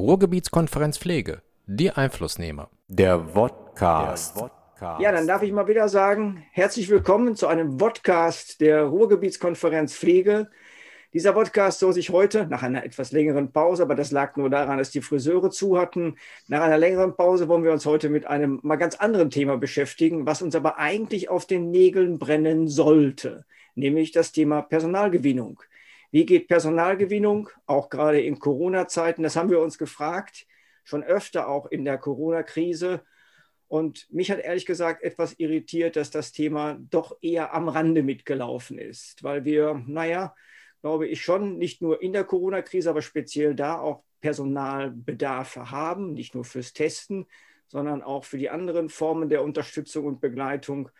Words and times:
Ruhrgebietskonferenz 0.00 0.96
Pflege, 0.96 1.42
die 1.66 1.90
Einflussnehmer. 1.90 2.70
Der 2.88 3.20
Vodcast. 3.20 4.42
Ja, 4.98 5.12
dann 5.12 5.26
darf 5.26 5.42
ich 5.42 5.52
mal 5.52 5.68
wieder 5.68 5.90
sagen, 5.90 6.42
herzlich 6.52 6.88
willkommen 6.88 7.36
zu 7.36 7.48
einem 7.48 7.76
Podcast 7.76 8.62
der 8.62 8.84
Ruhrgebietskonferenz 8.84 9.94
Pflege. 9.94 10.48
Dieser 11.12 11.34
Podcast 11.34 11.80
soll 11.80 11.92
sich 11.92 12.08
heute, 12.08 12.46
nach 12.46 12.62
einer 12.62 12.82
etwas 12.82 13.12
längeren 13.12 13.52
Pause, 13.52 13.82
aber 13.82 13.94
das 13.94 14.10
lag 14.10 14.36
nur 14.36 14.48
daran, 14.48 14.78
dass 14.78 14.90
die 14.90 15.02
Friseure 15.02 15.50
zu 15.50 15.78
hatten, 15.78 16.16
nach 16.48 16.62
einer 16.62 16.78
längeren 16.78 17.14
Pause 17.14 17.46
wollen 17.48 17.64
wir 17.64 17.72
uns 17.72 17.84
heute 17.84 18.08
mit 18.08 18.26
einem 18.26 18.58
mal 18.62 18.76
ganz 18.76 18.94
anderen 18.94 19.28
Thema 19.28 19.58
beschäftigen, 19.58 20.24
was 20.24 20.40
uns 20.40 20.54
aber 20.54 20.78
eigentlich 20.78 21.28
auf 21.28 21.44
den 21.44 21.70
Nägeln 21.70 22.18
brennen 22.18 22.68
sollte, 22.68 23.44
nämlich 23.74 24.12
das 24.12 24.32
Thema 24.32 24.62
Personalgewinnung. 24.62 25.60
Wie 26.12 26.26
geht 26.26 26.48
Personalgewinnung, 26.48 27.50
auch 27.66 27.88
gerade 27.88 28.20
in 28.20 28.40
Corona-Zeiten? 28.40 29.22
Das 29.22 29.36
haben 29.36 29.50
wir 29.50 29.60
uns 29.60 29.78
gefragt, 29.78 30.46
schon 30.82 31.04
öfter 31.04 31.48
auch 31.48 31.66
in 31.66 31.84
der 31.84 31.98
Corona-Krise. 31.98 33.04
Und 33.68 34.12
mich 34.12 34.32
hat 34.32 34.40
ehrlich 34.40 34.66
gesagt 34.66 35.04
etwas 35.04 35.34
irritiert, 35.38 35.94
dass 35.94 36.10
das 36.10 36.32
Thema 36.32 36.78
doch 36.90 37.16
eher 37.20 37.54
am 37.54 37.68
Rande 37.68 38.02
mitgelaufen 38.02 38.76
ist, 38.78 39.22
weil 39.22 39.44
wir, 39.44 39.80
naja, 39.86 40.34
glaube 40.80 41.06
ich 41.06 41.22
schon, 41.22 41.58
nicht 41.58 41.80
nur 41.80 42.02
in 42.02 42.12
der 42.12 42.24
Corona-Krise, 42.24 42.90
aber 42.90 43.02
speziell 43.02 43.54
da 43.54 43.78
auch 43.78 44.02
Personalbedarfe 44.20 45.70
haben, 45.70 46.14
nicht 46.14 46.34
nur 46.34 46.44
fürs 46.44 46.72
Testen, 46.72 47.26
sondern 47.68 48.02
auch 48.02 48.24
für 48.24 48.38
die 48.38 48.50
anderen 48.50 48.88
Formen 48.88 49.28
der 49.28 49.44
Unterstützung 49.44 50.06
und 50.06 50.20
Begleitung. 50.20 50.90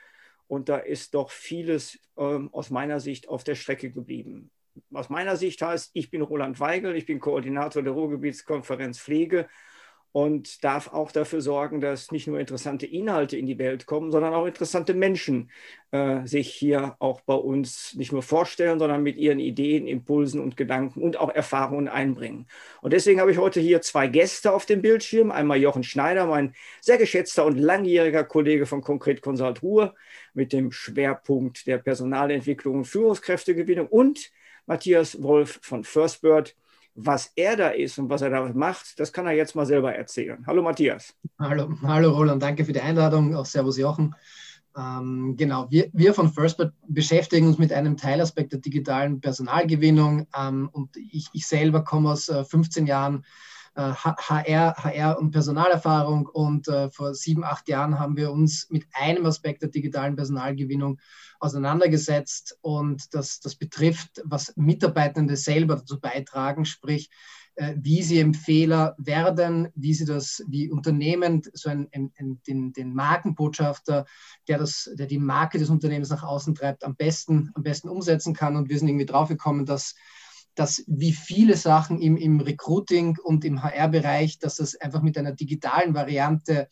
Und 0.47 0.69
da 0.69 0.77
ist 0.77 1.15
doch 1.15 1.31
vieles 1.31 1.99
ähm, 2.17 2.49
aus 2.53 2.71
meiner 2.71 3.01
Sicht 3.01 3.29
auf 3.29 3.43
der 3.43 3.57
Strecke 3.57 3.91
geblieben 3.91 4.53
aus 4.93 5.09
meiner 5.09 5.37
Sicht 5.37 5.63
heißt, 5.63 5.91
ich 5.95 6.11
bin 6.11 6.23
Roland 6.23 6.61
Weigel, 6.61 6.97
ich 6.97 7.07
bin 7.07 7.21
Koordinator 7.21 7.83
der 7.83 7.93
Ruhrgebietskonferenz 7.93 8.99
Pflege 8.99 9.49
und 10.13 10.65
darf 10.65 10.93
auch 10.93 11.13
dafür 11.13 11.41
sorgen, 11.41 11.81
dass 11.81 12.11
nicht 12.11 12.27
nur 12.27 12.41
interessante 12.41 12.85
Inhalte 12.85 13.37
in 13.37 13.47
die 13.47 13.59
Welt 13.59 13.87
kommen, 13.87 14.11
sondern 14.11 14.35
auch 14.35 14.47
interessante 14.47 14.93
Menschen 14.93 15.51
äh, 15.93 16.27
sich 16.27 16.53
hier 16.53 16.97
auch 16.99 17.21
bei 17.21 17.35
uns 17.35 17.95
nicht 17.95 18.11
nur 18.11 18.23
vorstellen, 18.23 18.81
sondern 18.81 19.05
mit 19.05 19.17
ihren 19.17 19.39
Ideen, 19.39 19.87
Impulsen 19.87 20.41
und 20.41 20.57
Gedanken 20.57 21.01
und 21.03 21.17
auch 21.17 21.31
Erfahrungen 21.33 21.87
einbringen. 21.87 22.49
Und 22.83 22.93
deswegen 22.93 23.21
habe 23.21 23.31
ich 23.31 23.39
heute 23.39 23.61
hier 23.61 23.83
zwei 23.83 24.09
Gäste 24.09 24.53
auf 24.53 24.67
dem 24.67 24.83
Bildschirm. 24.83 25.31
Einmal 25.31 25.59
Jochen 25.59 25.85
Schneider, 25.85 26.27
mein 26.27 26.55
sehr 26.81 26.99
geschätzter 26.99 27.47
und 27.47 27.59
langjähriger 27.59 28.25
Kollege 28.25 28.67
von 28.67 28.81
Konkret 28.81 29.23
Consult 29.23 29.63
Ruhr 29.63 29.95
mit 30.35 30.53
dem 30.53 30.73
Schwerpunkt 30.73 31.69
der 31.69 31.79
Personalentwicklung 31.79 32.79
und 32.79 32.85
Führungskräftegewinnung 32.85 33.87
und 33.87 34.33
Matthias 34.71 35.21
Wolf 35.21 35.59
von 35.63 35.83
Firstbird. 35.83 36.55
Was 36.95 37.33
er 37.35 37.57
da 37.57 37.69
ist 37.71 37.99
und 37.99 38.09
was 38.09 38.23
er 38.23 38.31
da 38.31 38.53
macht, 38.53 39.01
das 39.01 39.13
kann 39.13 39.27
er 39.27 39.33
jetzt 39.33 39.57
mal 39.57 39.67
selber 39.67 39.93
erzählen. 39.93 40.45
Hallo 40.47 40.63
Matthias. 40.63 41.13
Hallo, 41.41 41.75
hallo 41.83 42.11
Roland, 42.11 42.41
danke 42.41 42.65
für 42.65 42.73
die 42.73 42.81
Einladung. 42.81 43.35
Auch 43.35 43.47
Servus 43.47 43.79
Jochen. 43.79 44.15
Ähm, 44.77 45.35
genau, 45.37 45.67
wir, 45.71 45.89
wir 45.93 46.15
von 46.15 46.33
Firstbird 46.33 46.73
beschäftigen 46.87 47.49
uns 47.49 47.59
mit 47.59 47.73
einem 47.73 47.97
Teilaspekt 47.97 48.53
der 48.53 48.61
digitalen 48.61 49.21
Personalgewinnung. 49.21 50.29
Ähm, 50.39 50.69
und 50.71 50.97
ich, 50.97 51.29
ich 51.33 51.49
selber 51.49 51.83
komme 51.83 52.11
aus 52.13 52.29
äh, 52.29 52.45
15 52.45 52.87
Jahren 52.87 53.25
HR, 53.75 54.43
äh, 54.47 54.73
HR 54.73 55.19
und 55.19 55.31
Personalerfahrung. 55.31 56.27
Und 56.27 56.69
äh, 56.69 56.91
vor 56.91 57.15
sieben, 57.15 57.45
acht 57.45 57.69
Jahren 57.69 57.99
haben 57.99 58.17
wir 58.17 58.31
uns 58.33 58.69
mit 58.71 58.87
einem 58.93 59.27
Aspekt 59.27 59.63
der 59.63 59.71
digitalen 59.71 60.17
Personalgewinnung 60.17 61.01
auseinandergesetzt. 61.39 62.59
Und 62.61 63.15
das, 63.15 63.41
das 63.41 63.57
betrifft, 63.57 64.23
was 64.25 64.57
Mitarbeitende 64.57 65.37
selber 65.37 65.77
dazu 65.77 66.01
beitragen, 66.01 66.65
sprich, 66.65 67.11
äh, 67.57 67.75
wie 67.77 68.03
sie 68.03 68.21
Empfehler 68.21 68.95
werden, 68.99 69.69
wie 69.75 69.93
sie 69.93 70.05
das, 70.05 70.43
wie 70.49 70.71
Unternehmen 70.71 71.43
so 71.53 71.69
ein, 71.69 71.89
ein, 71.93 72.41
den, 72.47 72.73
den 72.73 72.95
Markenbotschafter, 72.95 74.07
der, 74.49 74.59
das, 74.59 74.91
der 74.95 75.07
die 75.07 75.19
Marke 75.19 75.59
des 75.59 75.69
Unternehmens 75.69 76.11
nach 76.11 76.23
außen 76.23 76.55
treibt, 76.55 76.85
am 76.85 76.97
besten, 76.97 77.51
am 77.55 77.63
besten 77.63 77.89
umsetzen 77.89 78.35
kann. 78.35 78.57
Und 78.57 78.69
wir 78.69 78.79
sind 78.79 78.89
irgendwie 78.89 79.07
draufgekommen, 79.07 79.67
dass 79.67 79.95
dass 80.61 80.85
wie 80.87 81.15
viele 81.15 81.57
Sachen 81.57 82.03
im, 82.03 82.19
im 82.19 82.39
Recruiting 82.39 83.17
und 83.25 83.47
im 83.47 83.63
HR-Bereich, 83.63 84.39
dass 84.41 84.57
das 84.57 84.77
einfach 84.77 85.01
mit 85.01 85.17
einer 85.17 85.33
digitalen 85.33 85.95
Variante 85.95 86.69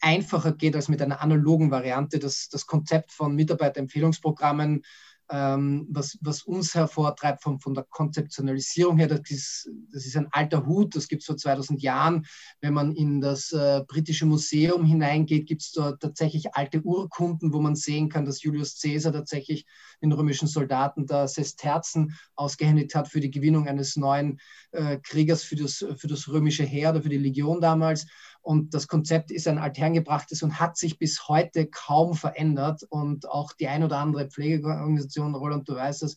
einfacher 0.00 0.52
geht 0.52 0.76
als 0.76 0.88
mit 0.88 1.02
einer 1.02 1.20
analogen 1.20 1.72
Variante. 1.72 2.20
Das, 2.20 2.48
das 2.48 2.66
Konzept 2.66 3.10
von 3.10 3.34
Mitarbeiterempfehlungsprogrammen 3.34 4.84
ähm, 5.30 5.86
was, 5.90 6.18
was 6.20 6.42
uns 6.42 6.74
hervortreibt 6.74 7.42
von, 7.42 7.60
von 7.60 7.74
der 7.74 7.84
Konzeptionalisierung 7.84 8.98
her. 8.98 9.08
Das 9.08 9.20
ist, 9.28 9.70
das 9.92 10.06
ist 10.06 10.16
ein 10.16 10.28
alter 10.30 10.66
Hut, 10.66 10.96
das 10.96 11.08
gibt 11.08 11.22
es 11.22 11.26
vor 11.26 11.36
2000 11.36 11.82
Jahren. 11.82 12.26
Wenn 12.60 12.74
man 12.74 12.92
in 12.92 13.20
das 13.20 13.52
äh, 13.52 13.82
britische 13.86 14.26
Museum 14.26 14.84
hineingeht, 14.84 15.46
gibt 15.46 15.62
es 15.62 15.72
dort 15.72 16.00
tatsächlich 16.00 16.54
alte 16.54 16.80
Urkunden, 16.82 17.52
wo 17.52 17.60
man 17.60 17.76
sehen 17.76 18.08
kann, 18.08 18.24
dass 18.24 18.42
Julius 18.42 18.80
Caesar 18.80 19.12
tatsächlich 19.12 19.66
den 20.02 20.12
römischen 20.12 20.48
Soldaten 20.48 21.06
da 21.06 21.28
Sesterzen 21.28 22.14
ausgehändigt 22.34 22.94
hat 22.94 23.08
für 23.08 23.20
die 23.20 23.30
Gewinnung 23.30 23.68
eines 23.68 23.96
neuen 23.96 24.40
äh, 24.72 24.98
Kriegers 24.98 25.42
für 25.42 25.56
das, 25.56 25.84
für 25.96 26.08
das 26.08 26.28
römische 26.28 26.64
Heer 26.64 26.90
oder 26.90 27.02
für 27.02 27.08
die 27.08 27.18
Legion 27.18 27.60
damals. 27.60 28.06
Und 28.40 28.74
das 28.74 28.88
Konzept 28.88 29.30
ist 29.30 29.46
ein 29.46 29.58
althergebrachtes 29.58 30.42
und 30.42 30.58
hat 30.58 30.76
sich 30.76 30.98
bis 30.98 31.28
heute 31.28 31.66
kaum 31.66 32.14
verändert. 32.14 32.82
Und 32.88 33.28
auch 33.28 33.52
die 33.52 33.68
ein 33.68 33.84
oder 33.84 33.98
andere 33.98 34.28
Pflegeorganisation, 34.28 35.34
Roland, 35.34 35.68
du 35.68 35.74
weißt 35.74 36.02
es, 36.04 36.16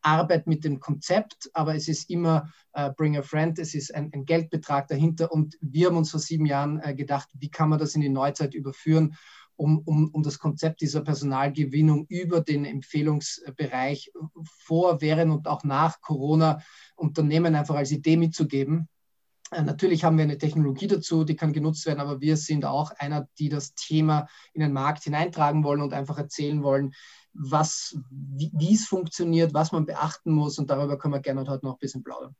arbeitet 0.00 0.46
mit 0.46 0.64
dem 0.64 0.80
Konzept, 0.80 1.50
aber 1.52 1.74
es 1.74 1.88
ist 1.88 2.08
immer 2.10 2.50
äh, 2.72 2.90
Bring 2.96 3.16
a 3.16 3.22
Friend, 3.22 3.58
es 3.58 3.74
ist 3.74 3.94
ein, 3.94 4.10
ein, 4.12 4.24
Geldbetrag 4.24 4.88
dahinter. 4.88 5.32
Und 5.32 5.56
wir 5.60 5.88
haben 5.88 5.96
uns 5.96 6.10
vor 6.10 6.20
sieben 6.20 6.46
Jahren 6.46 6.80
äh, 6.80 6.94
gedacht, 6.94 7.28
wie 7.34 7.50
kann 7.50 7.68
man 7.68 7.78
das 7.78 7.94
in 7.94 8.00
die 8.00 8.08
Neuzeit 8.08 8.54
überführen, 8.54 9.16
um, 9.56 9.78
um, 9.78 10.08
um 10.10 10.22
das 10.22 10.38
Konzept 10.38 10.80
dieser 10.80 11.00
Personalgewinnung 11.00 12.06
über 12.08 12.40
den 12.40 12.64
Empfehlungsbereich 12.64 14.12
vor, 14.44 15.00
während 15.00 15.32
und 15.32 15.48
auch 15.48 15.64
nach 15.64 16.00
Corona 16.00 16.60
Unternehmen 16.94 17.54
einfach 17.56 17.74
als 17.74 17.90
Idee 17.90 18.16
mitzugeben 18.16 18.88
natürlich 19.52 20.04
haben 20.04 20.16
wir 20.16 20.24
eine 20.24 20.38
Technologie 20.38 20.86
dazu, 20.86 21.24
die 21.24 21.36
kann 21.36 21.52
genutzt 21.52 21.86
werden, 21.86 22.00
aber 22.00 22.20
wir 22.20 22.36
sind 22.36 22.64
auch 22.64 22.90
einer, 22.98 23.28
die 23.38 23.48
das 23.48 23.74
Thema 23.74 24.28
in 24.52 24.60
den 24.60 24.72
Markt 24.72 25.04
hineintragen 25.04 25.64
wollen 25.64 25.82
und 25.82 25.92
einfach 25.92 26.18
erzählen 26.18 26.62
wollen, 26.62 26.92
was, 27.32 27.98
wie, 28.10 28.50
wie 28.54 28.74
es 28.74 28.86
funktioniert, 28.86 29.54
was 29.54 29.72
man 29.72 29.86
beachten 29.86 30.32
muss 30.32 30.58
und 30.58 30.70
darüber 30.70 30.98
können 30.98 31.14
wir 31.14 31.20
gerne 31.20 31.46
heute 31.48 31.64
noch 31.64 31.74
ein 31.74 31.80
bisschen 31.80 32.02
plaudern. 32.02 32.34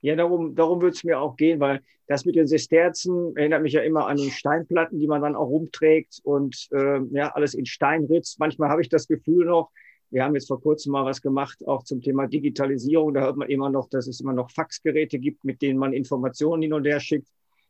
Ja, 0.00 0.16
darum, 0.16 0.56
darum 0.56 0.80
würde 0.80 0.96
es 0.96 1.04
mir 1.04 1.20
auch 1.20 1.36
gehen, 1.36 1.60
weil 1.60 1.80
das 2.08 2.24
mit 2.24 2.34
den 2.34 2.48
Sesterzen 2.48 3.36
erinnert 3.36 3.62
mich 3.62 3.72
ja 3.72 3.82
immer 3.82 4.08
an 4.08 4.16
die 4.16 4.32
Steinplatten, 4.32 4.98
die 4.98 5.06
man 5.06 5.22
dann 5.22 5.36
auch 5.36 5.46
rumträgt 5.46 6.20
und 6.24 6.68
äh, 6.72 7.00
ja, 7.12 7.28
alles 7.34 7.54
in 7.54 7.66
Stein 7.66 8.04
ritzt. 8.06 8.40
Manchmal 8.40 8.68
habe 8.68 8.82
ich 8.82 8.88
das 8.88 9.06
Gefühl 9.06 9.46
noch, 9.46 9.70
wir 10.12 10.24
haben 10.24 10.34
jetzt 10.34 10.48
vor 10.48 10.60
kurzem 10.60 10.92
mal 10.92 11.06
was 11.06 11.22
gemacht, 11.22 11.66
auch 11.66 11.84
zum 11.84 12.02
Thema 12.02 12.26
Digitalisierung. 12.26 13.14
Da 13.14 13.22
hört 13.22 13.38
man 13.38 13.48
immer 13.48 13.70
noch, 13.70 13.88
dass 13.88 14.06
es 14.06 14.20
immer 14.20 14.34
noch 14.34 14.50
Faxgeräte 14.50 15.18
gibt, 15.18 15.42
mit 15.42 15.62
denen 15.62 15.78
man 15.78 15.94
Informationen 15.94 16.60
hin 16.60 16.74
und 16.74 16.84
her 16.84 17.00
schickt. 17.00 17.28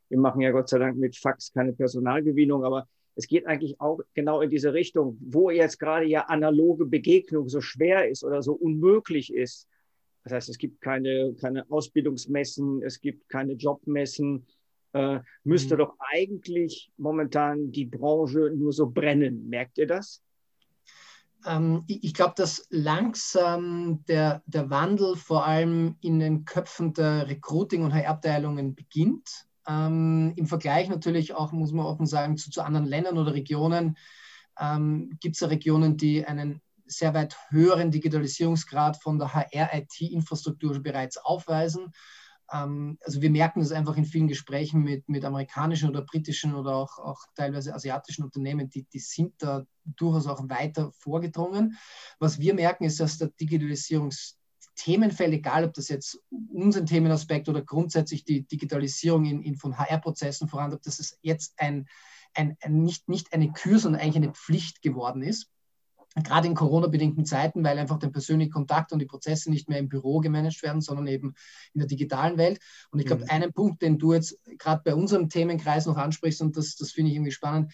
Wir 0.09 0.19
machen 0.19 0.41
ja 0.41 0.51
Gott 0.51 0.69
sei 0.69 0.79
Dank 0.79 0.99
mit 0.99 1.17
Fax 1.17 1.53
keine 1.53 1.73
Personalgewinnung, 1.73 2.65
aber 2.65 2.89
es 3.15 3.29
geht 3.29 3.47
eigentlich 3.47 3.81
auch 3.81 4.01
genau 4.15 4.41
in 4.41 4.51
diese 4.51 4.75
Richtung, 4.75 5.19
wo 5.21 5.51
jetzt 5.51 5.79
gerade 5.79 6.05
ja 6.07 6.23
analoge 6.23 6.85
Begegnung 6.85 7.49
so 7.49 7.61
schwer 7.61 8.09
ist 8.09 8.25
oder 8.25 8.43
so 8.43 8.55
unmöglich 8.55 9.33
ist. 9.33 9.69
Das 10.25 10.33
heißt, 10.33 10.49
es 10.49 10.59
gibt 10.59 10.81
keine, 10.81 11.35
keine 11.41 11.71
Ausbildungsmessen, 11.71 12.83
es 12.83 13.01
gibt 13.01 13.29
keine 13.29 13.53
Jobmessen. 13.53 14.47
Äh, 14.95 15.21
müsste 15.45 15.75
mhm. 15.75 15.79
doch 15.79 15.97
eigentlich 16.13 16.91
momentan 16.97 17.71
die 17.71 17.87
Branche 17.87 18.51
nur 18.53 18.73
so 18.73 18.91
brennen. 18.91 19.49
Merkt 19.49 19.79
ihr 19.79 19.87
das? 19.87 20.23
Ähm, 21.47 21.85
ich, 21.87 22.05
ich 22.05 22.15
glaube, 22.15 22.35
dass 22.37 22.67
langsam 22.71 24.05
der, 24.07 24.43
der 24.47 24.71
Wandel 24.71 25.17
vor 25.17 25.47
allem 25.47 25.97
in 26.01 26.19
den 26.19 26.45
Köpfen 26.45 26.93
der 26.95 27.29
Recruiting- 27.29 27.85
und 27.85 27.95
HR-Abteilungen 27.95 28.75
beginnt. 28.75 29.47
Ähm, 29.67 30.33
Im 30.37 30.47
Vergleich 30.47 30.89
natürlich 30.89 31.35
auch, 31.35 31.53
muss 31.53 31.73
man 31.73 31.87
offen 31.87 32.07
sagen, 32.07 32.37
zu, 32.37 32.51
zu 32.51 32.63
anderen 32.63 32.87
Ländern 32.87 33.19
oder 33.19 33.35
Regionen 33.35 33.97
ähm, 34.59 35.17
gibt 35.21 35.37
es 35.37 35.41
ja 35.41 35.49
Regionen, 35.49 35.97
die 35.97 36.25
einen 36.27 36.61
sehr 36.87 37.15
weit 37.15 37.37
höheren 37.49 37.91
Digitalisierungsgrad 37.91 39.03
von 39.03 39.19
der 39.19 39.33
HR-IT-Infrastruktur 39.33 40.83
bereits 40.83 41.17
aufweisen. 41.17 41.93
Ähm, 42.53 42.99
also 43.03 43.23
wir 43.23 43.31
merken 43.31 43.61
das 43.61 43.73
einfach 43.73 43.97
in 43.97 44.05
vielen 44.05 44.29
Gesprächen 44.29 44.83
mit, 44.83 45.09
mit 45.09 45.25
amerikanischen 45.25 45.89
oder 45.89 46.03
britischen 46.03 46.55
oder 46.55 46.77
auch, 46.77 46.99
auch 46.99 47.21
teilweise 47.35 47.75
asiatischen 47.75 48.25
Unternehmen, 48.25 48.69
die, 48.69 48.85
die 48.85 48.99
sind 48.99 49.35
da 49.39 49.65
durchaus 49.85 50.27
auch 50.27 50.49
weiter 50.49 50.93
vorgedrungen. 50.93 51.79
Was 52.19 52.39
wir 52.39 52.55
merken, 52.55 52.85
ist, 52.85 53.01
dass 53.01 53.19
der 53.19 53.29
Digitalisierungs 53.29 54.39
Themenfeld, 54.75 55.33
egal 55.35 55.65
ob 55.65 55.75
das 55.75 55.89
jetzt 55.89 56.19
unseren 56.31 56.87
Themenaspekt 56.87 57.49
oder 57.49 57.63
grundsätzlich 57.63 58.25
die 58.25 58.47
Digitalisierung 58.47 59.27
in, 59.27 59.43
in 59.43 59.57
von 59.57 59.77
HR-Prozessen 59.77 60.49
vorantreibt, 60.49 60.87
dass 60.87 60.99
es 60.99 61.19
jetzt 61.21 61.55
ein, 61.59 61.87
ein, 62.35 62.57
ein, 62.63 62.83
nicht, 62.83 63.09
nicht 63.09 63.33
eine 63.33 63.53
Kür, 63.53 63.79
sondern 63.79 64.01
eigentlich 64.01 64.17
eine 64.17 64.33
Pflicht 64.33 64.81
geworden 64.81 65.23
ist. 65.23 65.51
Gerade 66.17 66.47
in 66.47 66.55
Corona-bedingten 66.55 67.25
Zeiten, 67.25 67.65
weil 67.65 67.79
einfach 67.79 67.99
der 67.99 68.09
persönliche 68.09 68.51
Kontakt 68.51 68.93
und 68.93 68.99
die 68.99 69.07
Prozesse 69.07 69.51
nicht 69.51 69.69
mehr 69.69 69.79
im 69.79 69.89
Büro 69.89 70.21
gemanagt 70.21 70.63
werden, 70.63 70.81
sondern 70.81 71.07
eben 71.07 71.35
in 71.75 71.81
der 71.81 71.89
digitalen 71.89 72.37
Welt. 72.37 72.61
Und 72.91 73.01
ich 73.01 73.07
glaube, 73.07 73.23
mhm. 73.23 73.31
einen 73.31 73.53
Punkt, 73.53 73.83
den 73.83 73.99
du 73.99 74.13
jetzt 74.13 74.39
gerade 74.59 74.83
bei 74.85 74.95
unserem 74.95 75.29
Themenkreis 75.29 75.87
noch 75.87 75.97
ansprichst, 75.97 76.43
und 76.43 76.57
das, 76.57 76.77
das 76.77 76.93
finde 76.93 77.11
ich 77.11 77.17
irgendwie 77.17 77.33
spannend, 77.33 77.73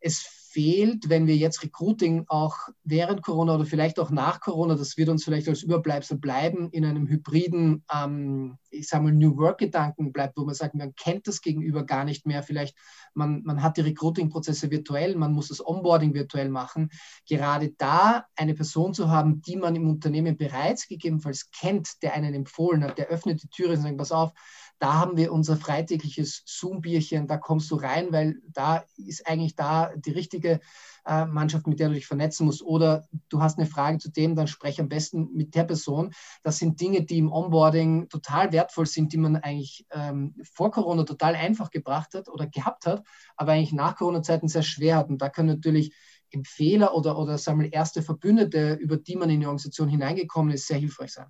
es 0.00 0.37
fehlt, 0.50 1.08
wenn 1.08 1.26
wir 1.26 1.36
jetzt 1.36 1.62
Recruiting 1.62 2.24
auch 2.28 2.56
während 2.84 3.22
Corona 3.22 3.54
oder 3.54 3.66
vielleicht 3.66 3.98
auch 3.98 4.10
nach 4.10 4.40
Corona, 4.40 4.74
das 4.74 4.96
wird 4.96 5.08
uns 5.08 5.24
vielleicht 5.24 5.48
als 5.48 5.62
Überbleibsel 5.62 6.18
bleiben, 6.18 6.70
in 6.70 6.84
einem 6.84 7.06
hybriden, 7.06 7.84
ähm, 7.92 8.58
ich 8.70 8.88
sage 8.88 9.04
mal, 9.04 9.12
New 9.12 9.36
Work-Gedanken 9.36 10.12
bleibt, 10.12 10.36
wo 10.36 10.44
man 10.44 10.54
sagt, 10.54 10.74
man 10.74 10.94
kennt 10.94 11.26
das 11.26 11.42
Gegenüber 11.42 11.84
gar 11.84 12.04
nicht 12.04 12.26
mehr. 12.26 12.42
Vielleicht 12.42 12.76
man, 13.14 13.42
man 13.42 13.62
hat 13.62 13.76
die 13.76 13.82
Recruiting-Prozesse 13.82 14.70
virtuell, 14.70 15.16
man 15.16 15.32
muss 15.32 15.48
das 15.48 15.64
Onboarding 15.64 16.14
virtuell 16.14 16.48
machen. 16.48 16.90
Gerade 17.28 17.72
da 17.76 18.24
eine 18.36 18.54
Person 18.54 18.94
zu 18.94 19.10
haben, 19.10 19.42
die 19.42 19.56
man 19.56 19.76
im 19.76 19.88
Unternehmen 19.88 20.36
bereits 20.36 20.88
gegebenenfalls 20.88 21.50
kennt, 21.50 22.02
der 22.02 22.14
einen 22.14 22.34
empfohlen 22.34 22.82
hat, 22.84 22.96
der 22.96 23.08
öffnet 23.08 23.42
die 23.42 23.48
Türe 23.48 23.74
und 23.74 23.82
sagt, 23.82 23.98
pass 23.98 24.12
auf, 24.12 24.32
da 24.78 24.94
haben 24.94 25.16
wir 25.16 25.32
unser 25.32 25.56
freitägliches 25.56 26.42
Zoom-Bierchen, 26.46 27.26
da 27.26 27.36
kommst 27.36 27.70
du 27.70 27.76
rein, 27.76 28.12
weil 28.12 28.36
da 28.46 28.84
ist 28.96 29.26
eigentlich 29.26 29.56
da 29.56 29.92
die 29.96 30.12
richtige 30.12 30.60
äh, 31.04 31.24
Mannschaft, 31.24 31.66
mit 31.66 31.80
der 31.80 31.88
du 31.88 31.94
dich 31.94 32.06
vernetzen 32.06 32.46
musst. 32.46 32.62
Oder 32.62 33.08
du 33.28 33.40
hast 33.40 33.58
eine 33.58 33.66
Frage 33.66 33.98
zu 33.98 34.10
dem, 34.10 34.36
dann 34.36 34.46
spreche 34.46 34.82
am 34.82 34.88
besten 34.88 35.30
mit 35.34 35.54
der 35.54 35.64
Person. 35.64 36.12
Das 36.42 36.58
sind 36.58 36.80
Dinge, 36.80 37.02
die 37.02 37.18
im 37.18 37.32
Onboarding 37.32 38.08
total 38.08 38.52
wertvoll 38.52 38.86
sind, 38.86 39.12
die 39.12 39.16
man 39.16 39.36
eigentlich 39.36 39.86
ähm, 39.90 40.34
vor 40.52 40.70
Corona 40.70 41.04
total 41.04 41.34
einfach 41.34 41.70
gebracht 41.70 42.14
hat 42.14 42.28
oder 42.28 42.46
gehabt 42.46 42.86
hat, 42.86 43.02
aber 43.36 43.52
eigentlich 43.52 43.72
nach 43.72 43.96
Corona-Zeiten 43.96 44.48
sehr 44.48 44.62
schwer 44.62 44.96
hat. 44.96 45.08
Und 45.08 45.22
da 45.22 45.28
können 45.28 45.48
natürlich 45.48 45.94
Empfehler 46.30 46.94
oder, 46.94 47.18
oder 47.18 47.38
sagen 47.38 47.60
wir, 47.60 47.72
erste 47.72 48.02
Verbündete, 48.02 48.74
über 48.74 48.96
die 48.96 49.16
man 49.16 49.30
in 49.30 49.40
die 49.40 49.46
Organisation 49.46 49.88
hineingekommen 49.88 50.52
ist, 50.52 50.66
sehr 50.66 50.78
hilfreich 50.78 51.12
sein. 51.12 51.26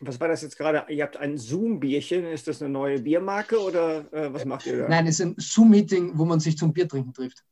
Was 0.00 0.18
war 0.18 0.28
das 0.28 0.40
jetzt 0.40 0.56
gerade? 0.56 0.84
Ihr 0.88 1.04
habt 1.04 1.18
ein 1.18 1.36
Zoom-Bierchen. 1.36 2.24
Ist 2.26 2.48
das 2.48 2.62
eine 2.62 2.70
neue 2.70 3.00
Biermarke 3.00 3.58
oder 3.58 4.10
äh, 4.12 4.32
was 4.32 4.46
macht 4.46 4.66
ihr 4.66 4.78
da? 4.78 4.88
Nein, 4.88 5.06
es 5.06 5.20
ist 5.20 5.26
ein 5.26 5.34
Zoom-Meeting, 5.38 6.12
wo 6.14 6.24
man 6.24 6.40
sich 6.40 6.56
zum 6.56 6.72
Bier 6.72 6.88
trinken 6.88 7.12
trifft. 7.12 7.44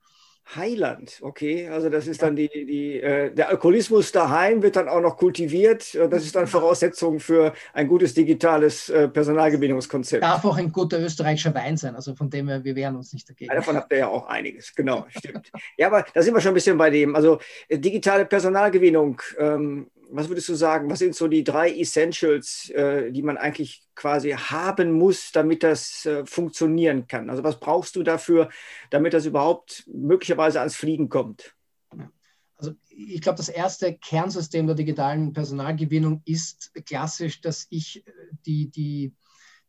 Heiland, 0.57 1.19
okay. 1.21 1.69
Also 1.69 1.91
das 1.91 2.07
ist 2.07 2.23
dann 2.23 2.35
die, 2.35 2.49
die 2.49 3.01
äh, 3.01 3.31
der 3.35 3.51
Alkoholismus 3.51 4.13
daheim 4.13 4.63
wird 4.63 4.77
dann 4.77 4.89
auch 4.89 5.03
noch 5.03 5.19
kultiviert. 5.19 5.95
Das 6.11 6.25
ist 6.25 6.35
dann 6.35 6.47
Voraussetzung 6.47 7.21
für 7.21 7.53
ein 7.75 7.87
gutes 7.87 8.15
digitales 8.15 8.89
äh, 8.89 9.09
Personalgewinnungskonzept. 9.09 10.23
Darf 10.23 10.45
auch 10.47 10.57
ein 10.57 10.73
guter 10.73 11.01
österreichischer 11.01 11.55
Wein 11.55 11.77
sein. 11.77 11.95
Also 11.95 12.15
von 12.15 12.31
dem 12.31 12.49
her, 12.49 12.65
wir 12.65 12.75
wehren 12.77 12.97
uns 12.97 13.13
nicht 13.13 13.29
dagegen. 13.29 13.55
Davon 13.55 13.77
habt 13.77 13.93
ihr 13.93 13.99
ja 13.99 14.09
auch 14.09 14.27
einiges, 14.27 14.75
genau, 14.75 15.05
stimmt. 15.11 15.53
ja, 15.77 15.89
aber 15.89 16.07
da 16.15 16.23
sind 16.23 16.33
wir 16.33 16.41
schon 16.41 16.53
ein 16.53 16.55
bisschen 16.55 16.79
bei 16.79 16.89
dem. 16.89 17.15
Also 17.15 17.41
äh, 17.69 17.79
digitale 17.79 18.25
Personalgewinnung. 18.25 19.21
Ähm, 19.39 19.91
was 20.11 20.29
würdest 20.29 20.49
du 20.49 20.55
sagen, 20.55 20.91
was 20.91 20.99
sind 20.99 21.15
so 21.15 21.29
die 21.29 21.45
drei 21.45 21.71
Essentials, 21.71 22.71
äh, 22.71 23.11
die 23.13 23.23
man 23.23 23.37
eigentlich 23.37 23.83
quasi 23.95 24.31
haben 24.31 24.93
muss, 24.93 25.33
damit 25.33 25.63
das 25.63 26.07
äh, 26.07 26.25
funktionieren 26.25 27.07
kann? 27.07 27.31
Also 27.31 27.45
was 27.45 27.61
brauchst 27.61 27.97
du 27.97 28.03
dafür, 28.03 28.49
damit 28.91 29.15
das 29.15 29.27
überhaupt 29.27 29.85
möglicherweise 29.87 30.61
ans 30.61 30.77
Fliegen 30.77 31.09
kommt? 31.09 31.55
Also 32.57 32.73
ich 32.89 33.21
glaube, 33.21 33.37
das 33.37 33.49
erste 33.49 33.97
Kernsystem 33.97 34.67
der 34.67 34.75
digitalen 34.75 35.33
Personalgewinnung 35.33 36.23
ist 36.25 36.73
klassisch, 36.87 37.41
dass 37.41 37.67
ich 37.71 38.07
äh, 38.07 38.13
die, 38.47 38.71
die, 38.71 39.15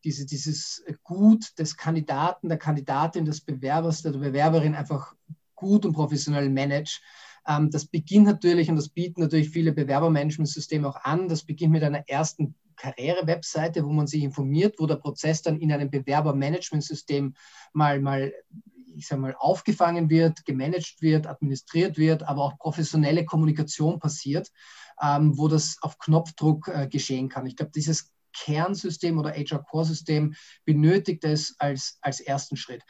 diese, 0.04 0.26
dieses 0.26 0.84
Gut 1.04 1.58
des 1.60 1.76
Kandidaten, 1.76 2.50
der 2.50 2.58
Kandidatin, 2.58 3.26
des 3.26 3.42
Bewerbers, 3.42 4.02
der 4.02 4.12
Bewerberin 4.12 4.76
einfach 4.76 5.14
gut 5.56 5.86
und 5.86 5.94
professionell 5.94 6.50
manage 6.50 7.02
ähm, 7.48 7.70
das 7.72 7.86
beginnt 7.86 8.26
natürlich 8.26 8.70
und 8.70 8.76
das 8.76 8.90
bieten 8.90 9.22
natürlich 9.22 9.50
viele 9.50 9.72
Bewerbermanagementsysteme 9.72 10.88
auch 10.88 10.98
an. 11.04 11.28
Das 11.28 11.44
beginnt 11.44 11.74
mit 11.74 11.84
einer 11.84 12.08
ersten 12.08 12.56
Karriere-Webseite, 12.76 13.86
wo 13.86 13.92
man 13.92 14.08
sich 14.08 14.24
informiert, 14.24 14.76
wo 14.80 14.88
der 14.88 14.96
Prozess 14.96 15.42
dann 15.42 15.60
in 15.60 15.72
einem 15.72 15.90
Bewerbermanagementsystem 15.90 17.36
mal, 17.74 18.00
mal 18.00 18.34
ich 18.96 19.08
sage 19.08 19.22
mal, 19.22 19.36
aufgefangen 19.38 20.10
wird, 20.10 20.46
gemanagt 20.46 21.02
wird, 21.02 21.28
administriert 21.28 21.98
wird, 21.98 22.24
aber 22.24 22.44
auch 22.44 22.58
professionelle 22.58 23.26
Kommunikation 23.26 24.00
passiert, 24.00 24.52
ähm, 25.02 25.38
wo 25.38 25.48
das 25.48 25.78
auf 25.82 25.98
Knopfdruck 26.00 26.68
äh, 26.68 26.88
geschehen 26.88 27.30
kann. 27.30 27.46
Ich 27.46 27.56
glaube, 27.56 27.72
dieses 27.74 28.12
Kernsystem 28.34 29.18
oder 29.18 29.32
HR-Core-System 29.32 30.36
benötigt 30.66 31.24
es 31.24 31.56
als, 31.60 31.98
als 32.02 32.20
ersten 32.20 32.58
Schritt. 32.58 32.84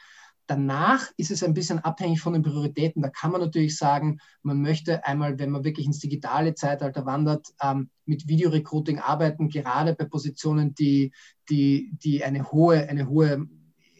Danach 0.50 1.06
ist 1.16 1.30
es 1.30 1.44
ein 1.44 1.54
bisschen 1.54 1.78
abhängig 1.78 2.20
von 2.20 2.32
den 2.32 2.42
Prioritäten. 2.42 3.02
Da 3.02 3.08
kann 3.08 3.30
man 3.30 3.40
natürlich 3.40 3.76
sagen, 3.76 4.18
man 4.42 4.60
möchte 4.60 5.04
einmal, 5.04 5.38
wenn 5.38 5.50
man 5.50 5.62
wirklich 5.62 5.86
ins 5.86 6.00
digitale 6.00 6.56
Zeitalter 6.56 7.06
wandert, 7.06 7.46
ähm, 7.62 7.88
mit 8.04 8.26
Videorecruiting 8.26 8.98
arbeiten, 8.98 9.48
gerade 9.48 9.94
bei 9.94 10.06
Positionen, 10.06 10.74
die, 10.74 11.12
die, 11.48 11.92
die 12.02 12.24
eine 12.24 12.50
hohe, 12.50 12.88
eine 12.88 13.08
hohe 13.08 13.46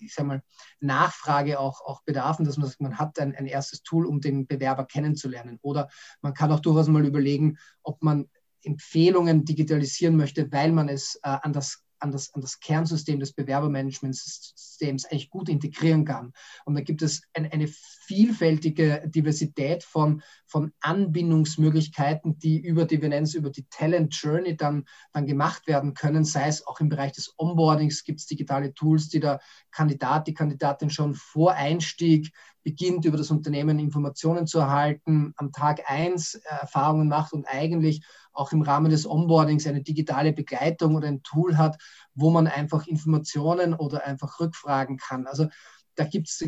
ich 0.00 0.12
sag 0.12 0.26
mal, 0.26 0.42
Nachfrage 0.80 1.60
auch, 1.60 1.82
auch 1.82 2.02
bedarfen, 2.02 2.44
dass 2.44 2.56
man 2.56 2.72
man 2.80 2.98
hat 2.98 3.20
ein, 3.20 3.36
ein 3.36 3.46
erstes 3.46 3.84
Tool, 3.84 4.04
um 4.04 4.20
den 4.20 4.48
Bewerber 4.48 4.86
kennenzulernen. 4.86 5.60
Oder 5.62 5.88
man 6.20 6.34
kann 6.34 6.50
auch 6.50 6.58
durchaus 6.58 6.88
mal 6.88 7.06
überlegen, 7.06 7.58
ob 7.84 8.02
man 8.02 8.28
Empfehlungen 8.64 9.44
digitalisieren 9.44 10.16
möchte, 10.16 10.50
weil 10.50 10.72
man 10.72 10.88
es 10.88 11.14
äh, 11.22 11.28
an 11.28 11.52
das 11.52 11.84
an 12.00 12.12
das, 12.12 12.34
an 12.34 12.40
das 12.40 12.60
Kernsystem 12.60 13.20
des 13.20 13.32
Bewerbermanagementsystems 13.32 15.04
eigentlich 15.06 15.30
gut 15.30 15.48
integrieren 15.48 16.04
kann. 16.04 16.32
Und 16.64 16.74
da 16.74 16.80
gibt 16.80 17.02
es 17.02 17.22
ein, 17.34 17.50
eine 17.50 17.68
vielfältige 17.68 19.02
Diversität 19.06 19.84
von, 19.84 20.22
von 20.46 20.72
Anbindungsmöglichkeiten, 20.80 22.38
die 22.38 22.58
über 22.58 22.84
die, 22.84 23.00
wir 23.00 23.08
nennen 23.08 23.24
es 23.24 23.34
über 23.34 23.50
die 23.50 23.66
Talent 23.70 24.14
Journey 24.14 24.56
dann, 24.56 24.84
dann 25.12 25.26
gemacht 25.26 25.66
werden 25.66 25.94
können, 25.94 26.24
sei 26.24 26.48
es 26.48 26.66
auch 26.66 26.80
im 26.80 26.88
Bereich 26.88 27.12
des 27.12 27.34
Onboardings 27.38 28.04
gibt 28.04 28.20
es 28.20 28.26
digitale 28.26 28.74
Tools, 28.74 29.08
die 29.08 29.20
der 29.20 29.40
Kandidat, 29.70 30.26
die 30.26 30.34
Kandidatin 30.34 30.90
schon 30.90 31.14
vor 31.14 31.52
Einstieg 31.52 32.32
beginnt, 32.62 33.04
über 33.04 33.16
das 33.16 33.30
Unternehmen 33.30 33.78
Informationen 33.78 34.46
zu 34.46 34.58
erhalten, 34.58 35.32
am 35.36 35.52
Tag 35.52 35.88
eins 35.90 36.34
Erfahrungen 36.34 37.08
macht 37.08 37.32
und 37.32 37.46
eigentlich 37.46 38.04
auch 38.32 38.52
im 38.52 38.62
Rahmen 38.62 38.90
des 38.90 39.06
Onboardings 39.06 39.66
eine 39.66 39.82
digitale 39.82 40.32
Begleitung 40.32 40.94
oder 40.94 41.08
ein 41.08 41.22
Tool 41.22 41.58
hat, 41.58 41.76
wo 42.14 42.30
man 42.30 42.46
einfach 42.46 42.86
Informationen 42.86 43.74
oder 43.74 44.04
einfach 44.04 44.40
Rückfragen 44.40 44.96
kann. 44.96 45.26
Also 45.26 45.48
da 45.94 46.04
gibt 46.04 46.28
es 46.28 46.44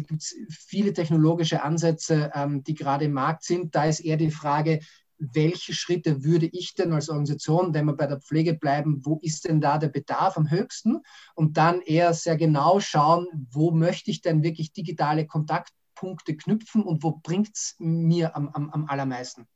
viele 0.49 0.93
technologische 0.93 1.63
Ansätze, 1.63 2.31
ähm, 2.35 2.63
die 2.65 2.75
gerade 2.75 3.07
im 3.07 3.13
Markt 3.13 3.45
sind. 3.45 3.75
Da 3.75 3.85
ist 3.85 4.01
eher 4.01 4.17
die 4.17 4.31
Frage, 4.31 4.81
welche 5.19 5.73
Schritte 5.73 6.25
würde 6.25 6.47
ich 6.47 6.75
denn 6.75 6.93
als 6.93 7.09
Organisation, 7.09 7.75
wenn 7.75 7.85
wir 7.85 7.95
bei 7.95 8.07
der 8.07 8.21
Pflege 8.21 8.55
bleiben, 8.55 9.05
wo 9.05 9.19
ist 9.23 9.45
denn 9.45 9.61
da 9.61 9.79
der 9.79 9.89
Bedarf 9.89 10.37
am 10.37 10.51
höchsten? 10.51 11.01
Und 11.35 11.57
dann 11.57 11.81
eher 11.81 12.13
sehr 12.15 12.37
genau 12.37 12.81
schauen, 12.81 13.27
wo 13.51 13.71
möchte 13.71 14.11
ich 14.11 14.21
denn 14.21 14.43
wirklich 14.43 14.73
digitale 14.73 15.27
Kontaktpunkte 15.27 16.37
knüpfen 16.37 16.83
und 16.83 17.03
wo 17.03 17.21
bringt 17.23 17.51
es 17.55 17.77
mir 17.79 18.35
am, 18.35 18.49
am, 18.49 18.71
am 18.71 18.87
allermeisten? 18.87 19.47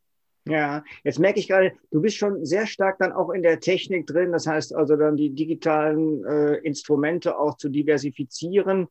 Ja, 0.49 0.85
jetzt 1.03 1.19
merke 1.19 1.41
ich 1.41 1.49
gerade, 1.49 1.73
du 1.91 2.00
bist 2.00 2.17
schon 2.17 2.45
sehr 2.45 2.69
stark 2.69 2.99
dann 2.99 3.12
auch 3.12 3.31
in 3.31 3.43
der 3.43 3.59
Technik 3.59 4.07
drin. 4.07 4.31
Das 4.31 4.47
heißt 4.47 4.75
also 4.75 4.95
dann 4.97 5.17
die 5.17 5.31
digitalen 5.31 6.25
äh, 6.25 6.55
Instrumente 6.59 7.37
auch 7.38 7.57
zu 7.57 7.69
diversifizieren. 7.69 8.87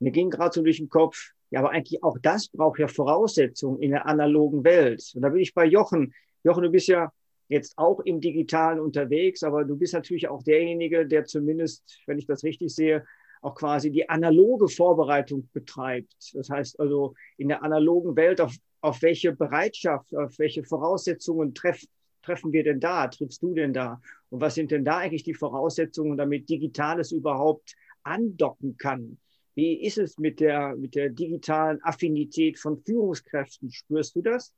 Mir 0.00 0.10
ging 0.10 0.30
gerade 0.30 0.52
so 0.52 0.62
durch 0.62 0.78
den 0.78 0.88
Kopf, 0.88 1.30
ja, 1.50 1.60
aber 1.60 1.70
eigentlich 1.70 2.02
auch 2.02 2.18
das 2.20 2.48
braucht 2.48 2.80
ja 2.80 2.88
Voraussetzungen 2.88 3.80
in 3.80 3.92
der 3.92 4.06
analogen 4.06 4.64
Welt. 4.64 5.12
Und 5.14 5.22
da 5.22 5.28
bin 5.28 5.40
ich 5.40 5.54
bei 5.54 5.64
Jochen. 5.64 6.12
Jochen, 6.42 6.64
du 6.64 6.70
bist 6.70 6.88
ja 6.88 7.12
jetzt 7.48 7.78
auch 7.78 8.00
im 8.00 8.20
Digitalen 8.20 8.80
unterwegs, 8.80 9.44
aber 9.44 9.64
du 9.64 9.76
bist 9.76 9.94
natürlich 9.94 10.28
auch 10.28 10.42
derjenige, 10.42 11.06
der 11.06 11.24
zumindest, 11.24 12.00
wenn 12.06 12.18
ich 12.18 12.26
das 12.26 12.42
richtig 12.42 12.74
sehe, 12.74 13.04
auch 13.42 13.54
quasi 13.54 13.92
die 13.92 14.08
analoge 14.08 14.68
Vorbereitung 14.68 15.48
betreibt. 15.52 16.16
Das 16.34 16.50
heißt 16.50 16.80
also 16.80 17.14
in 17.36 17.46
der 17.46 17.62
analogen 17.62 18.16
Welt, 18.16 18.40
auf, 18.40 18.52
auf 18.80 19.02
welche 19.02 19.32
Bereitschaft, 19.32 20.14
auf 20.14 20.38
welche 20.38 20.64
Voraussetzungen 20.64 21.54
treff, 21.54 21.82
treffen 22.22 22.52
wir 22.52 22.64
denn 22.64 22.80
da, 22.80 23.08
triffst 23.08 23.42
du 23.42 23.54
denn 23.54 23.72
da? 23.72 24.00
Und 24.30 24.40
was 24.40 24.54
sind 24.54 24.70
denn 24.70 24.84
da 24.84 24.98
eigentlich 24.98 25.22
die 25.22 25.34
Voraussetzungen, 25.34 26.16
damit 26.16 26.48
Digitales 26.48 27.12
überhaupt 27.12 27.74
andocken 28.02 28.76
kann? 28.76 29.18
Wie 29.54 29.82
ist 29.82 29.98
es 29.98 30.18
mit 30.18 30.40
der, 30.40 30.76
mit 30.76 30.94
der 30.94 31.08
digitalen 31.08 31.82
Affinität 31.82 32.58
von 32.58 32.78
Führungskräften? 32.78 33.70
Spürst 33.70 34.14
du 34.14 34.22
das? 34.22 34.52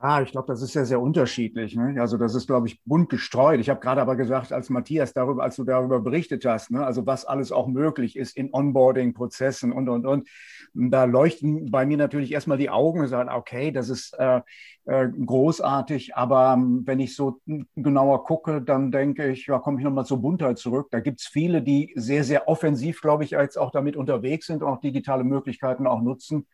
Ah, 0.00 0.22
ich 0.22 0.30
glaube, 0.30 0.46
das 0.46 0.62
ist 0.62 0.74
ja 0.74 0.84
sehr 0.84 1.00
unterschiedlich. 1.00 1.74
Ne? 1.74 2.00
Also 2.00 2.18
das 2.18 2.36
ist, 2.36 2.46
glaube 2.46 2.68
ich, 2.68 2.80
bunt 2.84 3.08
gestreut. 3.08 3.58
Ich 3.58 3.68
habe 3.68 3.80
gerade 3.80 4.00
aber 4.00 4.14
gesagt, 4.14 4.52
als 4.52 4.70
Matthias 4.70 5.12
darüber, 5.12 5.42
als 5.42 5.56
du 5.56 5.64
darüber 5.64 5.98
berichtet 6.00 6.44
hast, 6.44 6.70
ne? 6.70 6.86
also 6.86 7.04
was 7.04 7.24
alles 7.24 7.50
auch 7.50 7.66
möglich 7.66 8.14
ist 8.14 8.36
in 8.36 8.52
Onboarding-Prozessen 8.52 9.72
und 9.72 9.88
und 9.88 10.06
und, 10.06 10.28
da 10.74 11.04
leuchten 11.04 11.72
bei 11.72 11.84
mir 11.84 11.96
natürlich 11.96 12.30
erstmal 12.30 12.58
die 12.58 12.70
Augen 12.70 13.00
und 13.00 13.08
sagen, 13.08 13.28
okay, 13.28 13.72
das 13.72 13.88
ist 13.88 14.14
äh, 14.18 14.40
äh, 14.84 15.08
großartig, 15.08 16.14
aber 16.14 16.54
ähm, 16.56 16.82
wenn 16.86 17.00
ich 17.00 17.16
so 17.16 17.40
genauer 17.74 18.22
gucke, 18.22 18.62
dann 18.62 18.92
denke 18.92 19.28
ich, 19.28 19.46
ja, 19.46 19.58
komme 19.58 19.78
ich 19.78 19.84
nochmal 19.84 20.06
zur 20.06 20.22
Buntheit 20.22 20.58
zurück. 20.58 20.88
Da 20.92 21.00
gibt 21.00 21.20
es 21.20 21.26
viele, 21.26 21.60
die 21.60 21.92
sehr, 21.96 22.22
sehr 22.22 22.46
offensiv, 22.46 23.00
glaube 23.00 23.24
ich, 23.24 23.30
jetzt 23.30 23.58
auch 23.58 23.72
damit 23.72 23.96
unterwegs 23.96 24.46
sind 24.46 24.62
und 24.62 24.68
auch 24.68 24.80
digitale 24.80 25.24
Möglichkeiten 25.24 25.88
auch 25.88 26.02
nutzen. 26.02 26.46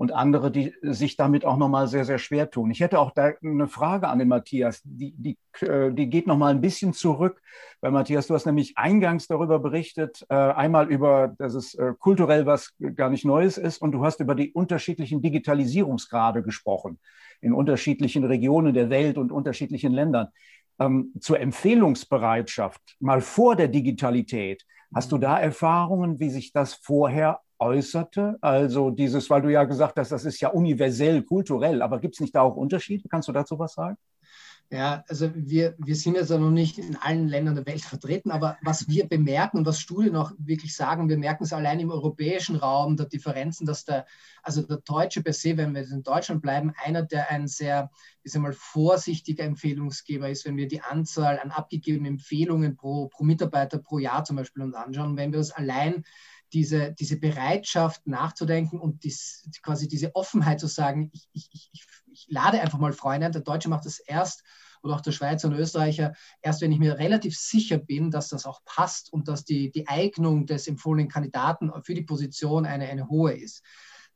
Und 0.00 0.12
andere, 0.12 0.50
die 0.50 0.72
sich 0.80 1.16
damit 1.18 1.44
auch 1.44 1.58
nochmal 1.58 1.86
sehr, 1.86 2.06
sehr 2.06 2.16
schwer 2.16 2.50
tun. 2.50 2.70
Ich 2.70 2.80
hätte 2.80 2.98
auch 2.98 3.10
da 3.10 3.32
eine 3.44 3.68
Frage 3.68 4.08
an 4.08 4.18
den 4.18 4.28
Matthias, 4.28 4.80
die, 4.82 5.12
die, 5.12 5.36
äh, 5.60 5.92
die 5.92 6.08
geht 6.08 6.26
nochmal 6.26 6.54
ein 6.54 6.62
bisschen 6.62 6.94
zurück, 6.94 7.42
weil 7.82 7.90
Matthias, 7.90 8.26
du 8.26 8.32
hast 8.32 8.46
nämlich 8.46 8.78
eingangs 8.78 9.26
darüber 9.26 9.58
berichtet, 9.58 10.24
äh, 10.30 10.34
einmal 10.34 10.90
über, 10.90 11.34
dass 11.36 11.52
es 11.52 11.74
äh, 11.74 11.92
kulturell 11.98 12.46
was 12.46 12.72
gar 12.96 13.10
nicht 13.10 13.26
Neues 13.26 13.58
ist 13.58 13.82
und 13.82 13.92
du 13.92 14.02
hast 14.02 14.20
über 14.20 14.34
die 14.34 14.54
unterschiedlichen 14.54 15.20
Digitalisierungsgrade 15.20 16.42
gesprochen 16.42 16.98
in 17.42 17.52
unterschiedlichen 17.52 18.24
Regionen 18.24 18.72
der 18.72 18.88
Welt 18.88 19.18
und 19.18 19.30
unterschiedlichen 19.30 19.92
Ländern. 19.92 20.28
Ähm, 20.78 21.12
zur 21.20 21.40
Empfehlungsbereitschaft, 21.40 22.80
mal 23.00 23.20
vor 23.20 23.54
der 23.54 23.68
Digitalität, 23.68 24.64
hast 24.94 25.12
du 25.12 25.18
da 25.18 25.38
Erfahrungen, 25.38 26.20
wie 26.20 26.30
sich 26.30 26.54
das 26.54 26.72
vorher 26.72 27.40
äußerte? 27.60 28.38
Also 28.40 28.90
dieses, 28.90 29.30
weil 29.30 29.42
du 29.42 29.52
ja 29.52 29.64
gesagt 29.64 29.98
hast, 29.98 30.12
das 30.12 30.24
ist 30.24 30.40
ja 30.40 30.48
universell, 30.48 31.22
kulturell, 31.22 31.82
aber 31.82 32.00
gibt 32.00 32.14
es 32.14 32.20
nicht 32.20 32.34
da 32.34 32.42
auch 32.42 32.56
Unterschiede? 32.56 33.08
Kannst 33.08 33.28
du 33.28 33.32
dazu 33.32 33.58
was 33.58 33.74
sagen? 33.74 33.96
Ja, 34.72 35.02
also 35.08 35.32
wir, 35.34 35.74
wir 35.78 35.96
sind 35.96 36.14
jetzt 36.14 36.30
ja 36.30 36.38
noch 36.38 36.52
nicht 36.52 36.78
in 36.78 36.94
allen 36.94 37.26
Ländern 37.26 37.56
der 37.56 37.66
Welt 37.66 37.80
vertreten, 37.80 38.30
aber 38.30 38.56
was 38.62 38.88
wir 38.88 39.08
bemerken 39.08 39.58
und 39.58 39.66
was 39.66 39.80
Studien 39.80 40.14
auch 40.14 40.30
wirklich 40.38 40.76
sagen, 40.76 41.08
wir 41.08 41.18
merken 41.18 41.42
es 41.42 41.52
allein 41.52 41.80
im 41.80 41.90
europäischen 41.90 42.54
Raum, 42.54 42.96
der 42.96 43.06
Differenzen, 43.06 43.66
dass 43.66 43.84
der, 43.84 44.06
also 44.44 44.62
der 44.62 44.76
Deutsche 44.76 45.24
per 45.24 45.32
se, 45.32 45.56
wenn 45.56 45.74
wir 45.74 45.82
in 45.82 46.04
Deutschland 46.04 46.40
bleiben, 46.40 46.72
einer, 46.84 47.02
der 47.02 47.32
ein 47.32 47.48
sehr, 47.48 47.90
ich 48.22 48.30
sag 48.30 48.42
mal, 48.42 48.52
vorsichtiger 48.52 49.42
Empfehlungsgeber 49.42 50.30
ist, 50.30 50.44
wenn 50.44 50.56
wir 50.56 50.68
die 50.68 50.82
Anzahl 50.82 51.40
an 51.40 51.50
abgegebenen 51.50 52.12
Empfehlungen 52.12 52.76
pro, 52.76 53.08
pro 53.08 53.24
Mitarbeiter 53.24 53.78
pro 53.78 53.98
Jahr 53.98 54.22
zum 54.22 54.36
Beispiel 54.36 54.62
uns 54.62 54.76
anschauen. 54.76 55.16
Wenn 55.16 55.32
wir 55.32 55.40
das 55.40 55.50
allein 55.50 56.04
diese, 56.52 56.92
diese 56.92 57.18
Bereitschaft 57.18 58.06
nachzudenken 58.06 58.80
und 58.80 59.04
dies, 59.04 59.48
quasi 59.62 59.88
diese 59.88 60.14
Offenheit 60.14 60.60
zu 60.60 60.66
sagen, 60.66 61.10
ich, 61.12 61.28
ich, 61.32 61.70
ich, 61.72 61.84
ich 62.12 62.26
lade 62.28 62.60
einfach 62.60 62.78
mal 62.78 62.92
Freunde 62.92 63.26
ein. 63.26 63.32
Der 63.32 63.42
Deutsche 63.42 63.68
macht 63.68 63.86
das 63.86 63.98
erst 64.00 64.42
oder 64.82 64.94
auch 64.94 65.00
der 65.00 65.12
Schweizer 65.12 65.48
und 65.48 65.54
Österreicher, 65.54 66.14
erst 66.40 66.60
wenn 66.60 66.72
ich 66.72 66.78
mir 66.78 66.98
relativ 66.98 67.36
sicher 67.36 67.78
bin, 67.78 68.10
dass 68.10 68.28
das 68.28 68.46
auch 68.46 68.64
passt 68.64 69.12
und 69.12 69.28
dass 69.28 69.44
die, 69.44 69.70
die 69.70 69.88
Eignung 69.88 70.46
des 70.46 70.66
empfohlenen 70.66 71.08
Kandidaten 71.08 71.70
für 71.82 71.94
die 71.94 72.02
Position 72.02 72.66
eine, 72.66 72.88
eine 72.88 73.08
hohe 73.08 73.32
ist. 73.32 73.62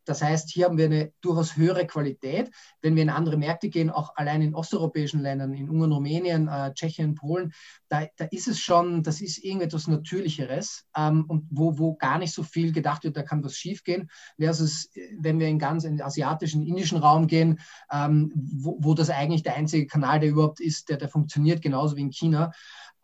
Das 0.05 0.23
heißt, 0.23 0.51
hier 0.51 0.67
haben 0.67 0.79
wir 0.79 0.87
eine 0.87 1.13
durchaus 1.21 1.57
höhere 1.57 1.87
Qualität. 1.87 2.51
Wenn 2.83 2.97
wir 2.97 3.03
in 3.03 3.11
andere 3.11 3.37
Märkte 3.37 3.69
gehen, 3.69 3.91
auch 3.91 4.17
allein 4.17 4.43
in 4.43 4.55
osteuropäischen 4.55 5.21
Ländern, 5.21 5.55
in 5.55 5.69
Ungarn, 5.69 5.93
Rumänien, 5.93 6.49
äh, 6.49 6.73
Tschechien, 6.75 7.15
Polen, 7.15 7.53
da, 7.89 8.07
da, 8.17 8.27
ist 8.27 8.49
es 8.49 8.61
schon, 8.61 9.03
das 9.03 9.21
ist 9.21 9.39
irgendetwas 9.39 9.87
Natürlicheres 9.87 10.85
ähm, 10.97 11.25
und 11.29 11.47
wo, 11.51 11.79
wo 11.79 11.95
gar 11.95 12.19
nicht 12.19 12.35
so 12.35 12.43
viel 12.43 12.73
gedacht 12.73 13.05
wird, 13.05 13.17
da 13.17 13.23
kann 13.23 13.45
was 13.45 13.57
schiefgehen. 13.57 14.11
Versus, 14.39 14.91
wenn 15.19 15.39
wir 15.39 15.49
in 15.49 15.59
ganz 15.59 15.85
in 15.85 15.97
den 15.97 16.07
asiatischen, 16.07 16.63
indischen 16.63 16.99
Raum 16.99 17.27
gehen, 17.27 17.61
ähm, 17.91 18.33
wo, 18.35 18.77
wo 18.81 18.95
das 18.95 19.11
eigentlich 19.11 19.43
der 19.43 19.57
einzige 19.57 19.87
Kanal, 19.87 20.21
der 20.21 20.31
überhaupt 20.31 20.61
ist, 20.61 20.89
der, 20.89 20.97
der 20.97 21.09
funktioniert, 21.09 21.63
genauso 21.63 21.97
wie 21.97 22.03
in 22.03 22.13
China 22.13 22.53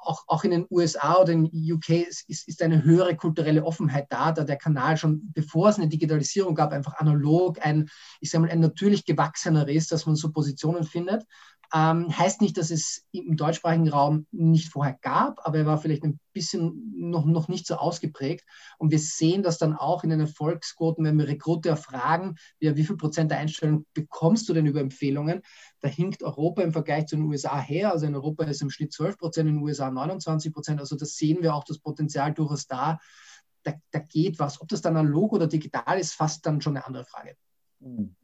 auch, 0.03 0.25
auch 0.27 0.45
in 0.45 0.51
den 0.51 0.67
USA 0.71 1.17
oder 1.17 1.33
in 1.33 1.51
UK 1.53 1.91
ist, 2.09 2.29
ist 2.29 2.63
eine 2.63 2.83
höhere 2.83 3.17
kulturelle 3.17 3.65
Offenheit 3.65 4.07
da, 4.11 4.33
da 4.33 4.45
der 4.45 4.57
Kanal 4.57 4.97
schon, 4.97 5.33
bevor 5.33 5.69
es 5.69 5.79
eine 5.79 5.89
Digitalisierung 5.89 6.55
gab, 6.55 6.73
einfach 6.73 6.95
analog 6.95 7.65
ein, 7.65 7.89
ich 8.21 8.31
sage 8.31 8.43
mal, 8.43 8.51
ein 8.51 8.61
natürlich 8.61 9.05
gewachsener 9.05 9.69
ist, 9.69 9.93
dass 9.93 10.07
man 10.07 10.17
so 10.17 10.33
Positionen 10.33 10.85
findet. 10.85 11.25
Ähm, 11.73 12.17
heißt 12.17 12.41
nicht, 12.41 12.57
dass 12.59 12.71
es 12.73 13.07
im 13.13 13.37
deutschsprachigen 13.37 13.89
Raum 13.89 14.27
nicht 14.33 14.71
vorher 14.71 14.99
gab, 15.03 15.47
aber 15.47 15.59
er 15.59 15.67
war 15.67 15.79
vielleicht 15.79 16.03
ein 16.03 16.19
bisschen 16.33 16.93
noch, 16.97 17.25
noch 17.25 17.47
nicht 17.47 17.65
so 17.65 17.77
ausgeprägt. 17.77 18.45
Und 18.79 18.91
wir 18.91 18.99
sehen 18.99 19.45
das 19.45 19.59
dann 19.59 19.77
auch 19.77 20.03
in 20.03 20.11
den 20.11 20.19
Erfolgsquoten, 20.19 21.05
wenn 21.05 21.17
wir 21.17 21.29
Rekruter 21.29 21.77
fragen, 21.77 22.35
ja, 22.59 22.77
wie 22.77 22.85
viel 22.85 22.97
Prozent 22.97 23.31
der 23.31 23.39
Einstellung 23.39 23.87
bekommst 23.95 24.49
du 24.49 24.53
denn 24.53 24.67
über 24.67 24.81
Empfehlungen? 24.81 25.43
Da 25.81 25.89
hinkt 25.89 26.25
Europa 26.25 26.63
im 26.63 26.73
Vergleich 26.73 27.07
zu 27.07 27.15
den 27.15 27.27
USA 27.27 27.61
her. 27.61 27.93
Also 27.93 28.07
in 28.07 28.17
Europa 28.17 28.45
ist 28.45 28.63
im 28.63 28.71
Schnitt 28.71 28.93
12 28.93 29.19
Prozent, 29.19 29.49
in 29.49 29.57
den 29.57 29.63
USA 29.63 29.91
29 29.93 30.53
Prozent. 30.53 30.81
Also 30.81 30.97
das 30.97 31.15
sehen 31.15 31.41
wir 31.41 31.55
auch 31.55 31.65
das 31.65 31.79
Potenzial 31.79 32.35
durchaus 32.35 32.67
da. 32.67 32.99
da. 33.63 33.75
Da 33.93 34.01
geht 34.01 34.41
was. 34.41 34.61
Ob 34.61 34.69
das 34.69 34.81
dann 34.81 34.97
analog 34.97 35.33
oder 35.33 35.47
digital 35.47 36.01
ist, 36.01 36.15
fast 36.15 36.45
dann 36.47 36.61
schon 36.61 36.77
eine 36.77 36.85
andere 36.85 37.05
Frage. 37.05 37.37
Mhm. 37.79 38.17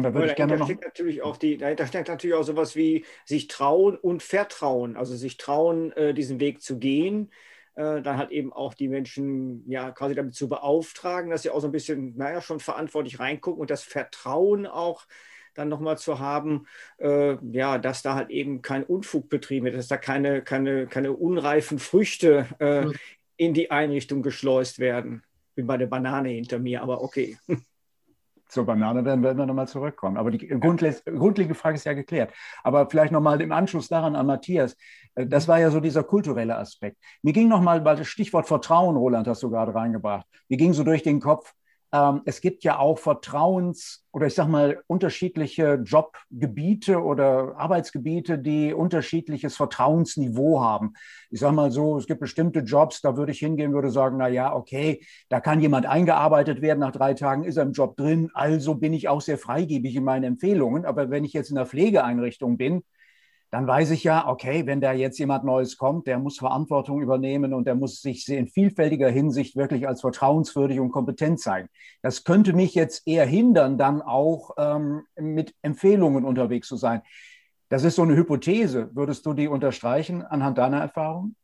Und 0.00 0.04
da 0.04 0.14
würde 0.14 0.28
ich 0.28 0.36
gerne 0.36 0.56
noch. 0.56 0.66
Steckt 0.66 0.84
natürlich 0.84 1.22
auch 1.22 1.36
die, 1.36 1.58
dahinter 1.58 1.86
steckt 1.86 2.08
natürlich 2.08 2.34
auch 2.34 2.42
sowas 2.42 2.74
wie 2.74 3.04
sich 3.24 3.48
trauen 3.48 3.96
und 3.96 4.22
vertrauen. 4.22 4.96
Also 4.96 5.14
sich 5.14 5.36
trauen, 5.36 5.92
äh, 5.92 6.14
diesen 6.14 6.40
Weg 6.40 6.62
zu 6.62 6.78
gehen. 6.78 7.30
Äh, 7.74 8.02
dann 8.02 8.16
halt 8.16 8.30
eben 8.30 8.52
auch 8.52 8.74
die 8.74 8.88
Menschen 8.88 9.68
ja 9.70 9.90
quasi 9.90 10.14
damit 10.14 10.34
zu 10.34 10.48
beauftragen, 10.48 11.30
dass 11.30 11.42
sie 11.42 11.50
auch 11.50 11.60
so 11.60 11.68
ein 11.68 11.72
bisschen, 11.72 12.16
naja, 12.16 12.40
schon 12.40 12.60
verantwortlich 12.60 13.20
reingucken 13.20 13.60
und 13.60 13.70
das 13.70 13.82
Vertrauen 13.82 14.66
auch 14.66 15.06
dann 15.54 15.68
nochmal 15.68 15.98
zu 15.98 16.18
haben, 16.18 16.66
äh, 16.98 17.36
ja, 17.52 17.78
dass 17.78 18.02
da 18.02 18.14
halt 18.14 18.30
eben 18.30 18.62
kein 18.62 18.84
Unfug 18.84 19.28
betrieben 19.28 19.66
wird, 19.66 19.76
dass 19.76 19.88
da 19.88 19.96
keine, 19.98 20.42
keine, 20.42 20.86
keine 20.86 21.12
unreifen 21.12 21.78
Früchte 21.78 22.46
äh, 22.58 22.86
in 23.36 23.54
die 23.54 23.70
Einrichtung 23.70 24.22
geschleust 24.22 24.78
werden. 24.78 25.22
Bin 25.54 25.66
bei 25.66 25.76
der 25.76 25.86
Banane 25.86 26.30
hinter 26.30 26.58
mir, 26.58 26.82
aber 26.82 27.02
okay. 27.02 27.38
zur 28.50 28.66
Banane 28.66 29.04
werden, 29.04 29.22
werden 29.22 29.38
wir 29.38 29.46
nochmal 29.46 29.68
zurückkommen. 29.68 30.16
Aber 30.16 30.30
die 30.30 30.46
grundlegende 30.48 31.54
Frage 31.54 31.76
ist 31.76 31.84
ja 31.84 31.92
geklärt. 31.92 32.32
Aber 32.62 32.88
vielleicht 32.88 33.12
nochmal 33.12 33.40
im 33.40 33.52
Anschluss 33.52 33.88
daran 33.88 34.16
an 34.16 34.26
Matthias. 34.26 34.76
Äh, 35.14 35.26
das 35.26 35.48
war 35.48 35.58
ja 35.60 35.70
so 35.70 35.80
dieser 35.80 36.02
kulturelle 36.02 36.56
Aspekt. 36.56 36.98
Mir 37.22 37.32
ging 37.32 37.48
nochmal, 37.48 37.84
weil 37.84 37.96
das 37.96 38.08
Stichwort 38.08 38.46
Vertrauen, 38.46 38.96
Roland, 38.96 39.26
hast 39.28 39.42
du 39.42 39.50
gerade 39.50 39.74
reingebracht, 39.74 40.26
mir 40.48 40.56
ging 40.56 40.72
so 40.72 40.84
durch 40.84 41.02
den 41.02 41.20
Kopf, 41.20 41.52
es 42.24 42.40
gibt 42.40 42.62
ja 42.62 42.78
auch 42.78 42.98
Vertrauens- 42.98 44.04
oder 44.12 44.26
ich 44.26 44.34
sage 44.34 44.48
mal 44.48 44.82
unterschiedliche 44.86 45.80
Jobgebiete 45.84 47.02
oder 47.02 47.56
Arbeitsgebiete, 47.56 48.38
die 48.38 48.72
unterschiedliches 48.72 49.56
Vertrauensniveau 49.56 50.60
haben. 50.60 50.92
Ich 51.30 51.40
sage 51.40 51.54
mal 51.54 51.72
so, 51.72 51.98
es 51.98 52.06
gibt 52.06 52.20
bestimmte 52.20 52.60
Jobs, 52.60 53.00
da 53.00 53.16
würde 53.16 53.32
ich 53.32 53.40
hingehen, 53.40 53.72
würde 53.72 53.90
sagen, 53.90 54.18
na 54.18 54.28
ja, 54.28 54.54
okay, 54.54 55.04
da 55.28 55.40
kann 55.40 55.60
jemand 55.60 55.86
eingearbeitet 55.86 56.62
werden, 56.62 56.78
nach 56.78 56.92
drei 56.92 57.14
Tagen 57.14 57.42
ist 57.42 57.56
er 57.56 57.64
im 57.64 57.72
Job 57.72 57.96
drin, 57.96 58.30
also 58.34 58.76
bin 58.76 58.92
ich 58.92 59.08
auch 59.08 59.20
sehr 59.20 59.38
freigebig 59.38 59.96
in 59.96 60.04
meinen 60.04 60.24
Empfehlungen. 60.24 60.84
Aber 60.84 61.10
wenn 61.10 61.24
ich 61.24 61.32
jetzt 61.32 61.50
in 61.50 61.56
der 61.56 61.66
Pflegeeinrichtung 61.66 62.56
bin, 62.56 62.82
dann 63.50 63.66
weiß 63.66 63.90
ich 63.90 64.04
ja, 64.04 64.28
okay, 64.28 64.66
wenn 64.66 64.80
da 64.80 64.92
jetzt 64.92 65.18
jemand 65.18 65.44
Neues 65.44 65.76
kommt, 65.76 66.06
der 66.06 66.18
muss 66.20 66.38
Verantwortung 66.38 67.02
übernehmen 67.02 67.52
und 67.52 67.64
der 67.64 67.74
muss 67.74 68.00
sich 68.00 68.28
in 68.28 68.46
vielfältiger 68.46 69.10
Hinsicht 69.10 69.56
wirklich 69.56 69.88
als 69.88 70.02
vertrauenswürdig 70.02 70.78
und 70.78 70.92
kompetent 70.92 71.40
sein. 71.40 71.68
Das 72.00 72.22
könnte 72.22 72.52
mich 72.52 72.74
jetzt 72.74 73.06
eher 73.06 73.26
hindern, 73.26 73.76
dann 73.76 74.02
auch 74.02 74.52
ähm, 74.56 75.02
mit 75.16 75.52
Empfehlungen 75.62 76.24
unterwegs 76.24 76.68
zu 76.68 76.76
sein. 76.76 77.02
Das 77.68 77.82
ist 77.82 77.96
so 77.96 78.02
eine 78.02 78.14
Hypothese. 78.14 78.90
Würdest 78.94 79.26
du 79.26 79.32
die 79.32 79.48
unterstreichen 79.48 80.22
anhand 80.22 80.58
deiner 80.58 80.80
Erfahrung? 80.80 81.34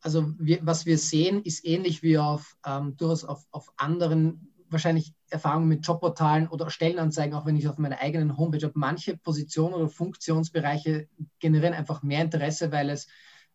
Also 0.00 0.32
wir, 0.38 0.60
was 0.62 0.86
wir 0.86 0.96
sehen, 0.96 1.42
ist 1.42 1.66
ähnlich 1.66 2.02
wie 2.02 2.18
auf, 2.18 2.56
ähm, 2.64 2.96
durchaus 2.96 3.24
auf, 3.24 3.44
auf 3.50 3.72
anderen 3.76 4.54
wahrscheinlich 4.70 5.12
Erfahrungen 5.30 5.68
mit 5.68 5.86
Jobportalen 5.86 6.48
oder 6.48 6.70
Stellenanzeigen, 6.70 7.34
auch 7.34 7.46
wenn 7.46 7.56
ich 7.56 7.68
auf 7.68 7.78
meiner 7.78 8.00
eigenen 8.00 8.36
Homepage 8.36 8.64
habe. 8.64 8.78
Manche 8.78 9.16
Positionen 9.16 9.74
oder 9.74 9.88
Funktionsbereiche 9.88 11.08
generieren 11.38 11.74
einfach 11.74 12.02
mehr 12.02 12.22
Interesse, 12.22 12.72
weil 12.72 12.90
es 12.90 13.08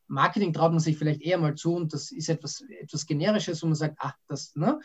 Marketing 0.08 0.54
traut 0.54 0.72
man 0.72 0.80
sich 0.80 0.98
vielleicht 0.98 1.22
eher 1.22 1.38
mal 1.38 1.56
zu 1.56 1.76
und 1.76 1.94
das 1.94 2.12
ist 2.12 2.30
etwas, 2.30 2.64
etwas 2.82 3.06
Generisches, 3.06 3.64
wo 3.64 3.68
man 3.68 3.76
sagt, 3.76 3.96
ach, 4.00 4.14
das, 4.28 4.56
ne, 4.56 4.80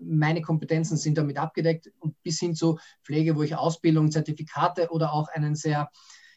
meine 0.00 0.42
Kompetenzen 0.42 0.96
sind 0.96 1.18
damit 1.18 1.38
abgedeckt 1.38 1.90
und 1.98 2.20
bis 2.22 2.38
hin 2.38 2.54
zu 2.54 2.78
Pflege, 3.02 3.36
wo 3.36 3.42
ich 3.42 3.56
Ausbildung, 3.56 4.10
Zertifikate 4.10 4.90
oder 4.90 5.12
auch 5.12 5.28
einen 5.28 5.54
sehr, 5.54 5.90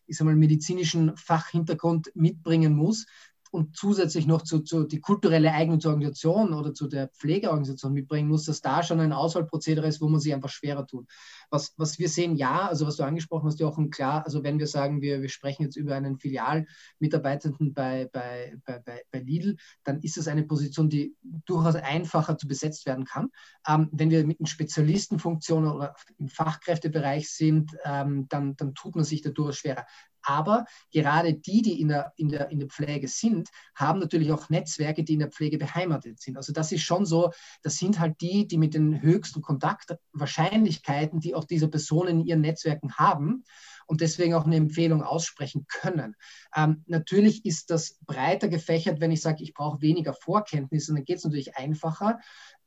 ich 0.07 0.17
sag 0.17 0.25
mal, 0.25 0.36
medizinischen 0.36 1.15
Fachhintergrund 1.17 2.12
mitbringen 2.15 2.74
muss, 2.74 3.05
und 3.51 3.75
zusätzlich 3.75 4.25
noch 4.25 4.41
zu, 4.41 4.60
zu 4.60 4.86
die 4.86 5.01
kulturelle 5.01 5.51
Eignung 5.51 5.79
zur 5.79 5.91
Organisation 5.91 6.53
oder 6.53 6.74
zu 6.74 6.88
der 6.88 7.10
Pflegeorganisation 7.10 7.91
mitbringen 7.91 8.29
muss, 8.29 8.46
dass 8.46 8.62
da 8.62 8.81
schon 8.81 9.01
ein 9.01 9.12
Auswahlprozedere 9.12 9.88
ist, 9.88 10.01
wo 10.01 10.08
man 10.08 10.22
sich 10.22 10.34
einfach 10.34 10.50
schwerer 10.50 10.88
tut. 10.88 11.08
Was, 11.50 11.74
was 11.77 12.00
wir 12.00 12.08
sehen, 12.08 12.38
ja, 12.38 12.67
also 12.67 12.88
was 12.88 12.96
du 12.96 13.03
angesprochen 13.03 13.48
hast, 13.48 13.60
Jochen, 13.60 13.89
klar, 13.89 14.24
also 14.25 14.43
wenn 14.43 14.58
wir 14.58 14.67
sagen, 14.67 15.01
wir, 15.01 15.22
wir 15.22 15.29
sprechen 15.29 15.63
jetzt 15.63 15.75
über 15.75 15.96
einen 15.96 16.17
Filialmitarbeitenden 16.17 17.74
bei, 17.74 18.10
bei, 18.12 18.55
bei, 18.65 19.03
bei, 19.12 19.20
Lidl, 19.20 19.58
dann 19.84 20.00
ist 20.00 20.17
es 20.17 20.29
eine 20.29 20.43
Position, 20.43 20.89
die 20.89 21.15
durchaus 21.22 21.75
einfacher 21.75 22.38
zu 22.38 22.48
besetzt 22.48 22.86
werden 22.86 23.03
kann. 23.03 23.29
Ähm, 23.67 23.89
wenn 23.91 24.10
wir 24.10 24.25
mit 24.25 24.39
einer 24.39 24.48
Spezialistenfunktion 24.48 25.67
oder 25.67 25.96
im 26.17 26.29
Fachkräftebereich 26.29 27.29
sind, 27.29 27.75
ähm, 27.84 28.27
dann, 28.29 28.55
dann 28.55 28.74
tut 28.74 28.96
man 28.96 29.03
sich 29.03 29.22
da 29.22 29.29
durchaus 29.29 29.58
schwerer. 29.58 29.86
Aber 30.24 30.66
gerade 30.92 31.34
die, 31.34 31.62
die 31.62 31.82
in 31.82 31.90
der, 31.90 32.13
in, 32.18 32.30
der, 32.30 32.50
in 32.50 32.60
der 32.60 32.68
Pflege 32.68 33.08
sind, 33.08 33.50
haben 33.75 34.00
natürlich 34.00 34.32
auch 34.32 34.50
Netzwerke, 34.50 35.04
die 35.04 35.13
in 35.13 35.20
der 35.20 35.32
Pflege 35.32 35.58
beheimatet 35.58 36.20
sind. 36.20 36.38
Also 36.38 36.54
das 36.54 36.72
ist 36.72 36.84
schon 36.84 37.06
so, 37.06 37.32
das 37.62 37.78
sind 37.78 38.00
halt 38.00 38.20
die, 38.22 38.48
die 38.48 38.58
mit 38.58 38.74
den 38.74 39.01
höchsten 39.01 39.42
Kontaktwahrscheinlichkeiten, 39.42 41.20
die 41.20 41.36
auch 41.36 41.46
diese 41.46 41.68
Personen 41.68 42.22
in 42.22 42.25
ihren 42.25 42.42
Netzwerken 42.42 42.94
haben 42.96 43.44
und 43.92 44.00
deswegen 44.00 44.34
auch 44.36 44.46
eine 44.46 44.56
Empfehlung 44.56 45.04
aussprechen 45.04 45.66
können. 45.68 46.16
Ähm, 46.56 46.84
natürlich 46.88 47.46
ist 47.46 47.70
das 47.70 47.98
breiter 48.06 48.48
gefächert, 48.48 49.01
wenn 49.01 49.12
ich 49.12 49.22
sage, 49.22 49.44
ich 49.44 49.54
brauche 49.54 49.82
weniger 49.82 50.13
Vorkenntnisse, 50.13 50.94
dann 50.94 51.04
geht 51.04 51.18
es 51.18 51.25
natürlich 51.25 51.58
einfacher. 51.58 52.20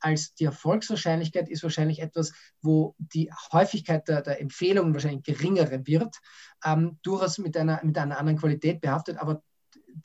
Als 0.04 0.34
die 0.34 0.44
Erfolgswahrscheinlichkeit 0.44 1.48
ist 1.48 1.62
wahrscheinlich 1.62 2.02
etwas, 2.02 2.34
wo 2.60 2.94
die 2.98 3.30
Häufigkeit 3.52 4.06
der, 4.06 4.20
der 4.20 4.38
Empfehlungen 4.38 4.92
wahrscheinlich 4.92 5.22
geringere 5.22 5.86
wird, 5.86 6.16
ähm, 6.62 6.98
durchaus 7.02 7.38
mit 7.38 7.56
einer, 7.56 7.82
mit 7.82 7.96
einer 7.96 8.18
anderen 8.18 8.38
Qualität 8.38 8.82
behaftet, 8.82 9.16
aber 9.16 9.42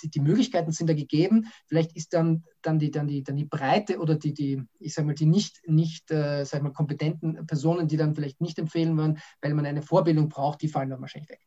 die, 0.01 0.09
die, 0.09 0.21
Möglichkeiten 0.21 0.71
sind 0.71 0.87
da 0.87 0.93
gegeben. 0.93 1.47
Vielleicht 1.67 1.97
ist 1.97 2.13
dann, 2.13 2.45
dann, 2.61 2.79
die, 2.79 2.91
dann, 2.91 3.07
die, 3.07 3.23
dann 3.23 3.35
die 3.35 3.45
Breite 3.45 3.99
oder 3.99 4.15
die, 4.15 4.33
die 4.33 4.63
ich 4.79 4.93
sage 4.93 5.07
mal, 5.07 5.15
die 5.15 5.25
nicht, 5.25 5.67
nicht 5.67 6.09
äh, 6.11 6.45
sag 6.45 6.61
mal, 6.61 6.71
kompetenten 6.71 7.45
Personen, 7.45 7.89
die 7.89 7.97
dann 7.97 8.15
vielleicht 8.15 8.39
nicht 8.39 8.57
empfehlen 8.57 8.95
würden, 8.95 9.19
weil 9.41 9.53
man 9.53 9.65
eine 9.65 9.81
Vorbildung 9.81 10.29
braucht, 10.29 10.61
die 10.61 10.69
fallen 10.69 10.91
dann 10.91 11.01
wahrscheinlich 11.01 11.29
weg. 11.29 11.41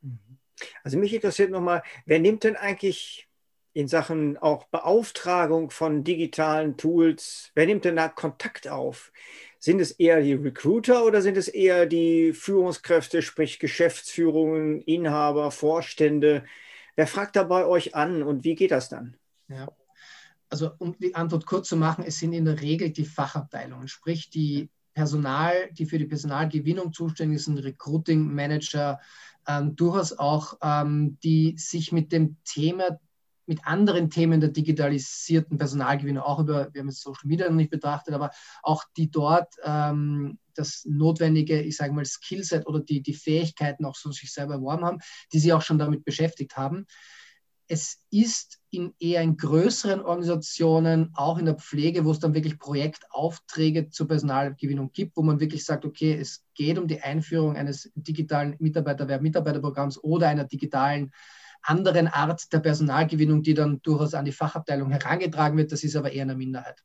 Mhm. 0.00 0.38
Also 0.82 0.96
mich 0.96 1.12
interessiert 1.12 1.50
nochmal, 1.50 1.82
wer 2.06 2.20
nimmt 2.20 2.44
denn 2.44 2.56
eigentlich 2.56 3.29
in 3.72 3.88
Sachen 3.88 4.36
auch 4.36 4.64
Beauftragung 4.68 5.70
von 5.70 6.04
digitalen 6.04 6.76
Tools, 6.76 7.50
wer 7.54 7.66
nimmt 7.66 7.84
denn 7.84 7.96
da 7.96 8.08
Kontakt 8.08 8.68
auf? 8.68 9.12
Sind 9.58 9.80
es 9.80 9.92
eher 9.92 10.20
die 10.22 10.32
Recruiter 10.32 11.04
oder 11.04 11.22
sind 11.22 11.36
es 11.36 11.48
eher 11.48 11.86
die 11.86 12.32
Führungskräfte, 12.32 13.22
sprich 13.22 13.58
Geschäftsführungen, 13.58 14.80
Inhaber, 14.80 15.50
Vorstände? 15.50 16.44
Wer 16.96 17.06
fragt 17.06 17.36
da 17.36 17.44
bei 17.44 17.66
euch 17.66 17.94
an 17.94 18.22
und 18.22 18.44
wie 18.44 18.54
geht 18.54 18.70
das 18.70 18.88
dann? 18.88 19.16
Ja. 19.48 19.70
Also 20.48 20.72
um 20.78 20.96
die 20.98 21.14
Antwort 21.14 21.46
kurz 21.46 21.68
zu 21.68 21.76
machen, 21.76 22.04
es 22.04 22.18
sind 22.18 22.32
in 22.32 22.44
der 22.44 22.60
Regel 22.60 22.90
die 22.90 23.04
Fachabteilungen, 23.04 23.86
sprich 23.86 24.30
die 24.30 24.68
Personal, 24.94 25.70
die 25.72 25.86
für 25.86 25.98
die 25.98 26.06
Personalgewinnung 26.06 26.92
zuständig 26.92 27.44
sind, 27.44 27.58
Recruiting 27.58 28.34
Manager, 28.34 28.98
ähm, 29.46 29.76
durchaus 29.76 30.12
auch, 30.18 30.58
ähm, 30.62 31.18
die 31.22 31.56
sich 31.56 31.92
mit 31.92 32.12
dem 32.12 32.36
Thema, 32.44 32.98
mit 33.50 33.66
anderen 33.66 34.10
Themen 34.10 34.40
der 34.40 34.50
digitalisierten 34.50 35.58
Personalgewinnung, 35.58 36.22
auch 36.22 36.38
über, 36.38 36.72
wir 36.72 36.82
haben 36.82 36.88
jetzt 36.88 37.02
Social 37.02 37.26
Media 37.26 37.48
noch 37.48 37.56
nicht 37.56 37.72
betrachtet, 37.72 38.14
aber 38.14 38.30
auch 38.62 38.84
die 38.96 39.10
dort 39.10 39.52
ähm, 39.64 40.38
das 40.54 40.84
notwendige, 40.88 41.60
ich 41.60 41.76
sage 41.76 41.92
mal, 41.92 42.04
Skillset 42.04 42.68
oder 42.68 42.78
die, 42.78 43.02
die 43.02 43.12
Fähigkeiten 43.12 43.84
auch 43.84 43.96
so 43.96 44.12
sich 44.12 44.32
selber 44.32 44.54
erworben 44.54 44.84
haben, 44.84 44.98
die 45.32 45.40
sich 45.40 45.52
auch 45.52 45.62
schon 45.62 45.80
damit 45.80 46.04
beschäftigt 46.04 46.56
haben. 46.56 46.86
Es 47.66 47.98
ist 48.10 48.60
in 48.70 48.94
eher 49.00 49.22
in 49.22 49.36
größeren 49.36 50.00
Organisationen, 50.00 51.10
auch 51.14 51.36
in 51.36 51.46
der 51.46 51.56
Pflege, 51.56 52.04
wo 52.04 52.12
es 52.12 52.20
dann 52.20 52.34
wirklich 52.34 52.56
Projektaufträge 52.56 53.90
zur 53.90 54.06
Personalgewinnung 54.06 54.92
gibt, 54.92 55.16
wo 55.16 55.22
man 55.22 55.40
wirklich 55.40 55.64
sagt, 55.64 55.84
okay, 55.84 56.12
es 56.14 56.44
geht 56.54 56.78
um 56.78 56.86
die 56.86 57.00
Einführung 57.00 57.56
eines 57.56 57.90
digitalen 57.96 58.54
Mitarbeiterwerb-Mitarbeiterprogramms 58.60 59.98
oder 60.04 60.28
einer 60.28 60.44
digitalen 60.44 61.10
anderen 61.62 62.08
Art 62.08 62.52
der 62.52 62.60
Personalgewinnung, 62.60 63.42
die 63.42 63.54
dann 63.54 63.80
durchaus 63.82 64.14
an 64.14 64.24
die 64.24 64.32
Fachabteilung 64.32 64.90
herangetragen 64.90 65.58
wird. 65.58 65.72
Das 65.72 65.84
ist 65.84 65.96
aber 65.96 66.12
eher 66.12 66.22
eine 66.22 66.36
Minderheit. 66.36 66.82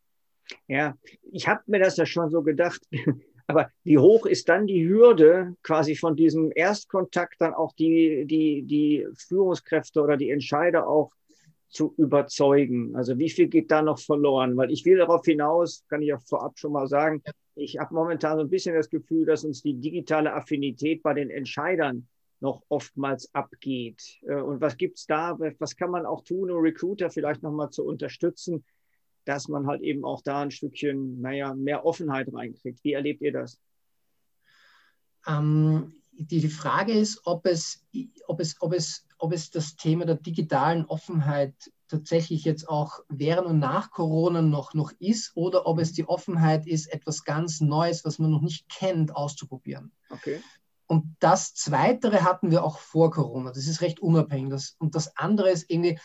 Ja, 0.67 0.96
ich 1.32 1.48
habe 1.48 1.62
mir 1.67 1.79
das 1.79 1.98
ja 1.98 2.05
schon 2.05 2.29
so 2.29 2.41
gedacht. 2.44 2.82
Aber 3.48 3.70
wie 3.84 4.00
hoch 4.00 4.25
ist 4.25 4.50
dann 4.50 4.65
die 4.65 4.88
Hürde, 4.88 5.55
quasi 5.62 5.96
von 5.96 6.15
diesem 6.15 6.51
Erstkontakt 6.55 7.36
dann 7.39 7.53
auch 7.53 7.74
die, 7.74 8.25
die, 8.25 8.63
die 8.63 9.05
Führungskräfte 9.13 10.01
oder 10.01 10.17
die 10.17 10.32
Entscheider 10.32 10.88
auch 10.88 11.12
zu 11.70 11.94
überzeugen? 11.98 12.96
Also 12.96 13.20
wie 13.20 13.29
viel 13.29 13.48
geht 13.48 13.70
da 13.70 13.84
noch 13.84 14.00
verloren? 14.00 14.58
Weil 14.58 14.72
ich 14.72 14.84
will 14.84 14.98
darauf 14.98 15.25
hinaus, 15.25 15.84
kann 15.89 16.01
ich 16.01 16.08
ja 16.08 16.17
vorab 16.17 16.58
schon 16.58 16.72
mal 16.72 16.88
sagen, 16.88 17.22
ich 17.55 17.77
habe 17.77 17.94
momentan 17.94 18.38
so 18.38 18.44
ein 18.44 18.50
bisschen 18.50 18.75
das 18.75 18.89
Gefühl, 18.89 19.25
dass 19.25 19.46
uns 19.46 19.62
die 19.62 19.75
digitale 19.75 20.34
Affinität 20.34 21.03
bei 21.03 21.13
den 21.13 21.29
Entscheidern 21.29 22.08
noch 22.39 22.63
oftmals 22.69 23.33
abgeht. 23.33 24.19
Äh, 24.27 24.41
und 24.41 24.61
was 24.61 24.77
gibt 24.77 24.97
es 24.97 25.05
da? 25.05 25.37
Was 25.59 25.75
kann 25.75 25.91
man 25.91 26.05
auch 26.05 26.23
tun, 26.23 26.51
um 26.51 26.61
Recruiter 26.61 27.09
vielleicht 27.09 27.43
nochmal 27.43 27.69
zu 27.69 27.83
unterstützen, 27.83 28.63
dass 29.25 29.47
man 29.47 29.67
halt 29.67 29.81
eben 29.81 30.05
auch 30.05 30.21
da 30.21 30.41
ein 30.41 30.51
Stückchen, 30.51 31.19
naja, 31.19 31.53
mehr 31.53 31.85
Offenheit 31.85 32.31
reinkriegt. 32.31 32.83
Wie 32.83 32.93
erlebt 32.93 33.21
ihr 33.21 33.33
das? 33.33 33.59
Ähm, 35.27 35.93
die, 36.17 36.39
die 36.39 36.49
Frage 36.49 36.93
ist, 36.93 37.21
ob 37.25 37.45
es, 37.45 37.83
ob, 38.27 38.39
es, 38.39 38.61
ob, 38.61 38.73
es, 38.73 39.05
ob 39.17 39.33
es 39.33 39.49
das 39.49 39.75
Thema 39.75 40.05
der 40.05 40.15
digitalen 40.15 40.85
Offenheit 40.85 41.53
tatsächlich 41.87 42.45
jetzt 42.45 42.69
auch 42.69 43.00
während 43.09 43.48
und 43.48 43.59
nach 43.59 43.91
Corona 43.91 44.41
noch, 44.41 44.74
noch 44.74 44.91
ist 45.00 45.31
oder 45.35 45.67
ob 45.67 45.79
es 45.79 45.91
die 45.91 46.07
Offenheit 46.07 46.65
ist, 46.67 46.87
etwas 46.87 47.24
ganz 47.24 47.61
Neues, 47.61 48.05
was 48.05 48.17
man 48.17 48.31
noch 48.31 48.41
nicht 48.41 48.69
kennt, 48.69 49.15
auszuprobieren. 49.15 49.91
Okay. 50.09 50.41
Und 50.87 51.15
das 51.19 51.53
Zweite 51.53 52.24
hatten 52.24 52.51
wir 52.51 52.63
auch 52.63 52.79
vor 52.79 53.11
Corona. 53.11 53.51
Das 53.51 53.67
ist 53.67 53.81
recht 53.81 54.00
unabhängig. 54.00 54.51
Das, 54.51 54.75
und 54.79 54.95
das 54.95 55.17
andere 55.17 55.50
ist 55.50 55.69
irgendwie, 55.69 56.00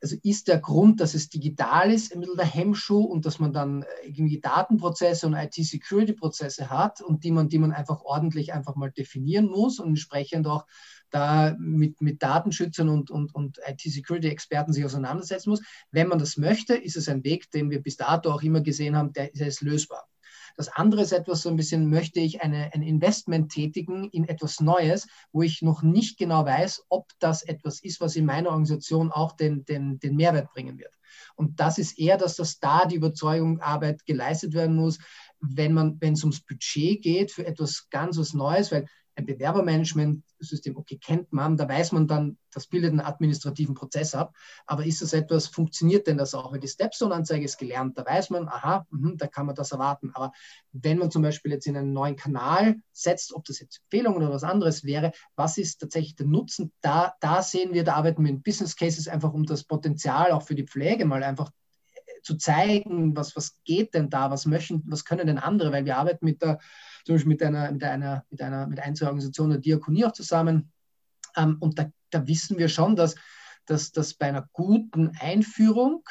also 0.00 0.16
ist 0.22 0.48
der 0.48 0.58
Grund, 0.58 1.00
dass 1.00 1.14
es 1.14 1.28
digital 1.28 1.92
ist, 1.92 2.12
ein 2.12 2.20
bisschen 2.20 2.36
der 2.36 2.46
Hemmschuh 2.46 3.02
und 3.02 3.26
dass 3.26 3.38
man 3.38 3.52
dann 3.52 3.84
irgendwie 4.04 4.40
Datenprozesse 4.40 5.26
und 5.26 5.34
IT-Security-Prozesse 5.34 6.70
hat 6.70 7.00
und 7.00 7.24
die 7.24 7.30
man, 7.30 7.48
die 7.48 7.58
man 7.58 7.72
einfach 7.72 8.02
ordentlich 8.02 8.52
einfach 8.52 8.74
mal 8.74 8.90
definieren 8.90 9.46
muss 9.46 9.78
und 9.78 9.88
entsprechend 9.88 10.46
auch 10.46 10.66
da 11.10 11.56
mit, 11.58 12.00
mit 12.00 12.22
Datenschützern 12.22 12.88
und, 12.88 13.10
und, 13.10 13.34
und 13.34 13.58
IT-Security-Experten 13.66 14.72
sich 14.72 14.84
auseinandersetzen 14.84 15.50
muss. 15.50 15.62
Wenn 15.90 16.08
man 16.08 16.18
das 16.18 16.36
möchte, 16.36 16.74
ist 16.74 16.96
es 16.96 17.08
ein 17.08 17.24
Weg, 17.24 17.50
den 17.50 17.70
wir 17.70 17.82
bis 17.82 17.96
dato 17.96 18.30
auch 18.30 18.42
immer 18.42 18.60
gesehen 18.60 18.96
haben, 18.96 19.12
der, 19.12 19.30
der 19.30 19.48
ist 19.48 19.60
lösbar. 19.60 20.08
Das 20.56 20.68
andere 20.68 21.02
ist 21.02 21.12
etwas 21.12 21.42
so 21.42 21.48
ein 21.48 21.56
bisschen, 21.56 21.88
möchte 21.88 22.20
ich 22.20 22.42
eine, 22.42 22.72
ein 22.72 22.82
Investment 22.82 23.52
tätigen 23.52 24.08
in 24.10 24.28
etwas 24.28 24.60
Neues, 24.60 25.06
wo 25.32 25.42
ich 25.42 25.62
noch 25.62 25.82
nicht 25.82 26.18
genau 26.18 26.44
weiß, 26.44 26.84
ob 26.88 27.08
das 27.18 27.42
etwas 27.42 27.80
ist, 27.80 28.00
was 28.00 28.16
in 28.16 28.26
meiner 28.26 28.50
Organisation 28.50 29.10
auch 29.10 29.32
den, 29.32 29.64
den, 29.64 29.98
den 29.98 30.16
Mehrwert 30.16 30.52
bringen 30.52 30.78
wird. 30.78 30.94
Und 31.34 31.60
das 31.60 31.78
ist 31.78 31.98
eher, 31.98 32.16
dass 32.16 32.36
das 32.36 32.58
da 32.58 32.84
die 32.84 32.96
Überzeugung 32.96 33.60
Arbeit 33.60 34.04
geleistet 34.06 34.54
werden 34.54 34.76
muss, 34.76 34.98
wenn 35.40 35.72
man, 35.72 36.00
wenn 36.00 36.12
es 36.12 36.22
ums 36.22 36.40
Budget 36.40 37.02
geht 37.02 37.32
für 37.32 37.46
etwas 37.46 37.88
ganz 37.90 38.18
was 38.18 38.34
Neues, 38.34 38.70
weil 38.70 38.86
ein 39.20 39.26
Bewerbermanagementsystem, 39.26 40.76
okay, 40.76 40.98
kennt 40.98 41.32
man, 41.32 41.56
da 41.56 41.68
weiß 41.68 41.92
man 41.92 42.06
dann, 42.06 42.38
das 42.52 42.66
bildet 42.66 42.90
einen 42.90 43.00
administrativen 43.00 43.74
Prozess 43.74 44.14
ab. 44.14 44.34
Aber 44.66 44.84
ist 44.84 45.02
das 45.02 45.12
etwas, 45.12 45.46
funktioniert 45.46 46.06
denn 46.06 46.18
das 46.18 46.34
auch? 46.34 46.52
Weil 46.52 46.60
die 46.60 46.68
Stepstone-Anzeige 46.68 47.44
ist 47.44 47.58
gelernt, 47.58 47.96
da 47.96 48.04
weiß 48.04 48.30
man, 48.30 48.48
aha, 48.48 48.86
mh, 48.90 49.14
da 49.16 49.26
kann 49.26 49.46
man 49.46 49.54
das 49.54 49.72
erwarten. 49.72 50.10
Aber 50.14 50.32
wenn 50.72 50.98
man 50.98 51.10
zum 51.10 51.22
Beispiel 51.22 51.52
jetzt 51.52 51.66
in 51.66 51.76
einen 51.76 51.92
neuen 51.92 52.16
Kanal 52.16 52.76
setzt, 52.92 53.32
ob 53.34 53.44
das 53.44 53.60
jetzt 53.60 53.80
Empfehlungen 53.84 54.22
oder 54.22 54.32
was 54.32 54.44
anderes 54.44 54.84
wäre, 54.84 55.12
was 55.36 55.58
ist 55.58 55.80
tatsächlich 55.80 56.16
der 56.16 56.26
Nutzen? 56.26 56.72
Da, 56.80 57.14
da 57.20 57.42
sehen 57.42 57.72
wir, 57.72 57.84
da 57.84 57.94
arbeiten 57.94 58.24
wir 58.24 58.30
in 58.30 58.42
Business 58.42 58.76
Cases 58.76 59.08
einfach, 59.08 59.32
um 59.32 59.44
das 59.44 59.64
Potenzial 59.64 60.32
auch 60.32 60.42
für 60.42 60.54
die 60.54 60.66
Pflege 60.66 61.04
mal 61.04 61.22
einfach 61.22 61.50
äh, 61.92 62.22
zu 62.22 62.36
zeigen, 62.36 63.16
was, 63.16 63.36
was 63.36 63.56
geht 63.64 63.94
denn 63.94 64.10
da, 64.10 64.30
was 64.30 64.46
möchten, 64.46 64.82
was 64.86 65.04
können 65.04 65.26
denn 65.26 65.38
andere, 65.38 65.72
weil 65.72 65.84
wir 65.84 65.96
arbeiten 65.96 66.24
mit 66.24 66.42
der 66.42 66.58
zum 67.04 67.14
Beispiel 67.14 67.28
mit 67.28 67.42
einer, 67.42 67.70
mit 67.72 67.84
einer, 67.84 68.24
mit 68.30 68.42
einer, 68.42 68.66
mit 68.66 68.80
Einzelorganisation 68.80 69.50
der 69.50 69.58
Diakonie 69.58 70.04
auch 70.04 70.12
zusammen. 70.12 70.72
Ähm, 71.36 71.56
und 71.60 71.78
da, 71.78 71.90
da, 72.10 72.26
wissen 72.26 72.58
wir 72.58 72.68
schon, 72.68 72.96
dass, 72.96 73.14
dass, 73.66 73.92
dass 73.92 74.14
bei 74.14 74.26
einer 74.26 74.48
guten 74.52 75.12
Einführung 75.20 76.02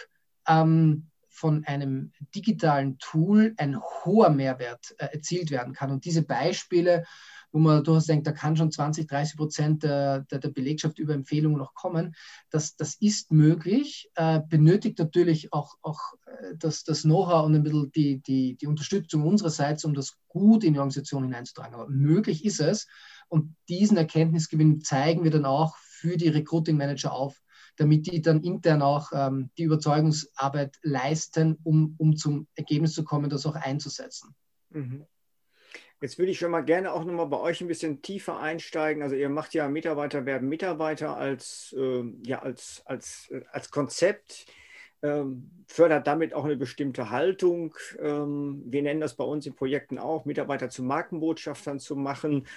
ähm, 0.47 1.09
von 1.29 1.63
einem 1.65 2.11
digitalen 2.35 2.97
Tool 2.97 3.53
ein 3.57 3.79
hoher 3.79 4.29
Mehrwert 4.29 4.95
äh, 4.97 5.05
erzielt 5.05 5.51
werden 5.51 5.73
kann. 5.73 5.91
Und 5.91 6.05
diese 6.05 6.23
Beispiele 6.23 7.05
wo 7.51 7.59
man 7.59 7.83
durchaus 7.83 8.05
denkt, 8.05 8.27
da 8.27 8.31
kann 8.31 8.55
schon 8.55 8.71
20, 8.71 9.07
30 9.07 9.37
Prozent 9.37 9.83
der, 9.83 10.21
der, 10.21 10.39
der 10.39 10.49
Belegschaft 10.49 10.99
über 10.99 11.13
Empfehlungen 11.13 11.57
noch 11.57 11.73
kommen. 11.73 12.15
Das, 12.49 12.75
das 12.75 12.95
ist 12.95 13.31
möglich, 13.31 14.09
äh, 14.15 14.39
benötigt 14.47 14.99
natürlich 14.99 15.51
auch, 15.51 15.75
auch 15.81 15.99
äh, 16.25 16.55
das, 16.57 16.83
das 16.83 17.03
Know-how 17.03 17.45
und 17.45 17.55
ein 17.55 17.63
bisschen 17.63 17.91
die, 17.91 18.21
die, 18.21 18.55
die 18.55 18.67
Unterstützung 18.67 19.23
unsererseits, 19.23 19.85
um 19.85 19.93
das 19.93 20.17
gut 20.27 20.63
in 20.63 20.73
die 20.73 20.79
Organisation 20.79 21.23
hineinzutragen. 21.23 21.73
Aber 21.73 21.89
möglich 21.89 22.45
ist 22.45 22.59
es. 22.59 22.87
Und 23.27 23.55
diesen 23.67 23.97
Erkenntnisgewinn 23.97 24.81
zeigen 24.81 25.23
wir 25.23 25.31
dann 25.31 25.45
auch 25.45 25.75
für 25.77 26.17
die 26.17 26.29
Recruiting 26.29 26.77
Manager 26.77 27.11
auf, 27.11 27.41
damit 27.75 28.07
die 28.07 28.21
dann 28.21 28.43
intern 28.43 28.81
auch 28.81 29.11
ähm, 29.13 29.51
die 29.57 29.63
Überzeugungsarbeit 29.63 30.77
leisten, 30.81 31.57
um, 31.63 31.95
um 31.97 32.15
zum 32.15 32.47
Ergebnis 32.55 32.93
zu 32.93 33.03
kommen, 33.03 33.29
das 33.29 33.45
auch 33.45 33.55
einzusetzen. 33.55 34.35
Mhm. 34.69 35.05
Jetzt 36.01 36.17
würde 36.17 36.31
ich 36.31 36.39
schon 36.39 36.51
mal 36.51 36.61
gerne 36.61 36.93
auch 36.93 37.03
nochmal 37.03 37.27
bei 37.27 37.39
euch 37.39 37.59
ein 37.59 37.67
bisschen 37.67 38.01
tiefer 38.01 38.39
einsteigen. 38.39 39.03
Also 39.03 39.15
ihr 39.15 39.27
macht 39.27 39.53
ja 39.53 39.67
Mitarbeiter 39.67 40.25
werden 40.25 40.47
Mitarbeiter 40.47 41.17
als, 41.17 41.75
äh, 41.77 42.03
ja, 42.25 42.41
als, 42.41 42.81
als, 42.85 43.29
äh, 43.31 43.41
als 43.51 43.69
Konzept, 43.69 44.45
ähm, 45.01 45.51
fördert 45.67 46.07
damit 46.07 46.33
auch 46.33 46.45
eine 46.45 46.55
bestimmte 46.55 47.09
Haltung. 47.09 47.75
Ähm, 48.01 48.63
wir 48.65 48.81
nennen 48.81 49.01
das 49.01 49.15
bei 49.15 49.25
uns 49.25 49.45
in 49.45 49.55
Projekten 49.55 49.97
auch, 49.97 50.23
Mitarbeiter 50.25 50.69
zu 50.69 50.83
Markenbotschaftern 50.83 51.79
zu 51.79 51.97
machen. 51.97 52.47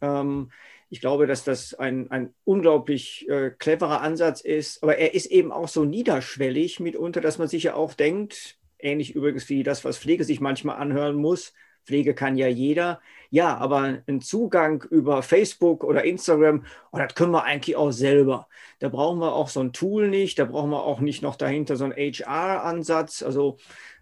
Ähm, 0.00 0.50
ich 0.90 1.00
glaube, 1.00 1.26
dass 1.26 1.44
das 1.44 1.74
ein, 1.74 2.10
ein 2.10 2.34
unglaublich 2.44 3.28
äh, 3.28 3.50
cleverer 3.50 4.00
Ansatz 4.00 4.40
ist, 4.40 4.82
aber 4.82 4.96
er 4.98 5.14
ist 5.14 5.26
eben 5.26 5.52
auch 5.52 5.68
so 5.68 5.84
niederschwellig 5.84 6.80
mitunter, 6.80 7.20
dass 7.20 7.38
man 7.38 7.46
sich 7.48 7.64
ja 7.64 7.74
auch 7.74 7.94
denkt, 7.94 8.58
ähnlich 8.78 9.14
übrigens 9.14 9.48
wie 9.48 9.62
das, 9.62 9.84
was 9.84 9.98
Pflege 9.98 10.24
sich 10.24 10.40
manchmal 10.40 10.76
anhören 10.76 11.16
muss, 11.16 11.52
Pflege 11.88 12.14
kann 12.14 12.36
ja 12.36 12.48
jeder. 12.48 13.00
Ja, 13.30 13.56
aber 13.56 14.02
ein 14.06 14.20
Zugang 14.20 14.82
über 14.90 15.22
Facebook 15.22 15.84
oder 15.84 16.04
Instagram, 16.04 16.64
oh, 16.92 16.98
das 16.98 17.14
können 17.14 17.32
wir 17.32 17.44
eigentlich 17.44 17.76
auch 17.76 17.90
selber. 17.92 18.46
Da 18.78 18.88
brauchen 18.90 19.18
wir 19.20 19.34
auch 19.34 19.48
so 19.48 19.60
ein 19.60 19.72
Tool 19.72 20.08
nicht, 20.08 20.38
da 20.38 20.44
brauchen 20.44 20.70
wir 20.70 20.82
auch 20.84 21.00
nicht 21.00 21.22
noch 21.22 21.36
dahinter 21.36 21.76
so 21.76 21.84
einen 21.84 21.94
HR-Ansatz. 21.94 23.22
Also 23.22 23.56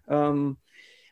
ähm, 0.09 0.57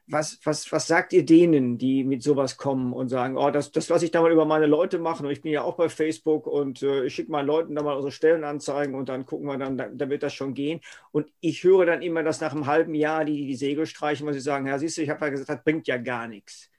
was, 0.07 0.39
was, 0.43 0.71
was 0.71 0.87
sagt 0.87 1.13
ihr 1.13 1.25
denen, 1.25 1.77
die 1.77 2.03
mit 2.03 2.21
sowas 2.21 2.57
kommen 2.57 2.93
und 2.93 3.09
sagen, 3.09 3.37
oh, 3.37 3.49
das, 3.49 3.71
das 3.71 3.89
lasse 3.89 4.05
ich 4.05 4.11
da 4.11 4.21
mal 4.21 4.31
über 4.31 4.45
meine 4.45 4.67
Leute 4.67 4.99
machen 4.99 5.25
und 5.25 5.31
ich 5.31 5.41
bin 5.41 5.51
ja 5.51 5.63
auch 5.63 5.77
bei 5.77 5.89
Facebook 5.89 6.45
und 6.45 6.83
äh, 6.83 7.05
ich 7.05 7.15
schicke 7.15 7.31
meinen 7.31 7.47
Leuten 7.47 7.75
da 7.75 7.81
mal 7.81 7.95
unsere 7.95 8.11
Stellenanzeigen 8.11 8.93
und 8.93 9.09
dann 9.09 9.25
gucken 9.25 9.47
wir 9.47 9.57
dann, 9.57 9.77
da, 9.77 9.87
da, 9.87 10.09
wird 10.09 10.21
das 10.23 10.33
schon 10.33 10.53
gehen. 10.53 10.81
Und 11.11 11.31
ich 11.39 11.63
höre 11.63 11.85
dann 11.85 12.01
immer, 12.01 12.21
dass 12.23 12.41
nach 12.41 12.51
einem 12.51 12.67
halben 12.67 12.93
Jahr 12.93 13.25
die 13.25 13.47
die 13.47 13.55
Segel 13.55 13.87
streichen, 13.87 14.27
weil 14.27 14.33
sie 14.33 14.41
sagen, 14.41 14.67
ja, 14.67 14.77
siehst 14.77 14.97
du, 14.97 15.01
ich 15.01 15.09
habe 15.09 15.25
ja 15.25 15.31
gesagt, 15.31 15.49
das 15.49 15.63
bringt 15.63 15.87
ja 15.87 15.97
gar 15.97 16.27
nichts. 16.27 16.69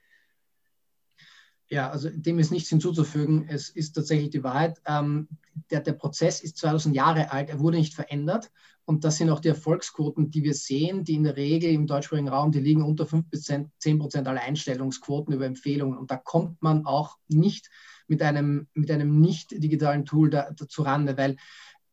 Ja, 1.69 1.89
also 1.89 2.09
dem 2.09 2.39
ist 2.39 2.51
nichts 2.51 2.69
hinzuzufügen. 2.69 3.45
Es 3.49 3.69
ist 3.69 3.93
tatsächlich 3.93 4.29
die 4.29 4.43
Wahrheit. 4.43 4.81
Ähm, 4.85 5.27
der, 5.69 5.81
der 5.81 5.93
Prozess 5.93 6.41
ist 6.41 6.57
2000 6.57 6.95
Jahre 6.95 7.31
alt, 7.31 7.49
er 7.49 7.59
wurde 7.59 7.77
nicht 7.77 7.93
verändert. 7.93 8.51
Und 8.85 9.03
das 9.03 9.17
sind 9.17 9.29
auch 9.29 9.41
die 9.41 9.49
Erfolgsquoten, 9.49 10.31
die 10.31 10.43
wir 10.43 10.53
sehen, 10.53 11.03
die 11.03 11.15
in 11.15 11.23
der 11.23 11.35
Regel 11.35 11.71
im 11.71 11.87
deutschsprachigen 11.87 12.29
Raum, 12.29 12.53
die 12.53 12.61
liegen 12.61 12.83
unter 12.83 13.05
5 13.05 13.29
bis 13.29 13.43
10 13.43 13.99
Prozent 13.99 14.29
aller 14.29 14.41
Einstellungsquoten 14.41 15.33
über 15.33 15.45
Empfehlungen. 15.45 15.97
Und 15.97 16.09
da 16.09 16.15
kommt 16.15 16.61
man 16.61 16.85
auch 16.85 17.17
nicht 17.27 17.69
mit 18.07 18.21
einem, 18.21 18.67
mit 18.73 18.89
einem 18.89 19.19
nicht 19.19 19.51
digitalen 19.51 20.05
Tool 20.05 20.29
da, 20.29 20.51
dazu 20.51 20.83
ran, 20.83 21.17
weil 21.17 21.35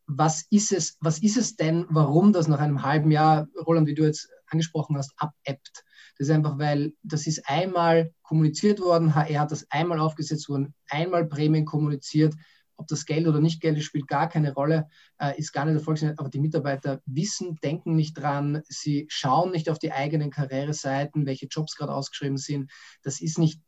was 0.06 0.46
ist 0.50 0.70
es, 0.70 0.96
was 1.00 1.18
ist 1.18 1.36
es 1.36 1.56
denn, 1.56 1.86
warum 1.88 2.32
das 2.32 2.46
nach 2.46 2.60
einem 2.60 2.82
halben 2.82 3.10
Jahr, 3.10 3.48
Roland, 3.66 3.88
wie 3.88 3.94
du 3.94 4.04
jetzt 4.04 4.28
angesprochen 4.46 4.96
hast, 4.96 5.14
abebbt? 5.16 5.84
Das 6.18 6.28
ist 6.28 6.34
einfach, 6.34 6.58
weil 6.58 6.94
das 7.02 7.26
ist 7.26 7.48
einmal 7.48 8.12
kommuniziert 8.22 8.80
worden, 8.80 9.14
HR 9.14 9.40
hat 9.40 9.52
das 9.52 9.70
einmal 9.70 9.98
aufgesetzt 9.98 10.48
worden, 10.48 10.74
einmal 10.88 11.26
Prämien 11.26 11.64
kommuniziert, 11.64 12.34
ob 12.76 12.88
das 12.88 13.06
Geld 13.06 13.26
oder 13.26 13.40
nicht 13.40 13.60
Geld 13.60 13.78
ist, 13.78 13.84
spielt 13.84 14.08
gar 14.08 14.28
keine 14.28 14.52
Rolle, 14.52 14.88
äh, 15.18 15.38
ist 15.38 15.52
gar 15.52 15.64
nicht 15.64 15.74
erfolgsreich. 15.74 16.18
Aber 16.18 16.28
die 16.28 16.40
Mitarbeiter 16.40 17.00
wissen, 17.06 17.56
denken 17.62 17.94
nicht 17.94 18.14
dran, 18.14 18.62
sie 18.68 19.06
schauen 19.08 19.52
nicht 19.52 19.70
auf 19.70 19.78
die 19.78 19.92
eigenen 19.92 20.30
Karriereseiten, 20.30 21.26
welche 21.26 21.46
Jobs 21.46 21.76
gerade 21.76 21.94
ausgeschrieben 21.94 22.36
sind. 22.36 22.70
Das 23.02 23.20
ist 23.20 23.38
nicht 23.38 23.60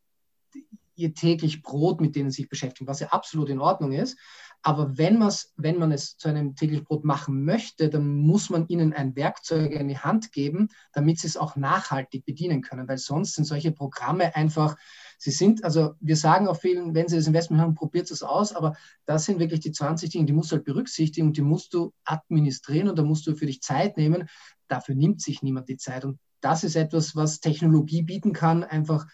ihr 0.97 1.15
täglich 1.15 1.63
Brot, 1.63 2.01
mit 2.01 2.17
denen 2.17 2.31
sie 2.31 2.43
sich 2.43 2.49
beschäftigen, 2.49 2.89
was 2.89 3.01
ja 3.01 3.09
absolut 3.09 3.49
in 3.49 3.61
Ordnung 3.61 3.93
ist. 3.93 4.19
Aber 4.63 4.99
wenn, 4.99 5.21
wenn 5.57 5.79
man 5.79 5.93
es 5.93 6.17
zu 6.17 6.29
einem 6.29 6.57
täglich 6.57 6.83
Brot 6.83 7.05
machen 7.05 7.45
möchte, 7.45 7.89
dann 7.89 8.19
muss 8.19 8.51
man 8.51 8.67
ihnen 8.67 8.93
ein 8.93 9.15
Werkzeug 9.15 9.71
in 9.71 9.87
die 9.87 9.99
Hand 9.99 10.33
geben, 10.33 10.71
damit 10.93 11.21
sie 11.21 11.29
es 11.29 11.37
auch 11.37 11.55
nachhaltig 11.55 12.25
bedienen 12.25 12.63
können, 12.63 12.89
weil 12.89 12.99
sonst 12.99 13.35
sind 13.35 13.45
solche 13.45 13.71
Programme 13.71 14.35
einfach, 14.35 14.77
sie 15.19 15.31
sind, 15.31 15.63
also 15.63 15.95
wir 16.01 16.17
sagen 16.17 16.49
auch 16.49 16.59
vielen, 16.59 16.95
wenn 16.95 17.07
sie 17.07 17.17
das 17.17 17.29
Investment 17.29 17.63
haben, 17.63 17.75
probiert 17.75 18.11
es 18.11 18.25
aus, 18.25 18.55
aber 18.55 18.75
das 19.05 19.25
sind 19.25 19.39
wirklich 19.39 19.61
die 19.61 19.73
20 19.73 20.11
Dinge, 20.11 20.27
die 20.27 20.33
musst 20.33 20.51
du 20.51 20.57
halt 20.57 20.65
berücksichtigen 20.65 21.29
und 21.29 21.37
die 21.37 21.43
musst 21.43 21.73
du 21.73 21.93
administrieren 22.05 22.89
und 22.89 22.99
da 22.99 23.05
musst 23.05 23.27
du 23.27 23.37
für 23.37 23.47
dich 23.47 23.61
Zeit 23.61 23.97
nehmen. 23.97 24.29
Dafür 24.67 24.97
nimmt 24.97 25.23
sich 25.23 25.43
niemand 25.43 25.69
die 25.69 25.77
Zeit 25.77 26.05
und 26.05 26.19
das 26.41 26.65
ist 26.65 26.77
etwas, 26.77 27.17
was 27.17 27.41
Technologie 27.41 28.03
bieten 28.03 28.33
kann, 28.33 28.65
einfach 28.65 29.07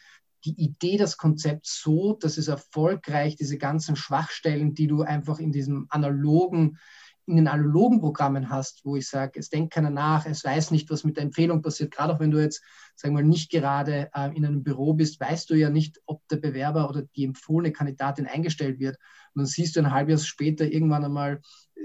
die 0.44 0.60
Idee, 0.60 0.96
das 0.96 1.16
Konzept 1.16 1.66
so, 1.66 2.14
dass 2.14 2.38
es 2.38 2.48
erfolgreich 2.48 3.36
diese 3.36 3.58
ganzen 3.58 3.96
Schwachstellen, 3.96 4.74
die 4.74 4.86
du 4.86 5.02
einfach 5.02 5.38
in 5.38 5.52
diesem 5.52 5.86
analogen, 5.88 6.78
in 7.26 7.36
den 7.36 7.48
analogen 7.48 8.00
Programmen 8.00 8.50
hast, 8.50 8.84
wo 8.84 8.96
ich 8.96 9.08
sage, 9.08 9.38
es 9.38 9.48
denkt 9.48 9.72
keiner 9.72 9.90
nach, 9.90 10.26
es 10.26 10.44
weiß 10.44 10.72
nicht, 10.72 10.90
was 10.90 11.04
mit 11.04 11.16
der 11.16 11.24
Empfehlung 11.24 11.62
passiert. 11.62 11.92
Gerade 11.92 12.14
auch 12.14 12.20
wenn 12.20 12.32
du 12.32 12.40
jetzt, 12.40 12.62
sagen 12.96 13.14
wir 13.14 13.22
mal, 13.22 13.28
nicht 13.28 13.50
gerade 13.50 14.10
äh, 14.12 14.36
in 14.36 14.44
einem 14.44 14.64
Büro 14.64 14.94
bist, 14.94 15.20
weißt 15.20 15.48
du 15.50 15.54
ja 15.54 15.70
nicht, 15.70 16.00
ob 16.06 16.26
der 16.28 16.38
Bewerber 16.38 16.88
oder 16.88 17.02
die 17.14 17.24
empfohlene 17.24 17.72
Kandidatin 17.72 18.26
eingestellt 18.26 18.80
wird. 18.80 18.96
Und 19.34 19.40
dann 19.40 19.46
siehst 19.46 19.76
du 19.76 19.80
ein 19.80 19.92
halbes 19.92 20.22
Jahr 20.22 20.26
später 20.26 20.64
irgendwann 20.64 21.04
einmal, 21.04 21.40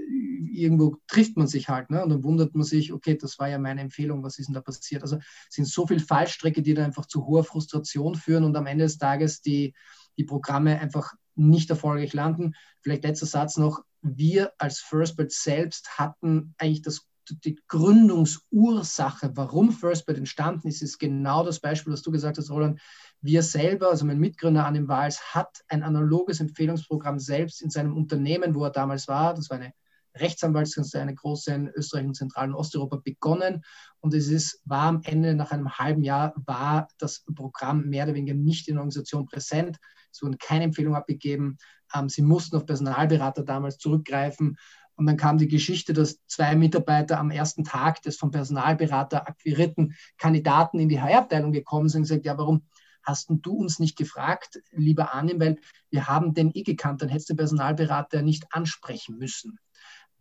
irgendwo 0.08 0.96
trifft 1.06 1.36
man 1.36 1.46
sich 1.46 1.68
halt. 1.68 1.90
Ne? 1.90 2.02
Und 2.02 2.10
dann 2.10 2.24
wundert 2.24 2.54
man 2.54 2.64
sich, 2.64 2.92
okay, 2.92 3.16
das 3.16 3.38
war 3.38 3.48
ja 3.48 3.58
meine 3.58 3.80
Empfehlung, 3.80 4.22
was 4.22 4.38
ist 4.38 4.46
denn 4.46 4.54
da 4.54 4.60
passiert? 4.60 5.02
Also 5.02 5.18
sind 5.48 5.66
so 5.66 5.86
viele 5.86 6.00
Fallstrecke, 6.00 6.62
die 6.62 6.74
da 6.74 6.84
einfach 6.84 7.06
zu 7.06 7.26
hoher 7.26 7.44
Frustration 7.44 8.14
führen 8.14 8.44
und 8.44 8.56
am 8.56 8.66
Ende 8.66 8.84
des 8.84 8.98
Tages 8.98 9.40
die, 9.40 9.74
die 10.16 10.24
Programme 10.24 10.80
einfach 10.80 11.14
nicht 11.34 11.70
erfolgreich 11.70 12.12
landen. 12.12 12.54
Vielleicht 12.80 13.04
letzter 13.04 13.26
Satz 13.26 13.56
noch. 13.56 13.82
Wir 14.02 14.52
als 14.58 14.80
FirstBird 14.80 15.32
selbst 15.32 15.98
hatten 15.98 16.54
eigentlich 16.58 16.82
das 16.82 17.06
die 17.30 17.60
Gründungsursache, 17.68 19.32
warum 19.34 19.70
FirstBird 19.70 20.16
entstanden 20.16 20.66
ist, 20.66 20.80
ist 20.80 20.98
genau 20.98 21.44
das 21.44 21.60
Beispiel, 21.60 21.92
was 21.92 22.00
du 22.00 22.10
gesagt 22.10 22.38
hast, 22.38 22.50
Roland. 22.50 22.80
Wir 23.20 23.42
selber, 23.42 23.90
also 23.90 24.06
mein 24.06 24.18
Mitgründer 24.18 24.64
Anim 24.64 24.88
Wals, 24.88 25.34
hat 25.34 25.62
ein 25.68 25.82
analoges 25.82 26.40
Empfehlungsprogramm 26.40 27.18
selbst 27.18 27.60
in 27.60 27.68
seinem 27.68 27.94
Unternehmen, 27.94 28.54
wo 28.54 28.64
er 28.64 28.70
damals 28.70 29.08
war. 29.08 29.34
Das 29.34 29.50
war 29.50 29.58
eine 29.58 29.74
Rechtsanwaltskanzlei, 30.20 31.00
eine 31.00 31.14
große 31.14 31.52
in 31.52 31.68
Österreich 31.68 32.06
und 32.06 32.14
Zentral- 32.14 32.48
und 32.48 32.54
Osteuropa 32.54 32.96
begonnen. 32.96 33.62
Und 34.00 34.14
es 34.14 34.28
ist, 34.28 34.60
war 34.64 34.84
am 34.84 35.00
Ende, 35.04 35.34
nach 35.34 35.50
einem 35.50 35.78
halben 35.78 36.02
Jahr, 36.02 36.34
war 36.46 36.88
das 36.98 37.24
Programm 37.34 37.88
mehr 37.88 38.04
oder 38.04 38.14
weniger 38.14 38.34
nicht 38.34 38.68
in 38.68 38.74
der 38.74 38.82
Organisation 38.82 39.26
präsent. 39.26 39.78
Es 40.12 40.22
wurden 40.22 40.38
keine 40.38 40.64
Empfehlungen 40.64 40.98
abgegeben. 40.98 41.58
Ähm, 41.94 42.08
sie 42.08 42.22
mussten 42.22 42.56
auf 42.56 42.66
Personalberater 42.66 43.42
damals 43.42 43.78
zurückgreifen. 43.78 44.56
Und 44.96 45.06
dann 45.06 45.16
kam 45.16 45.38
die 45.38 45.48
Geschichte, 45.48 45.92
dass 45.92 46.18
zwei 46.26 46.56
Mitarbeiter 46.56 47.20
am 47.20 47.30
ersten 47.30 47.62
Tag 47.62 48.02
des 48.02 48.16
vom 48.16 48.32
Personalberater 48.32 49.28
akquirierten 49.28 49.94
Kandidaten 50.16 50.80
in 50.80 50.88
die 50.88 51.00
HR-Abteilung 51.00 51.52
gekommen 51.52 51.88
sind 51.88 52.00
und 52.00 52.08
gesagt, 52.08 52.26
ja, 52.26 52.36
warum 52.36 52.64
hast 53.04 53.30
du 53.30 53.52
uns 53.52 53.78
nicht 53.78 53.96
gefragt, 53.96 54.60
lieber 54.72 55.14
Arnim, 55.14 55.40
weil 55.40 55.56
wir 55.90 56.08
haben 56.08 56.34
den 56.34 56.50
eh 56.52 56.62
gekannt, 56.62 57.00
dann 57.00 57.08
hättest 57.08 57.30
du 57.30 57.34
den 57.34 57.38
Personalberater 57.38 58.22
nicht 58.22 58.46
ansprechen 58.50 59.18
müssen 59.18 59.58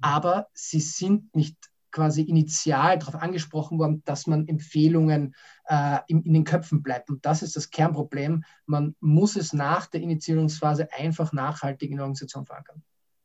aber 0.01 0.47
sie 0.53 0.79
sind 0.79 1.35
nicht 1.35 1.57
quasi 1.91 2.21
initial 2.21 2.99
darauf 2.99 3.15
angesprochen 3.15 3.79
worden, 3.79 4.03
dass 4.05 4.27
man 4.27 4.47
Empfehlungen 4.47 5.33
äh, 5.65 5.97
in, 6.07 6.21
in, 6.23 6.33
den 6.33 6.43
Köpfen 6.43 6.83
bleibt. 6.83 7.09
Und 7.09 7.25
das 7.25 7.41
ist 7.41 7.55
das 7.55 7.71
Kernproblem. 7.71 8.43
Man 8.65 8.95
muss 8.99 9.35
es 9.35 9.53
nach 9.53 9.87
der 9.87 10.01
Initiierungsphase 10.01 10.89
einfach 10.93 11.33
nachhaltig 11.33 11.89
in 11.89 11.97
der 11.97 12.03
Organisation 12.03 12.45
verankern. 12.45 12.83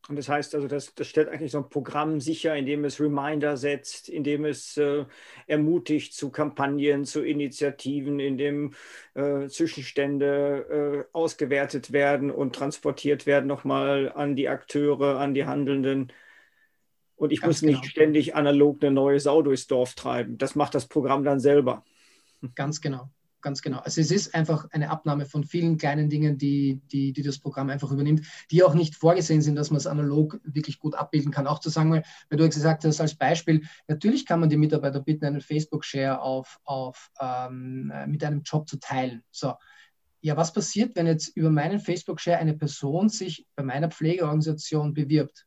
Und 0.08 0.16
das 0.16 0.28
heißt 0.28 0.54
also, 0.56 0.66
das, 0.66 0.94
das 0.94 1.06
stellt 1.06 1.28
eigentlich 1.28 1.52
so 1.52 1.58
ein 1.58 1.68
Programm 1.68 2.20
sicher, 2.20 2.56
indem 2.56 2.84
es 2.84 2.98
Reminder 3.00 3.56
setzt, 3.56 4.08
indem 4.08 4.44
es 4.44 4.76
äh, 4.76 5.04
ermutigt 5.46 6.12
zu 6.12 6.30
Kampagnen, 6.30 7.04
zu 7.04 7.22
Initiativen, 7.22 8.18
indem 8.18 8.74
äh, 9.14 9.46
Zwischenstände 9.46 11.06
äh, 11.12 11.16
ausgewertet 11.16 11.92
werden 11.92 12.32
und 12.32 12.56
transportiert 12.56 13.26
werden 13.26 13.46
nochmal 13.46 14.10
an 14.12 14.34
die 14.34 14.48
Akteure, 14.48 15.20
an 15.20 15.34
die 15.34 15.46
Handelnden 15.46 16.12
und 17.16 17.32
ich 17.32 17.40
Ganz 17.40 17.56
muss 17.56 17.62
nicht 17.62 17.82
genau. 17.82 17.90
ständig 17.90 18.34
analog 18.34 18.82
eine 18.82 18.92
neue 18.92 19.20
Sau 19.20 19.42
durchs 19.42 19.66
Dorf 19.66 19.94
treiben. 19.94 20.38
Das 20.38 20.54
macht 20.54 20.74
das 20.74 20.86
Programm 20.86 21.24
dann 21.24 21.40
selber. 21.40 21.84
Ganz 22.54 22.80
genau. 22.80 23.10
Ganz 23.42 23.60
genau. 23.60 23.78
Also 23.78 24.00
es 24.00 24.12
ist 24.12 24.36
einfach 24.36 24.68
eine 24.70 24.88
Abnahme 24.88 25.26
von 25.26 25.42
vielen 25.42 25.76
kleinen 25.76 26.08
Dingen, 26.08 26.38
die, 26.38 26.80
die, 26.92 27.12
die 27.12 27.22
das 27.22 27.40
Programm 27.40 27.70
einfach 27.70 27.90
übernimmt, 27.90 28.24
die 28.52 28.62
auch 28.62 28.74
nicht 28.74 28.94
vorgesehen 28.94 29.42
sind, 29.42 29.56
dass 29.56 29.70
man 29.70 29.78
es 29.78 29.88
analog 29.88 30.40
wirklich 30.44 30.78
gut 30.78 30.94
abbilden 30.94 31.32
kann. 31.32 31.48
Auch 31.48 31.58
zu 31.58 31.68
sagen, 31.68 31.90
weil 31.90 32.38
du 32.38 32.48
gesagt 32.48 32.84
hast, 32.84 33.00
als 33.00 33.16
Beispiel, 33.16 33.62
natürlich 33.88 34.26
kann 34.26 34.38
man 34.38 34.48
die 34.48 34.56
Mitarbeiter 34.56 35.00
bitten, 35.00 35.24
einen 35.24 35.40
Facebook-Share 35.40 36.20
auf, 36.20 36.60
auf, 36.62 37.10
ähm, 37.20 37.92
mit 38.06 38.22
einem 38.22 38.42
Job 38.42 38.68
zu 38.68 38.78
teilen. 38.78 39.24
So, 39.32 39.54
ja, 40.20 40.36
was 40.36 40.52
passiert, 40.52 40.94
wenn 40.94 41.08
jetzt 41.08 41.36
über 41.36 41.50
meinen 41.50 41.80
Facebook-Share 41.80 42.38
eine 42.38 42.54
Person 42.54 43.08
sich 43.08 43.44
bei 43.56 43.64
meiner 43.64 43.90
Pflegeorganisation 43.90 44.94
bewirbt? 44.94 45.46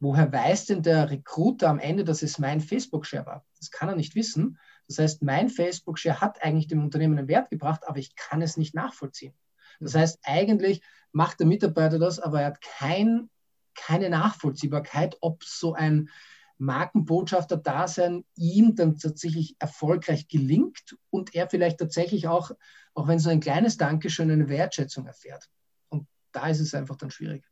Woher 0.00 0.32
weiß 0.32 0.66
denn 0.66 0.82
der 0.82 1.10
Recruiter 1.10 1.68
am 1.68 1.80
Ende, 1.80 2.04
dass 2.04 2.22
es 2.22 2.38
mein 2.38 2.60
Facebook-Share 2.60 3.26
war? 3.26 3.44
Das 3.58 3.70
kann 3.70 3.88
er 3.88 3.96
nicht 3.96 4.14
wissen. 4.14 4.58
Das 4.86 4.98
heißt, 4.98 5.22
mein 5.22 5.48
Facebook-Share 5.48 6.20
hat 6.20 6.42
eigentlich 6.42 6.68
dem 6.68 6.82
Unternehmen 6.82 7.18
einen 7.18 7.28
Wert 7.28 7.50
gebracht, 7.50 7.82
aber 7.86 7.98
ich 7.98 8.14
kann 8.14 8.40
es 8.40 8.56
nicht 8.56 8.74
nachvollziehen. 8.74 9.34
Das 9.80 9.94
mhm. 9.94 9.98
heißt, 9.98 10.18
eigentlich 10.22 10.82
macht 11.12 11.40
der 11.40 11.46
Mitarbeiter 11.46 11.98
das, 11.98 12.20
aber 12.20 12.42
er 12.42 12.48
hat 12.48 12.60
kein, 12.60 13.28
keine 13.74 14.08
Nachvollziehbarkeit, 14.10 15.16
ob 15.20 15.42
so 15.42 15.74
ein 15.74 16.10
Markenbotschafter-Dasein 16.58 18.24
ihm 18.34 18.74
dann 18.74 18.96
tatsächlich 18.98 19.56
erfolgreich 19.58 20.28
gelingt 20.28 20.96
und 21.10 21.34
er 21.34 21.48
vielleicht 21.48 21.78
tatsächlich 21.78 22.26
auch, 22.28 22.50
auch 22.94 23.06
wenn 23.06 23.20
so 23.20 23.30
ein 23.30 23.40
kleines 23.40 23.76
Dankeschön, 23.76 24.30
eine 24.30 24.48
Wertschätzung 24.48 25.06
erfährt. 25.06 25.48
Und 25.88 26.06
da 26.32 26.48
ist 26.48 26.60
es 26.60 26.74
einfach 26.74 26.96
dann 26.96 27.10
schwierig. 27.10 27.44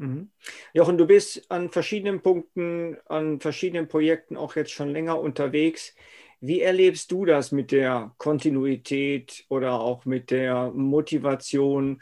Mhm. 0.00 0.30
Jochen, 0.72 0.96
du 0.96 1.06
bist 1.06 1.50
an 1.50 1.68
verschiedenen 1.70 2.22
Punkten, 2.22 2.96
an 3.06 3.38
verschiedenen 3.38 3.86
Projekten 3.86 4.36
auch 4.36 4.56
jetzt 4.56 4.70
schon 4.70 4.88
länger 4.88 5.20
unterwegs. 5.20 5.94
Wie 6.40 6.62
erlebst 6.62 7.12
du 7.12 7.26
das 7.26 7.52
mit 7.52 7.70
der 7.70 8.14
Kontinuität 8.16 9.44
oder 9.50 9.74
auch 9.74 10.06
mit 10.06 10.30
der 10.30 10.70
Motivation, 10.70 12.00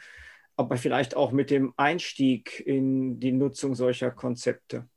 aber 0.55 0.77
vielleicht 0.77 1.17
auch 1.17 1.31
mit 1.33 1.49
dem 1.51 1.73
Einstieg 1.75 2.61
in 2.65 3.19
die 3.19 3.33
Nutzung 3.33 3.75
solcher 3.75 4.11
Konzepte? 4.11 4.87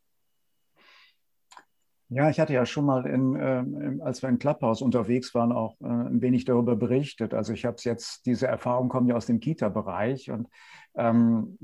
Ja, 2.14 2.28
ich 2.28 2.38
hatte 2.38 2.52
ja 2.52 2.66
schon 2.66 2.84
mal, 2.84 3.06
in, 3.06 3.36
äh, 3.36 4.02
als 4.04 4.20
wir 4.20 4.28
in 4.28 4.38
Clubhouse 4.38 4.82
unterwegs 4.82 5.34
waren, 5.34 5.50
auch 5.50 5.80
äh, 5.80 5.86
ein 5.86 6.20
wenig 6.20 6.44
darüber 6.44 6.76
berichtet. 6.76 7.32
Also 7.32 7.54
ich 7.54 7.64
habe 7.64 7.76
es 7.76 7.84
jetzt, 7.84 8.26
diese 8.26 8.46
Erfahrung 8.46 8.90
kommt 8.90 9.08
ja 9.08 9.16
aus 9.16 9.24
dem 9.24 9.40
Kita-Bereich 9.40 10.30
und 10.30 10.46
ähm, 10.94 11.56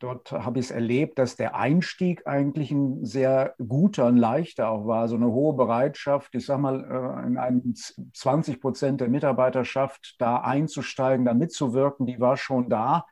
dort 0.00 0.32
habe 0.32 0.58
ich 0.58 0.66
es 0.66 0.70
erlebt, 0.72 1.20
dass 1.20 1.36
der 1.36 1.54
Einstieg 1.54 2.26
eigentlich 2.26 2.72
ein 2.72 3.04
sehr 3.04 3.54
guter, 3.68 4.06
ein 4.06 4.16
leichter 4.16 4.68
auch 4.68 4.84
war. 4.88 5.06
So 5.06 5.14
eine 5.14 5.30
hohe 5.30 5.54
Bereitschaft, 5.54 6.34
ich 6.34 6.44
sage 6.44 6.60
mal, 6.60 6.82
äh, 7.22 7.26
in 7.28 7.38
einem 7.38 7.74
20 7.74 8.60
Prozent 8.60 9.00
der 9.00 9.08
Mitarbeiterschaft 9.08 10.16
da 10.18 10.38
einzusteigen, 10.38 11.24
da 11.24 11.34
mitzuwirken, 11.34 12.06
die 12.06 12.18
war 12.18 12.36
schon 12.36 12.68
da. 12.68 13.06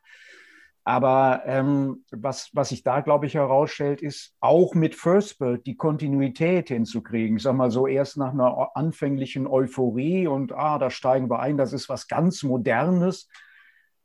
Aber 0.85 1.43
ähm, 1.47 2.05
was, 2.11 2.51
was 2.55 2.71
sich 2.71 2.83
da, 2.83 3.01
glaube 3.01 3.27
ich, 3.27 3.35
herausstellt, 3.35 4.03
ist 4.03 4.35
auch 4.41 4.75
mit 4.75 4.97
First 4.97 5.39
Bird 5.39 5.65
die 5.65 5.77
Kontinuität 5.77 6.69
hinzukriegen. 6.69 7.37
Ich 7.37 7.45
sage 7.45 7.57
mal 7.57 7.71
so, 7.71 7.87
erst 7.87 8.17
nach 8.17 8.33
einer 8.33 8.71
anfänglichen 8.75 9.47
Euphorie 9.47 10.27
und 10.27 10.53
ah, 10.53 10.79
da 10.79 10.91
steigen 10.91 11.31
wir 11.31 11.39
ein, 11.39 11.57
das 11.57 11.73
ist 11.73 11.89
was 11.89 12.09
ganz 12.09 12.43
Modernes, 12.43 13.29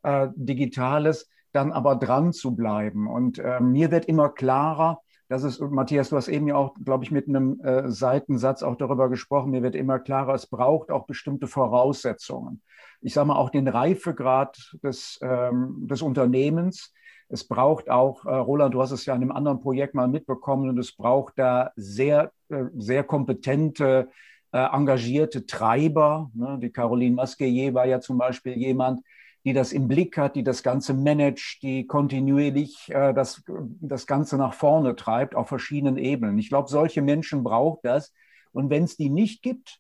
äh, 0.04 0.28
Digitales, 0.36 1.30
dann 1.52 1.72
aber 1.72 1.96
dran 1.96 2.32
zu 2.32 2.56
bleiben. 2.56 3.08
Und 3.08 3.40
äh, 3.40 3.60
mir 3.60 3.90
wird 3.90 4.06
immer 4.06 4.30
klarer, 4.30 5.02
das 5.30 5.44
ist, 5.44 5.60
Matthias, 5.60 6.10
du 6.10 6.16
hast 6.16 6.30
eben 6.30 6.48
ja 6.48 6.56
auch, 6.56 6.74
glaube 6.84 7.04
ich, 7.04 7.12
mit 7.12 7.28
einem 7.28 7.60
äh, 7.62 7.90
Seitensatz 7.90 8.64
auch 8.64 8.76
darüber 8.76 9.10
gesprochen, 9.10 9.52
mir 9.52 9.64
wird 9.64 9.76
immer 9.76 10.00
klarer, 10.00 10.34
es 10.34 10.48
braucht 10.48 10.90
auch 10.90 11.06
bestimmte 11.06 11.48
Voraussetzungen. 11.48 12.62
Ich 13.02 13.14
sage 13.14 13.28
mal 13.28 13.36
auch 13.36 13.50
den 13.50 13.68
Reifegrad 13.68 14.76
des, 14.84 15.20
ähm, 15.22 15.88
des 15.88 16.02
Unternehmens. 16.02 16.94
Es 17.30 17.46
braucht 17.46 17.90
auch, 17.90 18.26
äh, 18.26 18.34
Roland, 18.36 18.74
du 18.74 18.82
hast 18.82 18.92
es 18.92 19.06
ja 19.06 19.14
in 19.16 19.22
einem 19.22 19.32
anderen 19.32 19.60
Projekt 19.60 19.94
mal 19.94 20.08
mitbekommen, 20.08 20.70
und 20.70 20.78
es 20.80 20.96
braucht 20.96 21.38
da 21.38 21.72
sehr, 21.76 22.32
äh, 22.50 22.64
sehr 22.78 23.04
kompetente, 23.04 24.10
äh, 24.54 24.60
engagierte 24.60 25.46
Treiber. 25.46 26.32
Ne? 26.34 26.58
Die 26.62 26.72
Caroline 26.72 27.16
Masquelier 27.16 27.74
war 27.74 27.86
ja 27.86 28.00
zum 28.00 28.18
Beispiel 28.18 28.54
jemand, 28.54 29.02
die 29.48 29.54
das 29.54 29.72
im 29.72 29.88
Blick 29.88 30.18
hat, 30.18 30.36
die 30.36 30.44
das 30.44 30.62
Ganze 30.62 30.94
managt, 30.94 31.60
die 31.62 31.88
kontinuierlich 31.88 32.90
äh, 32.90 33.14
das, 33.14 33.42
das 33.48 34.06
Ganze 34.06 34.36
nach 34.36 34.54
vorne 34.54 34.94
treibt 34.98 35.36
auf 35.36 35.48
verschiedenen 35.48 35.98
Ebenen. 35.98 36.38
Ich 36.38 36.50
glaube, 36.50 36.68
solche 36.68 37.02
Menschen 37.02 37.46
braucht 37.46 37.86
das. 37.86 38.14
Und 38.52 38.70
wenn 38.70 38.84
es 38.84 38.98
die 38.98 39.10
nicht 39.10 39.42
gibt, 39.42 39.80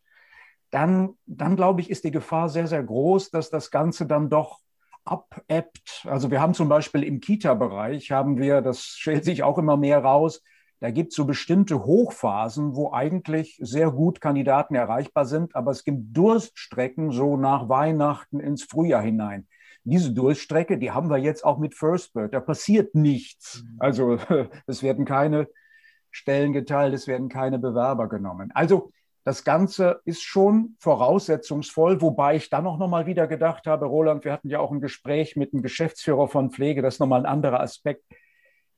dann, 0.71 1.15
dann 1.25 1.58
glaube 1.58 1.82
ich, 1.82 1.89
ist 1.89 2.06
die 2.06 2.12
Gefahr 2.12 2.47
sehr, 2.47 2.67
sehr 2.67 2.82
groß, 2.82 3.30
dass 3.30 3.49
das 3.49 3.69
Ganze 3.69 4.06
dann 4.06 4.30
doch 4.30 4.60
abebbt. 5.03 6.06
Also 6.06 6.32
wir 6.32 6.39
haben 6.39 6.53
zum 6.53 6.69
Beispiel 6.69 7.03
im 7.03 7.19
Kita-Bereich, 7.19 8.12
haben 8.12 8.38
wir, 8.38 8.62
das 8.62 8.86
stellt 8.86 9.25
sich 9.25 9.43
auch 9.43 9.58
immer 9.58 9.75
mehr 9.75 9.99
raus, 9.99 10.43
da 10.80 10.91
gibt 10.91 11.12
es 11.12 11.17
so 11.17 11.25
bestimmte 11.25 11.84
Hochphasen, 11.84 12.73
wo 12.73 12.93
eigentlich 12.93 13.60
sehr 13.62 13.91
gut 13.91 14.21
Kandidaten 14.21 14.75
erreichbar 14.75 15.25
sind, 15.25 15.58
aber 15.58 15.71
es 15.71 15.84
gibt 15.84 16.15
Durststrecken 16.15 17.12
so 17.12 17.36
nach 17.36 17.67
Weihnachten 17.67 18.39
ins 18.39 18.63
Frühjahr 18.63 19.01
hinein 19.01 19.45
diese 19.89 20.13
Durchstrecke, 20.13 20.78
die 20.78 20.91
haben 20.91 21.10
wir 21.10 21.17
jetzt 21.17 21.43
auch 21.45 21.58
mit 21.58 21.76
First 21.76 22.13
Bird. 22.13 22.34
Da 22.34 22.39
passiert 22.39 22.95
nichts. 22.95 23.63
Mhm. 23.63 23.76
Also 23.80 24.17
es 24.67 24.84
werden 24.84 25.06
keine 25.06 25.47
Stellen 26.12 26.54
geteilt, 26.54 26.93
es 26.93 27.08
werden 27.08 27.30
keine 27.30 27.60
Bewerber 27.60 28.10
genommen. 28.10 28.52
Also 28.54 28.91
das 29.23 29.43
Ganze 29.43 30.00
ist 30.06 30.23
schon 30.23 30.76
voraussetzungsvoll, 30.80 32.02
wobei 32.02 32.38
ich 32.38 32.50
dann 32.50 32.65
auch 32.65 32.78
nochmal 32.78 33.08
wieder 33.08 33.28
gedacht 33.28 33.67
habe, 33.67 33.86
Roland, 33.86 34.23
wir 34.23 34.32
hatten 34.32 34.50
ja 34.50 34.60
auch 34.60 34.71
ein 34.71 34.80
Gespräch 34.80 35.36
mit 35.36 35.52
dem 35.52 35.62
Geschäftsführer 35.62 36.30
von 36.30 36.50
Pflege, 36.50 36.82
das 36.82 36.95
ist 36.95 37.00
nochmal 37.02 37.19
ein 37.21 37.26
anderer 37.26 37.60
Aspekt. 37.60 38.06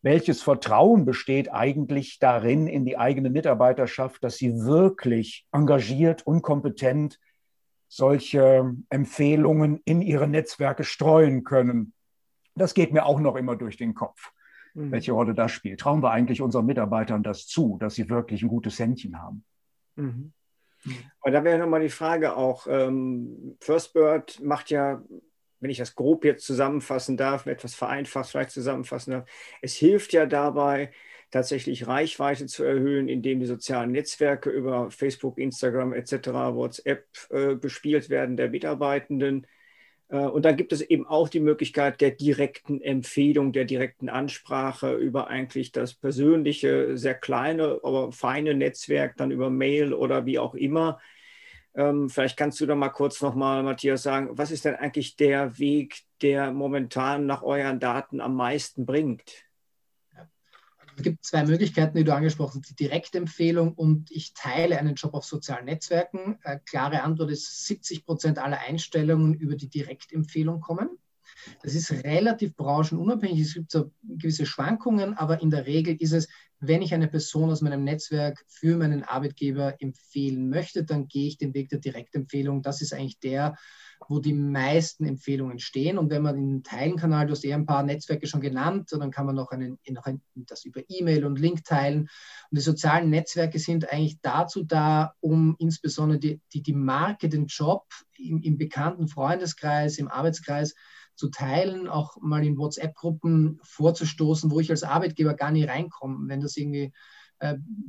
Welches 0.01 0.41
Vertrauen 0.41 1.05
besteht 1.05 1.51
eigentlich 1.53 2.17
darin 2.19 2.67
in 2.67 2.83
die 2.83 2.97
eigene 2.97 3.29
Mitarbeiterschaft, 3.29 4.23
dass 4.23 4.37
sie 4.37 4.63
wirklich 4.63 5.45
engagiert 5.51 6.25
und 6.25 6.41
kompetent 6.41 7.19
solche 7.89 8.75
Empfehlungen 8.89 9.81
in 9.83 10.01
ihre 10.01 10.27
Netzwerke 10.27 10.83
streuen 10.83 11.43
können. 11.43 11.93
Das 12.55 12.73
geht 12.73 12.93
mir 12.93 13.05
auch 13.05 13.19
noch 13.19 13.35
immer 13.35 13.55
durch 13.55 13.77
den 13.77 13.95
Kopf, 13.95 14.31
mhm. 14.75 14.91
welche 14.91 15.11
Rolle 15.11 15.33
das 15.33 15.51
spielt. 15.51 15.79
Trauen 15.81 16.03
wir 16.03 16.11
eigentlich 16.11 16.41
unseren 16.41 16.67
Mitarbeitern 16.67 17.23
das 17.23 17.47
zu, 17.47 17.77
dass 17.79 17.95
sie 17.95 18.07
wirklich 18.09 18.43
ein 18.43 18.47
gutes 18.47 18.77
Händchen 18.77 19.19
haben? 19.19 19.43
Mhm. 19.95 20.33
Und 21.21 21.33
da 21.33 21.43
wäre 21.43 21.57
nochmal 21.57 21.81
die 21.81 21.89
Frage 21.89 22.37
auch, 22.37 22.67
ähm, 22.69 23.57
First 23.59 23.93
Bird 23.93 24.39
macht 24.39 24.69
ja, 24.69 25.01
wenn 25.59 25.71
ich 25.71 25.79
das 25.79 25.95
grob 25.95 26.23
jetzt 26.23 26.45
zusammenfassen 26.45 27.17
darf, 27.17 27.47
etwas 27.47 27.73
vereinfacht 27.73 28.29
vielleicht 28.29 28.51
zusammenfassen 28.51 29.11
darf, 29.11 29.29
es 29.61 29.73
hilft 29.73 30.13
ja 30.13 30.25
dabei, 30.25 30.91
tatsächlich 31.31 31.87
Reichweite 31.87 32.47
zu 32.47 32.63
erhöhen, 32.63 33.07
indem 33.07 33.39
die 33.39 33.45
sozialen 33.45 33.91
Netzwerke 33.91 34.49
über 34.49 34.91
Facebook, 34.91 35.37
Instagram 35.37 35.93
etc., 35.93 36.11
WhatsApp 36.53 37.05
äh, 37.29 37.55
bespielt 37.55 38.09
werden 38.09 38.37
der 38.37 38.49
Mitarbeitenden. 38.49 39.45
Äh, 40.09 40.17
und 40.17 40.45
dann 40.45 40.57
gibt 40.57 40.73
es 40.73 40.81
eben 40.81 41.05
auch 41.05 41.29
die 41.29 41.39
Möglichkeit 41.39 42.01
der 42.01 42.11
direkten 42.11 42.81
Empfehlung, 42.81 43.53
der 43.53 43.65
direkten 43.65 44.09
Ansprache 44.09 44.95
über 44.95 45.27
eigentlich 45.27 45.71
das 45.71 45.93
persönliche, 45.93 46.97
sehr 46.97 47.15
kleine, 47.15 47.79
aber 47.83 48.11
feine 48.11 48.55
Netzwerk, 48.55 49.17
dann 49.17 49.31
über 49.31 49.49
Mail 49.49 49.93
oder 49.93 50.25
wie 50.25 50.39
auch 50.39 50.55
immer. 50.55 50.99
Ähm, 51.75 52.09
vielleicht 52.09 52.37
kannst 52.37 52.59
du 52.59 52.65
da 52.65 52.75
mal 52.75 52.89
kurz 52.89 53.21
nochmal, 53.21 53.63
Matthias, 53.63 54.03
sagen, 54.03 54.29
was 54.31 54.51
ist 54.51 54.65
denn 54.65 54.75
eigentlich 54.75 55.15
der 55.15 55.59
Weg, 55.59 56.01
der 56.21 56.51
momentan 56.51 57.25
nach 57.25 57.43
euren 57.43 57.79
Daten 57.79 58.21
am 58.21 58.35
meisten 58.35 58.85
bringt? 58.85 59.48
Es 60.99 61.03
gibt 61.03 61.23
zwei 61.23 61.45
Möglichkeiten, 61.45 61.97
die 61.97 62.03
du 62.03 62.13
angesprochen 62.13 62.59
hast, 62.59 62.71
die 62.71 62.75
Direktempfehlung 62.75 63.73
und 63.73 64.11
ich 64.11 64.33
teile 64.33 64.77
einen 64.77 64.95
Job 64.95 65.13
auf 65.13 65.23
sozialen 65.23 65.63
Netzwerken. 65.63 66.37
Äh, 66.43 66.59
klare 66.65 67.03
Antwort 67.03 67.31
ist, 67.31 67.67
70 67.67 68.05
Prozent 68.05 68.37
aller 68.37 68.59
Einstellungen 68.59 69.33
über 69.33 69.55
die 69.55 69.69
Direktempfehlung 69.69 70.59
kommen. 70.59 70.89
Das 71.63 71.73
ist 71.73 71.89
relativ 72.03 72.53
branchenunabhängig. 72.57 73.39
Es 73.39 73.53
gibt 73.53 73.71
so 73.71 73.93
gewisse 74.03 74.45
Schwankungen, 74.45 75.13
aber 75.13 75.41
in 75.41 75.51
der 75.51 75.67
Regel 75.67 75.95
ist 75.95 76.11
es, 76.11 76.27
wenn 76.59 76.81
ich 76.81 76.93
eine 76.93 77.07
Person 77.07 77.49
aus 77.49 77.61
meinem 77.61 77.85
Netzwerk 77.85 78.43
für 78.49 78.75
meinen 78.75 79.03
Arbeitgeber 79.03 79.81
empfehlen 79.81 80.49
möchte, 80.49 80.83
dann 80.83 81.07
gehe 81.07 81.29
ich 81.29 81.37
den 81.37 81.53
Weg 81.53 81.69
der 81.69 81.79
Direktempfehlung. 81.79 82.61
Das 82.61 82.81
ist 82.81 82.91
eigentlich 82.91 83.19
der, 83.19 83.55
wo 84.09 84.19
die 84.19 84.33
meisten 84.33 85.05
Empfehlungen 85.05 85.59
stehen. 85.59 85.99
Und 85.99 86.09
wenn 86.09 86.23
man 86.23 86.35
den 86.35 86.63
Teilenkanal, 86.63 87.27
du 87.27 87.31
hast 87.33 87.45
eher 87.45 87.55
ein 87.55 87.67
paar 87.67 87.83
Netzwerke 87.83 88.25
schon 88.25 88.41
genannt, 88.41 88.89
dann 88.91 89.11
kann 89.11 89.27
man 89.27 89.35
noch, 89.35 89.51
einen, 89.51 89.77
noch 89.87 90.05
ein, 90.05 90.21
das 90.33 90.65
über 90.65 90.81
E-Mail 90.89 91.25
und 91.25 91.39
Link 91.39 91.63
teilen. 91.63 92.09
Und 92.49 92.57
die 92.57 92.61
sozialen 92.61 93.11
Netzwerke 93.11 93.59
sind 93.59 93.91
eigentlich 93.93 94.19
dazu 94.21 94.63
da, 94.63 95.13
um 95.19 95.55
insbesondere 95.59 96.17
die, 96.17 96.41
die, 96.51 96.63
die 96.63 96.73
Marke, 96.73 97.29
den 97.29 97.45
Job 97.45 97.85
im, 98.17 98.41
im 98.41 98.57
bekannten 98.57 99.07
Freundeskreis, 99.07 99.99
im 99.99 100.07
Arbeitskreis 100.07 100.73
zu 101.15 101.29
teilen, 101.29 101.87
auch 101.87 102.17
mal 102.19 102.43
in 102.43 102.57
WhatsApp-Gruppen 102.57 103.59
vorzustoßen, 103.61 104.49
wo 104.49 104.59
ich 104.59 104.71
als 104.71 104.81
Arbeitgeber 104.81 105.35
gar 105.35 105.51
nicht 105.51 105.69
reinkomme. 105.69 106.27
Wenn 106.27 106.41
das 106.41 106.57
irgendwie 106.57 106.93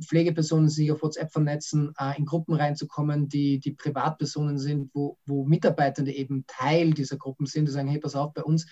Pflegepersonen 0.03 0.69
sich 0.69 0.91
auf 0.91 1.01
WhatsApp 1.01 1.31
vernetzen, 1.31 1.93
äh, 1.97 2.17
in 2.17 2.25
Gruppen 2.25 2.55
reinzukommen, 2.55 3.27
die, 3.29 3.59
die 3.59 3.71
Privatpersonen 3.71 4.57
sind, 4.57 4.89
wo, 4.93 5.17
wo 5.25 5.45
Mitarbeitende 5.45 6.13
eben 6.13 6.45
Teil 6.47 6.91
dieser 6.91 7.17
Gruppen 7.17 7.45
sind, 7.45 7.67
die 7.67 7.71
sagen, 7.71 7.89
hey, 7.89 7.99
pass 7.99 8.15
auf, 8.15 8.33
bei 8.33 8.43
uns 8.43 8.65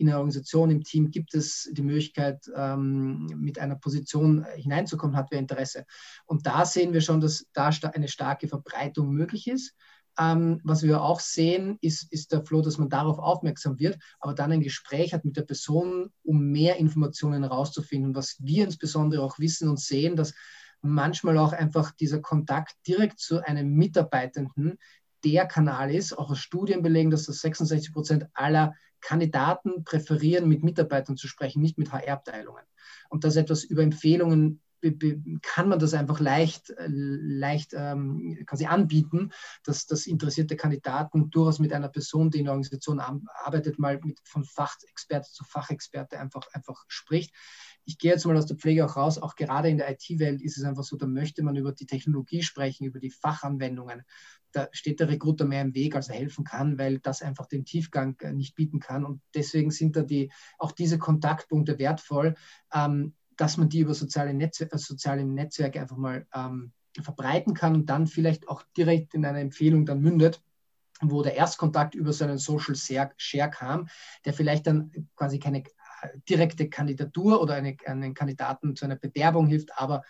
in 0.00 0.06
der 0.06 0.16
Organisation, 0.16 0.70
im 0.70 0.82
Team 0.82 1.10
gibt 1.10 1.34
es 1.34 1.68
die 1.72 1.82
Möglichkeit, 1.82 2.50
ähm, 2.56 3.26
mit 3.36 3.58
einer 3.58 3.76
Position 3.76 4.46
hineinzukommen, 4.54 5.14
hat 5.14 5.30
wer 5.30 5.38
Interesse. 5.38 5.84
Und 6.24 6.46
da 6.46 6.64
sehen 6.64 6.94
wir 6.94 7.02
schon, 7.02 7.20
dass 7.20 7.46
da 7.52 7.70
eine 7.92 8.08
starke 8.08 8.48
Verbreitung 8.48 9.10
möglich 9.10 9.46
ist. 9.46 9.74
Ähm, 10.20 10.60
was 10.64 10.82
wir 10.82 11.00
auch 11.00 11.18
sehen, 11.18 11.78
ist, 11.80 12.12
ist 12.12 12.32
der 12.32 12.44
Flow, 12.44 12.60
dass 12.60 12.76
man 12.76 12.90
darauf 12.90 13.18
aufmerksam 13.18 13.78
wird, 13.78 13.98
aber 14.18 14.34
dann 14.34 14.52
ein 14.52 14.60
Gespräch 14.60 15.14
hat 15.14 15.24
mit 15.24 15.38
der 15.38 15.42
Person, 15.42 16.10
um 16.22 16.50
mehr 16.50 16.76
Informationen 16.76 17.42
herauszufinden. 17.42 18.14
Was 18.14 18.36
wir 18.38 18.64
insbesondere 18.64 19.22
auch 19.22 19.38
wissen 19.38 19.68
und 19.70 19.80
sehen, 19.80 20.16
dass 20.16 20.34
manchmal 20.82 21.38
auch 21.38 21.52
einfach 21.52 21.92
dieser 21.92 22.20
Kontakt 22.20 22.74
direkt 22.86 23.18
zu 23.18 23.42
einem 23.42 23.72
Mitarbeitenden 23.72 24.78
der 25.24 25.46
Kanal 25.46 25.94
ist. 25.94 26.16
Auch 26.16 26.30
aus 26.30 26.38
Studien 26.38 26.82
belegen, 26.82 27.10
dass 27.10 27.24
das 27.24 27.40
66 27.40 27.92
Prozent 27.92 28.26
aller 28.34 28.74
Kandidaten 29.00 29.84
präferieren, 29.84 30.48
mit 30.48 30.62
Mitarbeitern 30.62 31.16
zu 31.16 31.28
sprechen, 31.28 31.62
nicht 31.62 31.78
mit 31.78 31.92
HR-Abteilungen. 31.92 32.64
Und 33.08 33.24
dass 33.24 33.36
etwas 33.36 33.64
über 33.64 33.82
Empfehlungen 33.82 34.60
kann 35.42 35.68
man 35.68 35.78
das 35.78 35.94
einfach 35.94 36.20
leicht, 36.20 36.70
äh, 36.70 36.86
leicht 36.88 37.72
ähm, 37.74 38.38
quasi 38.46 38.66
anbieten, 38.66 39.32
dass, 39.64 39.86
dass 39.86 40.06
interessierte 40.06 40.56
Kandidaten 40.56 41.30
durchaus 41.30 41.58
mit 41.58 41.72
einer 41.72 41.88
Person, 41.88 42.30
die 42.30 42.38
in 42.38 42.44
der 42.44 42.52
Organisation 42.52 43.00
arbeitet, 43.00 43.78
mal 43.78 44.00
mit, 44.02 44.18
von 44.24 44.44
Fachexperte 44.44 45.30
zu 45.30 45.44
Fachexperte 45.44 46.18
einfach, 46.18 46.46
einfach 46.52 46.84
spricht. 46.88 47.34
Ich 47.84 47.98
gehe 47.98 48.12
jetzt 48.12 48.26
mal 48.26 48.36
aus 48.36 48.46
der 48.46 48.56
Pflege 48.56 48.86
auch 48.86 48.96
raus, 48.96 49.18
auch 49.18 49.34
gerade 49.34 49.68
in 49.68 49.78
der 49.78 49.90
IT-Welt 49.90 50.42
ist 50.42 50.56
es 50.56 50.64
einfach 50.64 50.84
so, 50.84 50.96
da 50.96 51.06
möchte 51.06 51.42
man 51.42 51.56
über 51.56 51.72
die 51.72 51.86
Technologie 51.86 52.42
sprechen, 52.42 52.84
über 52.84 53.00
die 53.00 53.10
Fachanwendungen. 53.10 54.04
Da 54.52 54.68
steht 54.72 55.00
der 55.00 55.08
Recruiter 55.08 55.44
mehr 55.44 55.62
im 55.62 55.74
Weg, 55.74 55.94
als 55.94 56.08
er 56.08 56.16
helfen 56.16 56.44
kann, 56.44 56.78
weil 56.78 56.98
das 56.98 57.22
einfach 57.22 57.46
den 57.46 57.64
Tiefgang 57.64 58.18
äh, 58.20 58.32
nicht 58.32 58.54
bieten 58.54 58.80
kann. 58.80 59.04
Und 59.04 59.22
deswegen 59.34 59.70
sind 59.70 59.96
da 59.96 60.02
die, 60.02 60.32
auch 60.58 60.72
diese 60.72 60.98
Kontaktpunkte 60.98 61.78
wertvoll. 61.78 62.34
Ähm, 62.72 63.14
dass 63.40 63.56
man 63.56 63.68
die 63.68 63.80
über 63.80 63.94
soziale, 63.94 64.34
Netz, 64.34 64.60
äh, 64.60 64.68
soziale 64.74 65.24
Netzwerke 65.24 65.80
einfach 65.80 65.96
mal 65.96 66.26
ähm, 66.34 66.72
verbreiten 67.00 67.54
kann 67.54 67.74
und 67.74 67.86
dann 67.86 68.06
vielleicht 68.06 68.48
auch 68.48 68.62
direkt 68.76 69.14
in 69.14 69.24
eine 69.24 69.40
Empfehlung 69.40 69.86
dann 69.86 70.00
mündet 70.00 70.42
wo 71.02 71.22
der 71.22 71.34
Erstkontakt 71.34 71.94
über 71.94 72.12
so 72.12 72.24
einen 72.24 72.36
Social 72.36 72.74
Share 72.76 73.50
kam, 73.50 73.88
der 74.26 74.34
vielleicht 74.34 74.66
dann 74.66 75.08
quasi 75.16 75.38
keine 75.38 75.64
direkte 76.28 76.68
Kandidatur 76.68 77.40
oder 77.40 77.54
eine, 77.54 77.76
einen 77.86 78.14
Kandidaten 78.14 78.76
zu 78.76 78.84
einer 78.84 78.96
Bewerbung 78.96 79.46
hilft, 79.46 79.78
aber 79.78 80.02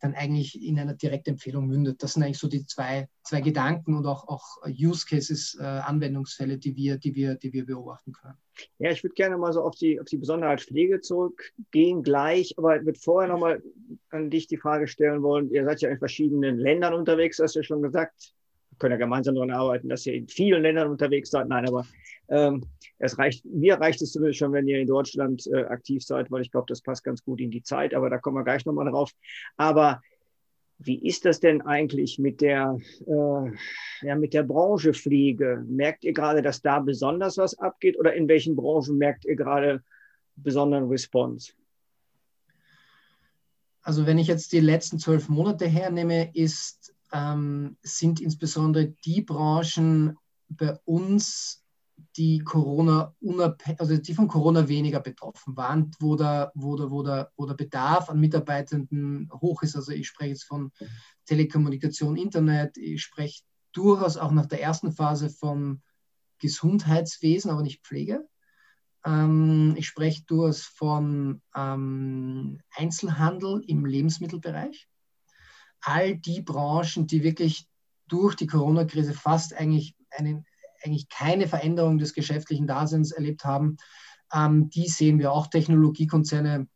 dann 0.00 0.14
eigentlich 0.14 0.62
in 0.62 0.78
einer 0.78 0.94
direkten 0.94 1.30
Empfehlung 1.30 1.66
mündet. 1.66 2.02
Das 2.02 2.14
sind 2.14 2.22
eigentlich 2.22 2.38
so 2.38 2.48
die 2.48 2.66
zwei, 2.66 3.08
zwei 3.22 3.40
Gedanken 3.40 3.94
und 3.94 4.06
auch, 4.06 4.28
auch 4.28 4.44
Use 4.66 5.06
Cases, 5.06 5.56
äh, 5.60 5.64
Anwendungsfälle, 5.64 6.58
die 6.58 6.76
wir, 6.76 6.98
die, 6.98 7.14
wir, 7.14 7.34
die 7.34 7.52
wir 7.52 7.66
beobachten 7.66 8.12
können. 8.12 8.36
Ja, 8.78 8.90
ich 8.90 9.02
würde 9.02 9.14
gerne 9.14 9.36
mal 9.36 9.52
so 9.52 9.62
auf 9.62 9.74
die, 9.74 10.00
auf 10.00 10.06
die 10.06 10.16
Besonderheit 10.16 10.60
Pflege 10.60 11.00
zurückgehen 11.00 12.02
gleich, 12.02 12.54
aber 12.56 12.76
ich 12.78 12.84
würde 12.84 12.98
vorher 12.98 13.32
nochmal 13.32 13.62
an 14.10 14.30
dich 14.30 14.46
die 14.46 14.56
Frage 14.56 14.86
stellen 14.86 15.22
wollen. 15.22 15.50
Ihr 15.50 15.64
seid 15.64 15.80
ja 15.80 15.90
in 15.90 15.98
verschiedenen 15.98 16.58
Ländern 16.58 16.94
unterwegs, 16.94 17.38
hast 17.40 17.54
du 17.54 17.60
ja 17.60 17.64
schon 17.64 17.82
gesagt. 17.82 18.32
Können 18.78 18.92
ja 18.92 18.98
gemeinsam 18.98 19.34
daran 19.34 19.50
arbeiten, 19.50 19.88
dass 19.88 20.06
ihr 20.06 20.14
in 20.14 20.28
vielen 20.28 20.62
Ländern 20.62 20.88
unterwegs 20.90 21.30
seid. 21.30 21.48
Nein, 21.48 21.66
aber 21.68 21.86
ähm, 22.28 22.64
es 22.98 23.18
reicht, 23.18 23.44
mir 23.44 23.74
reicht 23.74 24.02
es 24.02 24.12
zumindest 24.12 24.38
schon, 24.38 24.52
wenn 24.52 24.68
ihr 24.68 24.80
in 24.80 24.86
Deutschland 24.86 25.46
äh, 25.46 25.64
aktiv 25.64 26.04
seid, 26.04 26.30
weil 26.30 26.42
ich 26.42 26.50
glaube, 26.50 26.66
das 26.68 26.80
passt 26.80 27.04
ganz 27.04 27.22
gut 27.22 27.40
in 27.40 27.50
die 27.50 27.62
Zeit, 27.62 27.94
aber 27.94 28.10
da 28.10 28.18
kommen 28.18 28.36
wir 28.36 28.44
gleich 28.44 28.64
nochmal 28.64 28.90
drauf. 28.90 29.12
Aber 29.56 30.00
wie 30.78 31.06
ist 31.06 31.24
das 31.24 31.40
denn 31.40 31.62
eigentlich 31.62 32.18
mit 32.18 32.40
der, 32.40 32.78
äh, 33.06 34.06
ja, 34.06 34.16
mit 34.16 34.34
der 34.34 34.42
Branche 34.42 34.92
Pflege? 34.92 35.64
Merkt 35.66 36.04
ihr 36.04 36.12
gerade, 36.12 36.42
dass 36.42 36.62
da 36.62 36.80
besonders 36.80 37.38
was 37.38 37.58
abgeht 37.58 37.98
oder 37.98 38.14
in 38.14 38.28
welchen 38.28 38.56
Branchen 38.56 38.98
merkt 38.98 39.24
ihr 39.24 39.36
gerade 39.36 39.82
besonderen 40.36 40.88
Response? 40.88 41.52
Also 43.82 44.06
wenn 44.06 44.18
ich 44.18 44.28
jetzt 44.28 44.52
die 44.52 44.60
letzten 44.60 44.98
zwölf 44.98 45.28
Monate 45.28 45.66
hernehme, 45.66 46.30
ist, 46.34 46.93
ähm, 47.14 47.78
sind 47.82 48.20
insbesondere 48.20 48.88
die 49.04 49.22
Branchen 49.22 50.18
bei 50.48 50.78
uns 50.84 51.64
die 52.16 52.40
Corona 52.40 53.14
also 53.78 53.96
die 53.96 54.14
von 54.14 54.26
Corona 54.26 54.68
weniger 54.68 55.00
betroffen 55.00 55.56
waren, 55.56 55.92
wo 56.00 56.16
der, 56.16 56.50
wo, 56.54 56.76
der, 56.76 56.90
wo, 56.90 57.02
der, 57.04 57.30
wo 57.36 57.46
der 57.46 57.54
Bedarf 57.54 58.10
an 58.10 58.18
Mitarbeitenden 58.18 59.30
hoch 59.32 59.62
ist. 59.62 59.76
Also 59.76 59.92
ich 59.92 60.08
spreche 60.08 60.30
jetzt 60.30 60.44
von 60.44 60.72
Telekommunikation, 61.26 62.16
Internet, 62.16 62.76
ich 62.76 63.02
spreche 63.02 63.42
durchaus 63.72 64.16
auch 64.16 64.32
nach 64.32 64.46
der 64.46 64.60
ersten 64.60 64.92
Phase 64.92 65.30
von 65.30 65.82
Gesundheitswesen, 66.38 67.50
aber 67.50 67.62
nicht 67.62 67.84
Pflege. 67.84 68.26
Ähm, 69.04 69.74
ich 69.76 69.86
spreche 69.86 70.24
durchaus 70.26 70.62
von 70.62 71.42
ähm, 71.54 72.60
Einzelhandel 72.74 73.62
im 73.66 73.84
Lebensmittelbereich. 73.84 74.88
All 75.84 76.16
die 76.16 76.42
Branchen, 76.42 77.06
die 77.06 77.22
wirklich 77.22 77.66
durch 78.08 78.34
die 78.34 78.46
Corona-Krise 78.46 79.14
fast 79.14 79.54
eigentlich 79.54 79.94
einen 80.10 80.46
eigentlich 80.82 81.08
keine 81.08 81.48
Veränderung 81.48 81.98
des 81.98 82.12
geschäftlichen 82.12 82.66
Daseins 82.66 83.10
erlebt 83.10 83.44
haben, 83.44 83.78
ähm, 84.32 84.68
die 84.70 84.86
sehen 84.86 85.18
wir 85.18 85.32
auch 85.32 85.46
Technologiekonzerne 85.46 86.66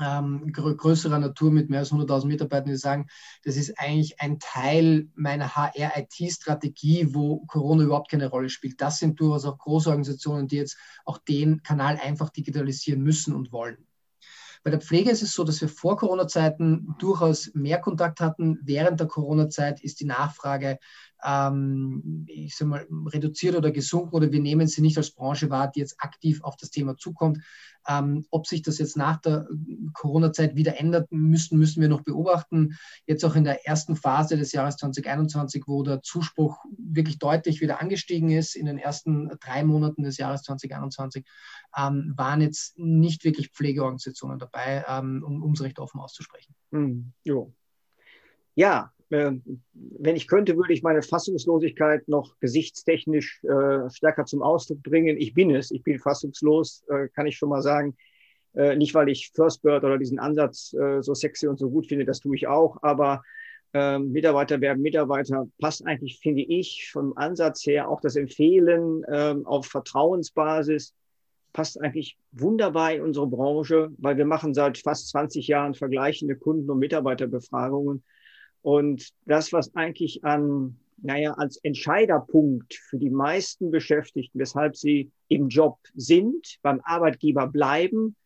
ähm, 0.00 0.52
grö 0.52 0.74
größerer 0.74 1.18
Natur 1.18 1.52
mit 1.52 1.70
mehr 1.70 1.80
als 1.80 1.92
100.000 1.92 2.26
Mitarbeitern, 2.26 2.70
die 2.70 2.76
sagen, 2.76 3.06
das 3.44 3.56
ist 3.56 3.78
eigentlich 3.78 4.20
ein 4.20 4.38
Teil 4.40 5.08
meiner 5.14 5.54
HR-IT-Strategie, 5.54 7.14
wo 7.14 7.44
Corona 7.46 7.84
überhaupt 7.84 8.10
keine 8.10 8.28
Rolle 8.28 8.48
spielt. 8.48 8.80
Das 8.80 8.98
sind 8.98 9.20
durchaus 9.20 9.44
auch 9.44 9.58
große 9.58 9.88
Organisationen, 9.88 10.48
die 10.48 10.56
jetzt 10.56 10.76
auch 11.04 11.18
den 11.18 11.62
Kanal 11.62 11.98
einfach 12.02 12.30
digitalisieren 12.30 13.02
müssen 13.02 13.34
und 13.34 13.52
wollen. 13.52 13.86
Bei 14.64 14.70
der 14.70 14.80
Pflege 14.80 15.10
ist 15.10 15.22
es 15.22 15.34
so, 15.34 15.44
dass 15.44 15.60
wir 15.60 15.68
vor 15.68 15.98
Corona-Zeiten 15.98 16.96
durchaus 16.98 17.50
mehr 17.52 17.82
Kontakt 17.82 18.20
hatten. 18.20 18.58
Während 18.62 18.98
der 18.98 19.06
Corona-Zeit 19.06 19.82
ist 19.82 20.00
die 20.00 20.06
Nachfrage 20.06 20.78
ähm, 21.24 22.26
ich 22.28 22.56
sag 22.56 22.68
mal, 22.68 22.86
reduziert 23.06 23.56
oder 23.56 23.70
gesunken 23.70 24.14
oder 24.14 24.30
wir 24.30 24.40
nehmen 24.40 24.66
sie 24.66 24.82
nicht 24.82 24.98
als 24.98 25.10
Branche 25.10 25.50
wahr, 25.50 25.70
die 25.70 25.80
jetzt 25.80 25.96
aktiv 25.98 26.42
auf 26.42 26.56
das 26.56 26.70
Thema 26.70 26.96
zukommt. 26.96 27.38
Ähm, 27.86 28.26
ob 28.30 28.46
sich 28.46 28.62
das 28.62 28.78
jetzt 28.78 28.96
nach 28.96 29.20
der 29.20 29.46
Corona-Zeit 29.92 30.56
wieder 30.56 30.78
ändert, 30.78 31.10
müssen, 31.12 31.58
müssen 31.58 31.82
wir 31.82 31.88
noch 31.88 32.02
beobachten. 32.02 32.76
Jetzt 33.06 33.24
auch 33.24 33.36
in 33.36 33.44
der 33.44 33.66
ersten 33.66 33.96
Phase 33.96 34.36
des 34.36 34.52
Jahres 34.52 34.76
2021, 34.76 35.64
wo 35.66 35.82
der 35.82 36.02
Zuspruch 36.02 36.64
wirklich 36.78 37.18
deutlich 37.18 37.60
wieder 37.60 37.80
angestiegen 37.80 38.30
ist, 38.30 38.56
in 38.56 38.66
den 38.66 38.78
ersten 38.78 39.30
drei 39.40 39.64
Monaten 39.64 40.02
des 40.02 40.16
Jahres 40.16 40.42
2021, 40.42 41.24
ähm, 41.76 42.14
waren 42.16 42.40
jetzt 42.40 42.78
nicht 42.78 43.24
wirklich 43.24 43.50
Pflegeorganisationen 43.50 44.38
dabei, 44.38 44.84
ähm, 44.88 45.22
um 45.22 45.52
es 45.52 45.60
recht 45.60 45.78
offen 45.78 46.00
auszusprechen. 46.00 46.54
Hm, 46.72 47.12
jo. 47.22 47.52
Ja, 48.54 48.92
wenn 49.14 50.16
ich 50.16 50.26
könnte, 50.28 50.56
würde 50.56 50.72
ich 50.72 50.82
meine 50.82 51.02
Fassungslosigkeit 51.02 52.08
noch 52.08 52.38
gesichtstechnisch 52.40 53.42
äh, 53.44 53.90
stärker 53.90 54.24
zum 54.24 54.42
Ausdruck 54.42 54.82
bringen. 54.82 55.16
Ich 55.18 55.34
bin 55.34 55.54
es, 55.54 55.70
ich 55.70 55.82
bin 55.82 55.98
fassungslos, 55.98 56.84
äh, 56.88 57.08
kann 57.08 57.26
ich 57.26 57.36
schon 57.36 57.48
mal 57.48 57.62
sagen. 57.62 57.96
Äh, 58.54 58.76
nicht, 58.76 58.94
weil 58.94 59.08
ich 59.08 59.30
First 59.34 59.62
Bird 59.62 59.84
oder 59.84 59.98
diesen 59.98 60.18
Ansatz 60.18 60.72
äh, 60.74 61.02
so 61.02 61.14
sexy 61.14 61.48
und 61.48 61.58
so 61.58 61.70
gut 61.70 61.86
finde, 61.86 62.04
das 62.04 62.20
tue 62.20 62.36
ich 62.36 62.46
auch, 62.46 62.82
aber 62.82 63.22
ähm, 63.72 64.12
Mitarbeiter 64.12 64.60
werden 64.60 64.82
Mitarbeiter 64.82 65.48
passt 65.60 65.84
eigentlich, 65.84 66.20
finde 66.20 66.42
ich, 66.42 66.88
vom 66.92 67.16
Ansatz 67.16 67.66
her 67.66 67.88
auch 67.88 68.00
das 68.00 68.14
Empfehlen 68.14 69.04
ähm, 69.10 69.44
auf 69.46 69.66
Vertrauensbasis 69.66 70.94
passt 71.52 71.80
eigentlich 71.80 72.18
wunderbar 72.32 72.92
in 72.92 73.02
unsere 73.02 73.26
Branche, 73.26 73.90
weil 73.98 74.16
wir 74.16 74.26
machen 74.26 74.54
seit 74.54 74.78
fast 74.78 75.08
20 75.08 75.48
Jahren 75.48 75.74
vergleichende 75.74 76.36
Kunden- 76.36 76.70
und 76.70 76.78
Mitarbeiterbefragungen 76.78 78.04
und 78.64 79.10
das, 79.26 79.52
was 79.52 79.76
eigentlich 79.76 80.24
an, 80.24 80.76
naja, 80.96 81.34
als 81.34 81.58
Entscheiderpunkt 81.58 82.72
für 82.72 82.96
die 82.98 83.10
meisten 83.10 83.70
Beschäftigten, 83.70 84.38
weshalb 84.38 84.74
sie 84.74 85.10
im 85.28 85.48
Job 85.48 85.78
sind, 85.94 86.56
beim 86.62 86.80
Arbeitgeber 86.82 87.46
bleiben, 87.46 88.16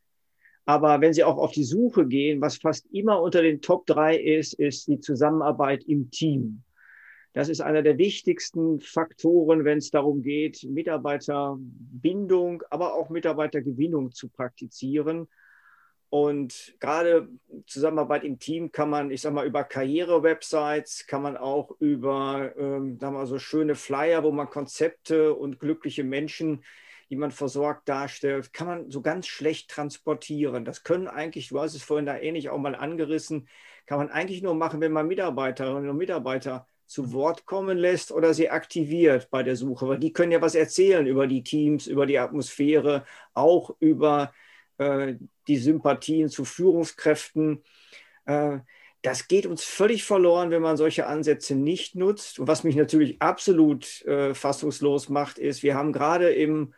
aber 0.65 1.01
wenn 1.01 1.13
Sie 1.15 1.25
auch 1.25 1.39
auf 1.39 1.53
die 1.53 1.65
Suche 1.65 2.07
gehen, 2.07 2.41
was 2.41 2.59
fast 2.59 2.87
immer 2.93 3.21
unter 3.21 3.43
den 3.43 3.63
Top 3.63 3.87
drei 3.87 4.17
ist, 4.17 4.53
ist 4.53 4.87
die 4.87 5.01
Zusammenarbeit 5.01 5.83
im 5.85 6.11
Team. 6.11 6.63
Das 7.33 7.49
ist 7.49 7.61
einer 7.61 7.83
der 7.83 7.99
wichtigsten 7.99 8.79
Faktoren, 8.79 9.65
wenn 9.65 9.79
es 9.79 9.91
darum 9.91 10.23
geht, 10.23 10.63
Mitarbeiterbindung, 10.65 12.63
aber 12.71 12.95
auch 12.95 13.09
Mitarbeitergewinnung 13.11 14.13
zu 14.13 14.29
praktizieren. 14.29 15.27
Und 16.11 16.75
gerade 16.81 17.29
Zusammenarbeit 17.67 18.25
im 18.25 18.39
Team 18.39 18.73
kann 18.73 18.89
man, 18.89 19.11
ich 19.11 19.21
sag 19.21 19.35
mal, 19.35 19.47
über 19.47 19.65
Karriere-Websites, 19.65 21.07
kann 21.07 21.23
man 21.23 21.37
auch 21.37 21.71
über, 21.81 22.53
ähm, 22.57 22.99
sagen 22.99 23.15
wir 23.15 23.19
mal, 23.19 23.27
so 23.27 23.39
schöne 23.39 23.75
Flyer, 23.75 24.25
wo 24.25 24.33
man 24.33 24.49
Konzepte 24.49 25.35
und 25.35 25.61
glückliche 25.61 26.05
Menschen, 26.05 26.65
die 27.11 27.17
man 27.17 27.31
versorgt, 27.31 27.89
darstellt, 27.89 28.53
kann 28.53 28.67
man 28.67 28.91
so 28.91 29.03
ganz 29.03 29.27
schlecht 29.27 29.71
transportieren. 29.71 30.65
Das 30.65 30.83
können 30.83 31.09
eigentlich, 31.09 31.49
du 31.49 31.61
hast 31.61 31.75
es 31.75 31.83
vorhin 31.83 32.07
da 32.07 32.17
ähnlich 32.19 32.49
auch 32.49 32.59
mal 32.59 32.75
angerissen, 32.75 33.49
kann 33.85 33.99
man 33.99 34.11
eigentlich 34.11 34.43
nur 34.43 34.55
machen, 34.55 34.81
wenn 34.81 34.93
man 34.93 35.09
Mitarbeiterinnen 35.09 35.91
und 35.91 35.97
Mitarbeiter 35.97 36.67
zu 36.87 37.13
Wort 37.13 37.45
kommen 37.45 37.77
lässt 37.77 38.13
oder 38.13 38.33
sie 38.33 38.49
aktiviert 38.49 39.29
bei 39.31 39.43
der 39.43 39.57
Suche. 39.57 39.89
Weil 39.89 39.99
die 39.99 40.13
können 40.13 40.33
ja 40.33 40.41
was 40.41 40.55
erzählen 40.55 41.07
über 41.07 41.27
die 41.27 41.43
Teams, 41.43 41.87
über 41.87 42.07
die 42.07 42.19
Atmosphäre, 42.19 43.05
auch 43.35 43.77
über 43.79 44.33
die 44.79 45.57
Sympathien 45.57 46.29
zu 46.29 46.45
Führungskräften. 46.45 47.63
Äh, 48.27 48.59
das 49.03 49.29
geht 49.29 49.47
uns 49.47 49.65
völlig 49.65 50.05
verloren, 50.05 50.51
wenn 50.51 50.63
man 50.63 50.77
solche 50.77 51.07
Ansätze 51.07 51.55
nicht 51.55 51.95
nutzt. 51.95 52.39
Und 52.39 52.49
was 52.49 52.65
mich 52.65 52.77
natürlich 52.77 53.23
absolut 53.23 54.05
äh, 54.07 54.35
fassungslos 54.35 55.09
macht, 55.09 55.39
ist, 55.39 55.63
wir 55.63 55.75
haben 55.75 55.93
gerade 55.93 56.31
im, 56.31 56.75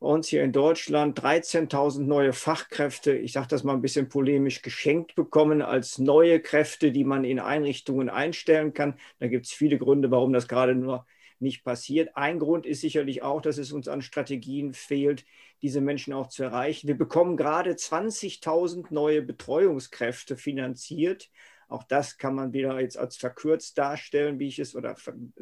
bei 0.00 0.08
uns 0.08 0.26
hier 0.28 0.42
in 0.42 0.52
Deutschland 0.52 1.20
13.000 1.20 2.00
neue 2.00 2.32
Fachkräfte, 2.32 3.12
ich 3.16 3.32
sage 3.32 3.46
das 3.48 3.62
mal 3.62 3.74
ein 3.74 3.82
bisschen 3.82 4.08
polemisch, 4.08 4.62
geschenkt 4.62 5.14
bekommen 5.14 5.62
als 5.62 5.98
neue 5.98 6.40
Kräfte, 6.40 6.90
die 6.90 7.04
man 7.04 7.24
in 7.24 7.38
Einrichtungen 7.38 8.10
einstellen 8.10 8.74
kann. 8.74 8.98
Da 9.20 9.28
gibt 9.28 9.46
es 9.46 9.52
viele 9.52 9.78
Gründe, 9.78 10.10
warum 10.10 10.32
das 10.32 10.48
gerade 10.48 10.74
nur 10.74 11.06
nicht 11.38 11.64
passiert. 11.64 12.16
Ein 12.16 12.38
Grund 12.38 12.66
ist 12.66 12.80
sicherlich 12.80 13.22
auch, 13.22 13.40
dass 13.40 13.58
es 13.58 13.72
uns 13.72 13.88
an 13.88 14.02
Strategien 14.02 14.74
fehlt, 14.74 15.24
diese 15.62 15.80
Menschen 15.80 16.12
auch 16.12 16.28
zu 16.28 16.42
erreichen. 16.42 16.88
Wir 16.88 16.98
bekommen 16.98 17.36
gerade 17.36 17.72
20.000 17.72 18.86
neue 18.90 19.22
Betreuungskräfte 19.22 20.36
finanziert. 20.36 21.30
Auch 21.68 21.84
das 21.84 22.18
kann 22.18 22.34
man 22.34 22.52
wieder 22.52 22.78
jetzt 22.80 22.98
als 22.98 23.16
verkürzt 23.16 23.78
darstellen, 23.78 24.38
wie 24.38 24.48
ich 24.48 24.58
es 24.58 24.74
oder 24.74 24.96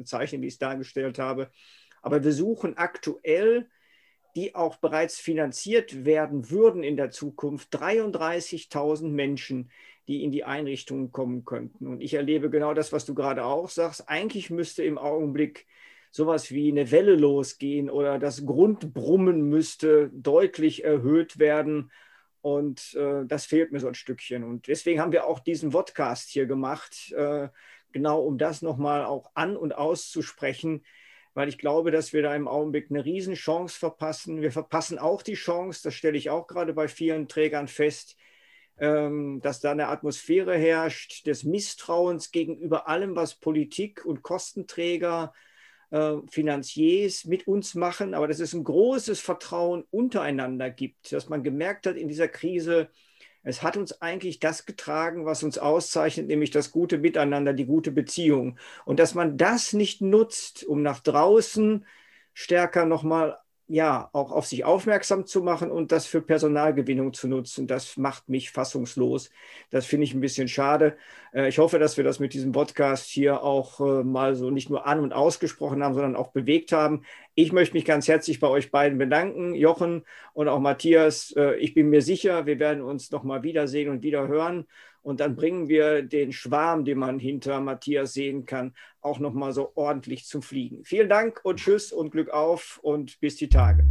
zeichnen, 0.04 0.42
wie 0.42 0.46
ich 0.46 0.54
es 0.54 0.59
dargestellt 0.59 1.18
habe. 1.18 1.50
Aber 2.02 2.22
wir 2.22 2.33
suchen 2.33 2.76
aktuell, 2.76 3.68
die 4.36 4.55
auch 4.55 4.76
bereits 4.76 5.18
finanziert 5.18 6.05
werden 6.05 6.51
würden 6.51 6.84
in 6.84 6.97
der 6.97 7.11
Zukunft, 7.11 7.74
33.000 7.74 9.09
Menschen, 9.09 9.70
die 10.07 10.22
in 10.22 10.30
die 10.30 10.44
Einrichtungen 10.44 11.12
kommen 11.12 11.44
könnten. 11.44 11.86
Und 11.86 12.01
ich 12.01 12.14
erlebe 12.14 12.51
genau 12.51 12.74
das, 12.74 12.92
was 12.92 13.05
du 13.07 13.14
gerade 13.14 13.44
auch 13.44 13.68
sagst. 13.68 14.09
Eigentlich 14.09 14.51
müsste 14.51 14.84
im 14.84 14.99
Augenblick 14.99 15.66
sowas 16.11 16.50
wie 16.50 16.70
eine 16.70 16.90
Welle 16.90 17.14
losgehen 17.14 17.88
oder 17.88 18.18
das 18.18 18.44
Grundbrummen 18.44 19.42
müsste 19.42 20.11
deutlich 20.12 20.84
erhöht 20.84 21.38
werden. 21.38 21.92
Und 22.42 22.94
äh, 22.94 23.24
das 23.26 23.44
fehlt 23.44 23.70
mir 23.70 23.80
so 23.80 23.88
ein 23.88 23.94
Stückchen. 23.94 24.44
Und 24.44 24.66
deswegen 24.66 25.00
haben 25.00 25.12
wir 25.12 25.26
auch 25.26 25.40
diesen 25.40 25.70
Podcast 25.70 26.30
hier 26.30 26.46
gemacht. 26.46 27.12
Äh, 27.12 27.48
genau 27.92 28.22
um 28.22 28.38
das 28.38 28.62
nochmal 28.62 29.04
auch 29.04 29.30
an 29.34 29.56
und 29.56 29.74
auszusprechen, 29.74 30.84
weil 31.34 31.48
ich 31.48 31.58
glaube, 31.58 31.90
dass 31.90 32.12
wir 32.12 32.22
da 32.22 32.34
im 32.34 32.48
Augenblick 32.48 32.90
eine 32.90 33.04
Riesenchance 33.04 33.78
verpassen. 33.78 34.42
Wir 34.42 34.52
verpassen 34.52 34.98
auch 34.98 35.22
die 35.22 35.34
Chance, 35.34 35.82
das 35.84 35.94
stelle 35.94 36.16
ich 36.16 36.30
auch 36.30 36.46
gerade 36.46 36.72
bei 36.72 36.88
vielen 36.88 37.28
Trägern 37.28 37.68
fest, 37.68 38.16
ähm, 38.78 39.40
dass 39.42 39.61
da 39.61 39.72
eine 39.72 39.88
Atmosphäre 39.88 40.56
herrscht 40.56 41.26
des 41.26 41.44
Misstrauens 41.44 42.30
gegenüber 42.30 42.88
allem, 42.88 43.14
was 43.14 43.34
Politik 43.34 44.04
und 44.04 44.22
Kostenträger, 44.22 45.32
äh, 45.34 45.49
Finanziers 46.28 47.24
mit 47.24 47.49
uns 47.49 47.74
machen, 47.74 48.14
aber 48.14 48.28
dass 48.28 48.38
es 48.38 48.53
ein 48.53 48.62
großes 48.62 49.20
Vertrauen 49.20 49.84
untereinander 49.91 50.70
gibt, 50.70 51.12
dass 51.12 51.28
man 51.28 51.43
gemerkt 51.43 51.86
hat 51.86 51.97
in 51.97 52.07
dieser 52.07 52.28
Krise, 52.28 52.91
es 53.43 53.62
hat 53.62 53.76
uns 53.76 54.01
eigentlich 54.03 54.38
das 54.38 54.66
getragen, 54.66 55.24
was 55.24 55.43
uns 55.43 55.59
auszeichnet, 55.59 56.26
nämlich 56.26 56.51
das 56.51 56.70
gute 56.70 56.99
Miteinander, 56.99 57.55
die 57.55 57.64
gute 57.64 57.91
Beziehung. 57.91 58.59
Und 58.84 59.01
dass 59.01 59.14
man 59.14 59.38
das 59.38 59.72
nicht 59.72 60.03
nutzt, 60.03 60.62
um 60.64 60.82
nach 60.82 61.01
draußen 61.01 61.86
stärker 62.34 62.84
nochmal 62.84 63.38
ja, 63.72 64.10
auch 64.12 64.32
auf 64.32 64.46
sich 64.46 64.64
aufmerksam 64.64 65.26
zu 65.26 65.42
machen 65.42 65.70
und 65.70 65.92
das 65.92 66.04
für 66.04 66.20
Personalgewinnung 66.20 67.12
zu 67.12 67.28
nutzen. 67.28 67.68
Das 67.68 67.96
macht 67.96 68.28
mich 68.28 68.50
fassungslos. 68.50 69.30
Das 69.70 69.86
finde 69.86 70.04
ich 70.04 70.14
ein 70.14 70.20
bisschen 70.20 70.48
schade. 70.48 70.96
Äh, 71.32 71.48
ich 71.48 71.58
hoffe, 71.58 71.78
dass 71.78 71.96
wir 71.96 72.02
das 72.02 72.18
mit 72.18 72.34
diesem 72.34 72.50
Podcast 72.50 73.06
hier 73.06 73.44
auch 73.44 73.78
äh, 73.78 74.02
mal 74.02 74.34
so 74.34 74.50
nicht 74.50 74.70
nur 74.70 74.88
an 74.88 74.98
und 74.98 75.12
ausgesprochen 75.12 75.84
haben, 75.84 75.94
sondern 75.94 76.16
auch 76.16 76.32
bewegt 76.32 76.72
haben. 76.72 77.02
Ich 77.36 77.52
möchte 77.52 77.74
mich 77.74 77.84
ganz 77.84 78.08
herzlich 78.08 78.40
bei 78.40 78.48
euch 78.48 78.72
beiden 78.72 78.98
bedanken, 78.98 79.54
Jochen 79.54 80.02
und 80.32 80.48
auch 80.48 80.58
Matthias. 80.58 81.32
Äh, 81.36 81.54
ich 81.58 81.72
bin 81.72 81.90
mir 81.90 82.02
sicher, 82.02 82.46
wir 82.46 82.58
werden 82.58 82.82
uns 82.82 83.12
noch 83.12 83.22
mal 83.22 83.44
wiedersehen 83.44 83.88
und 83.88 84.02
wieder 84.02 84.26
hören. 84.26 84.66
Und 85.03 85.20
dann 85.20 85.34
bringen 85.36 85.68
wir 85.68 86.03
den 86.03 86.32
Schwarm, 86.32 86.84
den 86.84 86.98
man 86.98 87.18
hinter 87.18 87.61
Matthias 87.61 88.12
sehen 88.12 88.44
kann, 88.44 88.74
auch 89.01 89.18
nochmal 89.18 89.53
so 89.53 89.72
ordentlich 89.74 90.26
zum 90.26 90.42
Fliegen. 90.42 90.84
Vielen 90.84 91.09
Dank 91.09 91.40
und 91.42 91.59
Tschüss 91.59 91.92
und 91.92 92.11
Glück 92.11 92.30
auf 92.30 92.78
und 92.82 93.18
bis 93.20 93.36
die 93.36 93.48
Tage. 93.48 93.84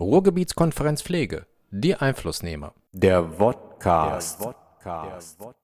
Ruhrgebietskonferenz 0.00 1.02
Pflege, 1.02 1.46
die 1.70 1.94
Einflussnehmer. 1.94 2.74
Der 2.92 3.24
Vodcast. 3.24 4.40
Der 4.40 4.54
Vodcast. 4.82 5.63